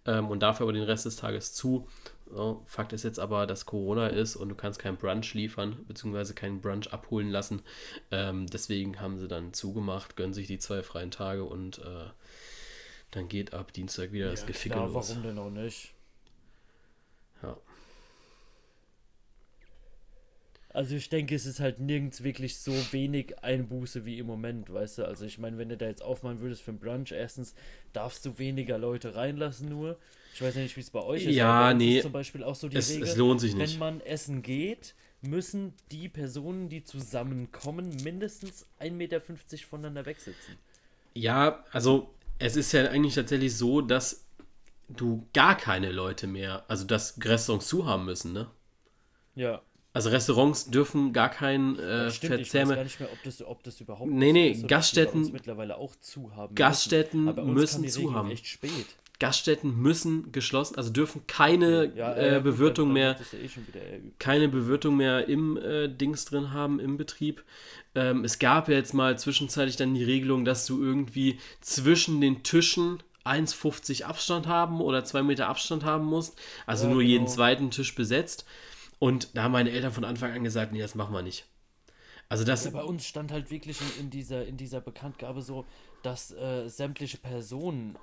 [0.07, 1.89] Ähm, und dafür aber den Rest des Tages zu.
[2.31, 6.35] So, Fakt ist jetzt aber, dass Corona ist und du kannst keinen Brunch liefern, beziehungsweise
[6.35, 7.63] keinen Brunch abholen lassen.
[8.11, 12.11] Ähm, deswegen haben sie dann zugemacht, gönnen sich die zwei freien Tage und äh,
[13.13, 15.11] dann geht ab Dienstag wieder das Ja, Geficke klar, los.
[15.11, 15.93] warum denn auch nicht?
[17.43, 17.57] Ja.
[20.75, 24.99] Also ich denke, es ist halt nirgends wirklich so wenig Einbuße wie im Moment, weißt
[24.99, 25.05] du?
[25.07, 27.55] Also ich meine, wenn du da jetzt aufmachen würdest für einen Brunch, erstens
[27.93, 29.97] darfst du weniger Leute reinlassen nur.
[30.35, 31.37] Ich weiß ja nicht, wie es bei euch ist.
[31.37, 31.99] Ja, nee.
[31.99, 33.75] Ist zum Beispiel auch so die Es, Regel, es lohnt sich nicht.
[33.75, 39.21] wenn man essen geht, müssen die Personen, die zusammenkommen, mindestens 1,50 Meter
[39.69, 40.59] voneinander wegsitzen.
[41.15, 44.27] Ja, also es ist ja eigentlich tatsächlich so, dass
[44.89, 48.51] du gar keine Leute mehr, also dass Restaurants zu haben müssen, ne?
[49.35, 49.63] Ja,
[49.95, 52.41] Also Restaurants dürfen gar keinen äh, stimmt.
[52.41, 55.33] Ich weiß gar nicht mehr, ob das, ob das überhaupt Nee, so nee, die Gaststätten-
[55.33, 56.55] mittlerweile auch zu haben.
[56.57, 57.55] Gaststätten müssen.
[57.55, 58.31] Müssen zu haben.
[58.31, 58.71] echt spät.
[59.21, 64.49] Gaststätten müssen geschlossen, also dürfen keine äh, gut, Bewirtung dann- dann mehr, ja eh keine
[64.49, 67.45] Bewirtung mehr im äh, Dings drin haben, im Betrieb.
[67.95, 72.43] Ähm, es gab ja jetzt mal zwischenzeitlich dann die Regelung, dass du irgendwie zwischen den
[72.43, 76.37] Tischen 1,50 Abstand haben oder 2 Meter Abstand haben musst.
[76.67, 77.35] Also Ja, nur jeden genau.
[77.37, 78.45] zweiten Tisch besetzt.
[78.99, 81.47] Und da haben meine Eltern von Anfang an gesagt, nee, das machen wir nicht.
[82.29, 85.67] Also das, Ja, bei uns stand halt wirklich in, in, dieser, in dieser Bekanntgabe so,
[86.03, 87.97] dass äh, sämtliche Personen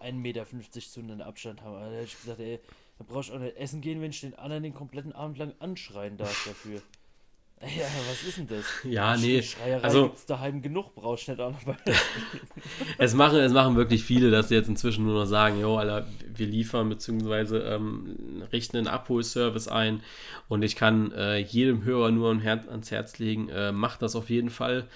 [0.00, 1.74] 1,50 Meter zueinander Abstand haben.
[1.74, 2.60] Also, da hätte ich gesagt, ey,
[2.98, 5.54] da brauchst du auch nicht essen gehen, wenn ich den anderen den kompletten Abend lang
[5.58, 6.80] anschreien darf dafür.
[7.62, 8.66] Ja, was ist denn das?
[8.84, 11.76] Ja, nee, Schreierei also- gibt's daheim genug, brauchst nicht auch noch bei.
[12.98, 16.06] es, machen, es machen wirklich viele, dass sie jetzt inzwischen nur noch sagen, jo, Alter,
[16.34, 17.56] wir liefern bzw.
[17.56, 20.02] Ähm, richten einen Abholservice ein
[20.48, 24.50] und ich kann äh, jedem Hörer nur ans Herz legen, äh, macht das auf jeden
[24.50, 24.86] Fall.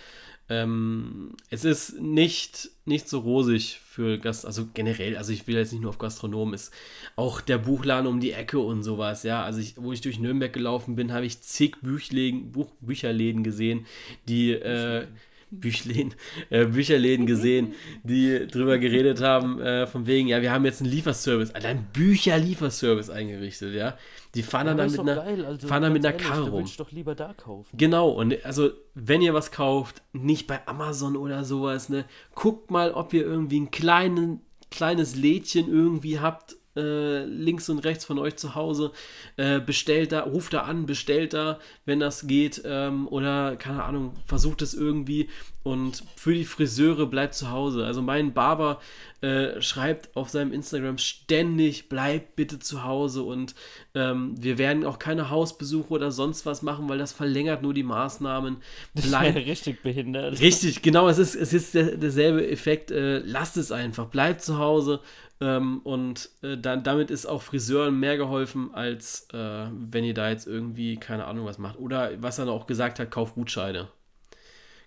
[0.51, 5.73] Ähm, es ist nicht, nicht so rosig für Gast, also generell, also ich will jetzt
[5.73, 6.75] nicht nur auf Gastronomen, ist
[7.15, 9.45] auch der Buchladen um die Ecke und sowas, ja.
[9.45, 13.87] Also ich, wo ich durch Nürnberg gelaufen bin, habe ich zig Buch, Bücherläden gesehen,
[14.29, 15.07] die äh,
[15.51, 16.15] Büchläden,
[16.51, 17.75] äh, Bücherläden gesehen,
[18.05, 21.87] die drüber geredet haben, äh, von wegen, ja, wir haben jetzt einen Lieferservice, Alter, einen
[21.93, 23.97] Bücherlieferservice eingerichtet, ja.
[24.35, 26.65] Die fahren dann, Aber dann mit einer, geil, also fahren dann mit einer Karre rum.
[26.65, 27.77] ich doch lieber da kaufen.
[27.77, 32.05] Genau, und also, wenn ihr was kauft, nicht bei Amazon oder sowas, ne,
[32.35, 34.41] guckt mal, ob ihr irgendwie ein kleinen,
[34.71, 38.93] kleines Lädchen irgendwie habt, äh, links und rechts von euch zu Hause,
[39.37, 44.15] äh, bestellt da, ruft da an, bestellt da, wenn das geht, ähm, oder, keine Ahnung,
[44.27, 45.29] versucht es irgendwie
[45.63, 47.85] und für die Friseure bleibt zu Hause.
[47.85, 48.81] Also mein Barber,
[49.21, 53.55] äh, schreibt auf seinem Instagram ständig, bleibt bitte zu Hause und
[53.95, 57.83] ähm, wir werden auch keine Hausbesuche oder sonst was machen, weil das verlängert nur die
[57.83, 58.57] Maßnahmen.
[58.95, 60.41] Bleibt richtig behindert.
[60.41, 62.91] Richtig, genau, es ist, es ist der, derselbe Effekt.
[62.91, 65.01] Äh, lasst es einfach, bleibt zu Hause.
[65.41, 70.29] Ähm, und äh, dann, damit ist auch Friseuren mehr geholfen, als äh, wenn ihr da
[70.29, 71.79] jetzt irgendwie, keine Ahnung, was macht.
[71.79, 73.89] Oder was er auch gesagt hat, kauft Gutscheine.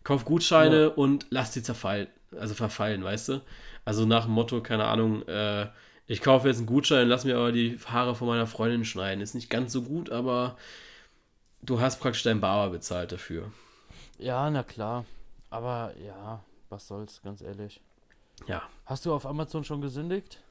[0.03, 0.87] Kauf Gutscheine ja.
[0.89, 2.07] und lass die zerfallen,
[2.37, 3.41] also verfallen, weißt du?
[3.85, 5.67] Also nach dem Motto, keine Ahnung, äh,
[6.05, 9.21] ich kaufe jetzt einen Gutschein, lass mir aber die Haare von meiner Freundin schneiden.
[9.21, 10.57] Ist nicht ganz so gut, aber
[11.61, 13.51] du hast praktisch deinen Barber bezahlt dafür.
[14.19, 15.05] Ja, na klar.
[15.49, 17.81] Aber ja, was soll's, ganz ehrlich.
[18.47, 18.63] Ja.
[18.85, 20.41] Hast du auf Amazon schon gesündigt?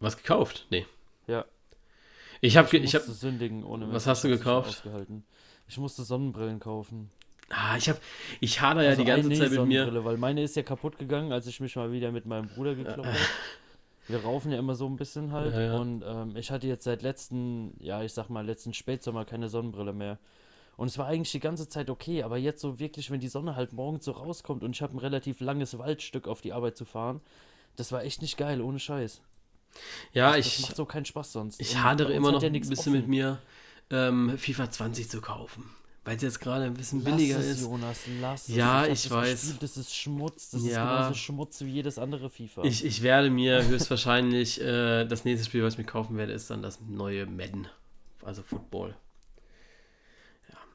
[0.00, 0.66] Was gekauft?
[0.70, 0.86] Nee.
[1.26, 1.44] Ja.
[2.40, 4.84] Ich habe ich, ich hab, sündigen ohne Was hast du gekauft?
[5.66, 7.10] Ich musste Sonnenbrillen kaufen.
[7.50, 7.98] Ah, ich habe
[8.40, 10.04] ich hader ja also die ganze Zeit mit mir.
[10.04, 13.06] Weil meine ist ja kaputt gegangen, als ich mich mal wieder mit meinem Bruder gekloppt
[13.06, 13.18] habe.
[14.08, 15.54] Wir raufen ja immer so ein bisschen halt.
[15.54, 15.76] Ja, ja.
[15.76, 19.92] Und ähm, ich hatte jetzt seit letzten, ja, ich sag mal, letzten Spätsommer keine Sonnenbrille
[19.92, 20.18] mehr.
[20.78, 23.56] Und es war eigentlich die ganze Zeit okay, aber jetzt so wirklich, wenn die Sonne
[23.56, 26.86] halt morgens so rauskommt und ich habe ein relativ langes Waldstück auf die Arbeit zu
[26.86, 27.20] fahren,
[27.76, 29.20] das war echt nicht geil, ohne Scheiß.
[30.12, 30.56] Ja, das, ich.
[30.56, 31.60] Das macht so keinen Spaß sonst.
[31.60, 32.92] Ich hadere immer noch ja ein bisschen offen.
[32.92, 33.38] mit mir,
[33.90, 35.68] ähm, FIFA 20 zu kaufen
[36.08, 37.60] weil es jetzt gerade ein bisschen lass billiger es, ist.
[37.60, 39.04] Jonas, lass ja, es.
[39.04, 39.40] ich, weiß.
[39.42, 39.62] Gespielt.
[39.62, 40.48] Das ist Schmutz.
[40.48, 40.68] Das ja.
[40.68, 42.64] ist genauso Schmutz wie jedes andere FIFA.
[42.64, 46.48] Ich, ich werde mir höchstwahrscheinlich äh, das nächste Spiel, was ich mir kaufen werde, ist
[46.48, 47.68] dann das neue Madden.
[48.22, 48.96] Also Football.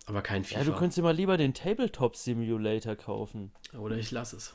[0.06, 0.60] Aber kein FIFA.
[0.60, 3.52] Ja, du könntest dir mal lieber den Tabletop Simulator kaufen.
[3.78, 4.54] Oder ich lasse es.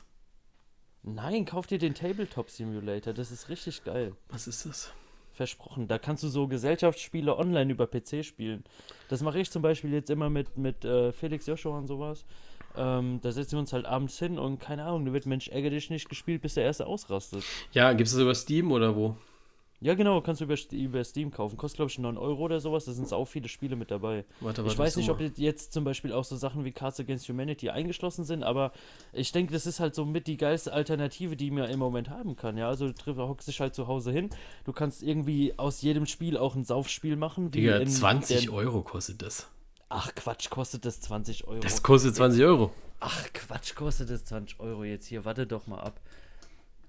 [1.02, 3.14] Nein, kauf dir den Tabletop Simulator.
[3.14, 4.14] Das ist richtig geil.
[4.28, 4.92] Was ist das?
[5.38, 5.88] versprochen.
[5.88, 8.64] Da kannst du so Gesellschaftsspiele online über PC spielen.
[9.08, 12.26] Das mache ich zum Beispiel jetzt immer mit, mit äh, Felix Joshua und sowas.
[12.76, 15.70] Ähm, da setzen wir uns halt abends hin und keine Ahnung, da wird Mensch ärger
[15.70, 17.42] dich nicht gespielt, bis der erste ausrastet.
[17.72, 19.16] Ja, gibt es das über Steam oder wo?
[19.80, 21.56] Ja, genau, kannst du über, über Steam kaufen.
[21.56, 22.86] Kostet, glaube ich, 9 Euro oder sowas.
[22.86, 24.24] Da sind auch viele Spiele mit dabei.
[24.40, 27.28] Warte, warte, ich weiß nicht, ob jetzt zum Beispiel auch so Sachen wie Cards Against
[27.28, 28.72] Humanity eingeschlossen sind, aber
[29.12, 32.34] ich denke, das ist halt so mit die geilste Alternative, die man im Moment haben
[32.34, 32.56] kann.
[32.56, 34.30] Ja, also du hockst dich halt zu Hause hin.
[34.64, 37.52] Du kannst irgendwie aus jedem Spiel auch ein Saufspiel machen.
[37.52, 39.46] Digga, 20 Euro kostet das.
[39.90, 41.60] Ach Quatsch, kostet das 20 Euro.
[41.60, 42.72] Das kostet 20 Euro.
[42.98, 45.24] Ach Quatsch, kostet das 20 Euro jetzt hier.
[45.24, 46.00] Warte doch mal ab.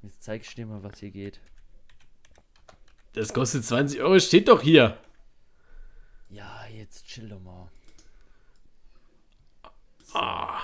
[0.01, 1.39] Jetzt zeig ich dir mal, was hier geht.
[3.13, 5.01] Das kostet 20 Euro, steht doch hier.
[6.29, 7.69] Ja, jetzt chill doch mal.
[10.13, 10.61] Ah.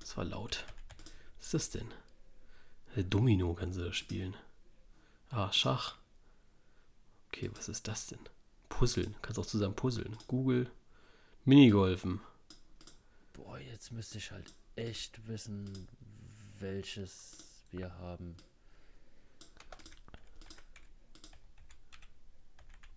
[0.00, 0.64] Das war laut.
[1.36, 1.88] Was ist das denn?
[3.08, 4.34] Domino kannst du da spielen.
[5.30, 5.96] Ah, Schach.
[7.28, 8.18] Okay, was ist das denn?
[8.68, 9.14] Puzzeln.
[9.22, 10.16] Kannst auch zusammen puzzeln.
[10.26, 10.70] Google.
[11.44, 12.20] Minigolfen.
[13.34, 15.88] Boah, jetzt müsste ich halt echt wissen,
[16.58, 17.36] welches
[17.70, 18.36] wir haben.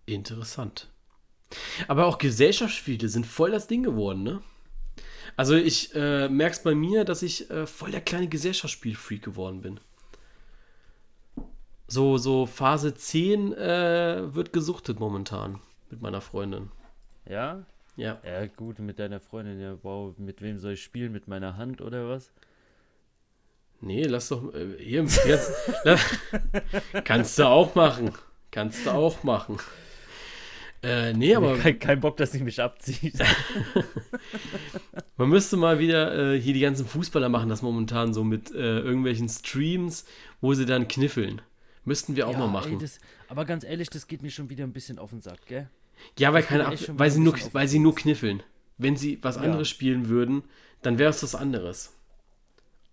[0.06, 0.88] Interessant.
[1.88, 4.42] Aber auch Gesellschaftsspiele sind voll das Ding geworden, ne?
[5.36, 9.62] Also ich äh, merke es bei mir, dass ich äh, voll der kleine Gesellschaftsspiel-Freak geworden
[9.62, 9.80] bin.
[11.88, 15.60] So, so Phase 10 äh, wird gesuchtet momentan
[15.90, 16.70] mit meiner Freundin.
[17.28, 17.64] Ja?
[17.96, 18.18] Ja.
[18.24, 21.12] Ja, gut, mit deiner Freundin, ja, wow, mit wem soll ich spielen?
[21.12, 22.30] Mit meiner Hand oder was?
[23.80, 24.54] Nee, lass doch.
[24.54, 25.52] Äh, hier, jetzt,
[27.04, 28.12] kannst du auch machen.
[28.50, 29.58] Kannst du auch machen.
[30.82, 31.56] Äh, nee, aber.
[31.58, 33.14] Kein, kein Bock, dass sie mich abzieht.
[35.16, 38.80] Man müsste mal wieder äh, hier die ganzen Fußballer machen das momentan so mit äh,
[38.80, 40.04] irgendwelchen Streams,
[40.40, 41.40] wo sie dann kniffeln.
[41.84, 42.72] Müssten wir auch ja, mal machen.
[42.72, 42.98] Ey, das,
[43.28, 45.68] aber ganz ehrlich, das geht mir schon wieder ein bisschen auf den Sack, gell?
[46.18, 48.42] Ja, weil, keine Ab weil, sie nur, weil sie nur kniffeln.
[48.78, 49.42] Wenn sie was ja.
[49.42, 50.42] anderes spielen würden,
[50.82, 51.94] dann wäre es was anderes.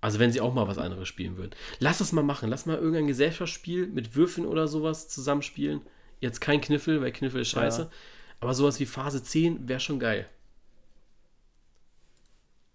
[0.02, 1.52] Also wenn sie auch mal was anderes spielen würden.
[1.80, 2.50] Lass das mal machen.
[2.50, 5.82] Lass mal irgendein Gesellschaftsspiel mit Würfeln oder sowas zusammenspielen.
[6.20, 7.84] Jetzt kein Kniffel, weil Kniffel ist scheiße.
[7.84, 7.90] Ja.
[8.40, 10.28] Aber sowas wie Phase 10 wäre schon geil.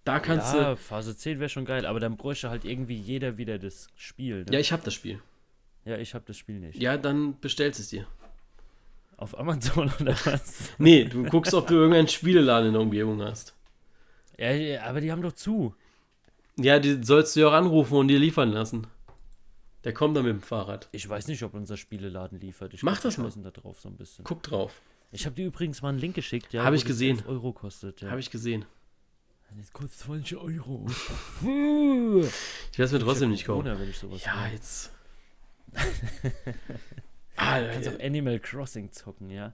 [0.04, 0.76] Da kannst ja, du.
[0.76, 4.44] Phase 10 wäre schon geil, aber dann bräuchte halt irgendwie jeder wieder das Spiel.
[4.44, 4.52] Ne?
[4.52, 5.20] Ja, ich habe das Spiel.
[5.86, 6.80] Ja, ich habe das Spiel nicht.
[6.80, 8.06] Ja, dann bestellst es dir.
[9.16, 10.72] Auf Amazon oder was?
[10.78, 13.54] nee, du guckst, ob du irgendeinen Spieleladen in der Umgebung hast.
[14.38, 15.74] Ja, aber die haben doch zu.
[16.56, 18.86] Ja, die sollst du ja auch anrufen und dir liefern lassen.
[19.84, 20.88] Der kommt dann mit dem Fahrrad.
[20.92, 22.72] Ich weiß nicht, ob unser Spieleladen liefert.
[22.74, 23.30] Ich Mach das mal.
[23.36, 24.24] Da drauf so ein bisschen.
[24.24, 24.80] Guck drauf.
[25.12, 26.64] Ich habe dir übrigens mal einen Link geschickt, ja.
[26.64, 27.22] Habe ich gesehen.
[27.26, 28.10] Euro kostet, ja.
[28.10, 28.64] Habe ich gesehen.
[29.56, 30.84] Das kostet 20 Euro.
[31.42, 32.28] ich werde
[32.78, 33.66] es mir trotzdem nicht kaufen.
[33.66, 34.52] Wenn ich sowas ja, mache.
[34.52, 34.92] jetzt.
[37.36, 39.52] ah, du kannst auch Animal Crossing zocken, ja.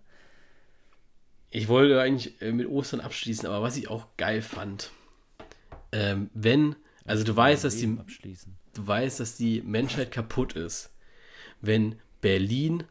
[1.51, 4.91] Ich wollte eigentlich äh, mit Ostern abschließen, aber was ich auch geil fand,
[5.93, 8.57] ähm, wenn, also du weißt, dass die, abschließen.
[8.75, 10.93] Du weißt, dass die Menschheit kaputt ist,
[11.61, 12.85] wenn Berlin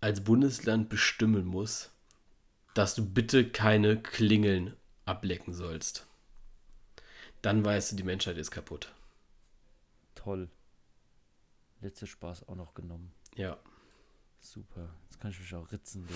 [0.00, 1.90] als Bundesland bestimmen muss,
[2.74, 6.06] dass du bitte keine Klingeln ablecken sollst.
[7.42, 8.92] Dann weißt du, die Menschheit ist kaputt.
[10.14, 10.48] Toll.
[11.80, 13.12] Letzter Spaß auch noch genommen.
[13.36, 13.58] Ja.
[14.40, 14.88] Super.
[15.04, 16.08] Jetzt kann ich mich auch ritzen.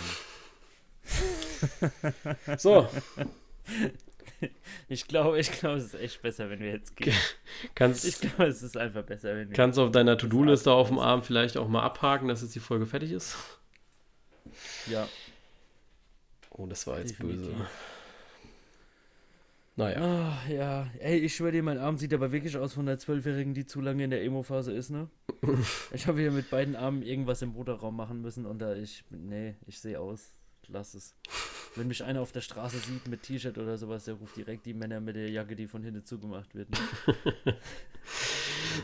[2.59, 2.89] so.
[4.89, 7.15] Ich glaube, ich glaube, es ist echt besser, wenn wir jetzt gehen.
[7.75, 9.57] Kannst, ich glaube, es ist einfach besser, wenn wir.
[9.57, 12.61] Kannst du auf deiner To-Do-Liste auf dem Arm vielleicht auch mal abhaken, dass jetzt die
[12.61, 13.37] Folge fertig ist?
[14.87, 15.07] Ja.
[16.51, 17.47] Oh, das war jetzt Definitiv.
[17.47, 17.67] böse.
[19.77, 20.01] Naja.
[20.01, 20.91] Ah, ja.
[20.99, 23.81] Ey, ich schwöre dir, mein Arm sieht aber wirklich aus von der Zwölfjährigen, die zu
[23.81, 25.09] lange in der Emo-Phase ist, ne?
[25.95, 29.05] ich habe hier mit beiden Armen irgendwas im Motorraum machen müssen und da ich.
[29.11, 30.35] Nee, ich sehe aus.
[30.73, 31.15] Lass es.
[31.75, 34.75] Wenn mich einer auf der Straße sieht mit T-Shirt oder sowas, der ruft direkt die
[34.75, 36.71] Männer mit der Jacke, die von hinten zugemacht wird.
[36.71, 37.57] Ne?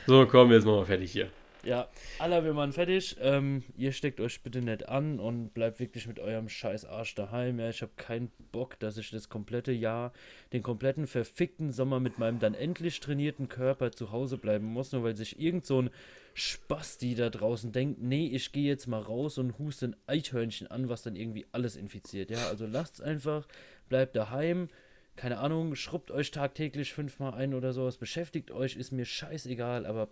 [0.06, 1.30] So, komm, jetzt machen wir fertig hier.
[1.66, 1.88] Ja,
[2.20, 3.16] aller, wir machen fertig.
[3.20, 7.58] Ähm, ihr steckt euch bitte nicht an und bleibt wirklich mit eurem scheiß Arsch daheim.
[7.58, 10.12] Ja, ich habe keinen Bock, dass ich das komplette Jahr,
[10.52, 15.02] den kompletten verfickten Sommer mit meinem dann endlich trainierten Körper zu Hause bleiben muss, nur
[15.02, 15.90] weil sich irgend so ein
[16.34, 20.88] Spasti da draußen denkt, nee, ich gehe jetzt mal raus und huste ein Eichhörnchen an,
[20.88, 22.30] was dann irgendwie alles infiziert.
[22.30, 23.48] Ja, also lasst's einfach,
[23.88, 24.68] bleibt daheim.
[25.16, 30.10] Keine Ahnung, schrubbt euch tagtäglich fünfmal ein oder sowas, beschäftigt euch, ist mir scheißegal, aber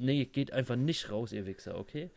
[0.00, 2.10] Nee, geht einfach nicht raus, ihr Wichser, okay?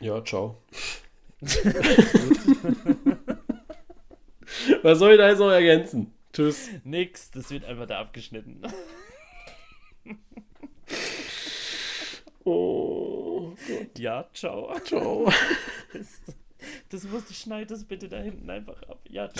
[0.00, 0.62] Ja, ciao.
[4.82, 6.14] Was soll ich da jetzt noch ergänzen?
[6.32, 6.70] Tschüss.
[6.84, 8.62] Nix, das wird einfach da abgeschnitten.
[12.44, 13.98] oh Gott.
[13.98, 14.78] Ja, ciao.
[14.84, 15.32] Ciao.
[15.92, 16.20] Das,
[16.90, 19.00] das musst du das bitte da hinten einfach ab.
[19.08, 19.34] Ja, ciao.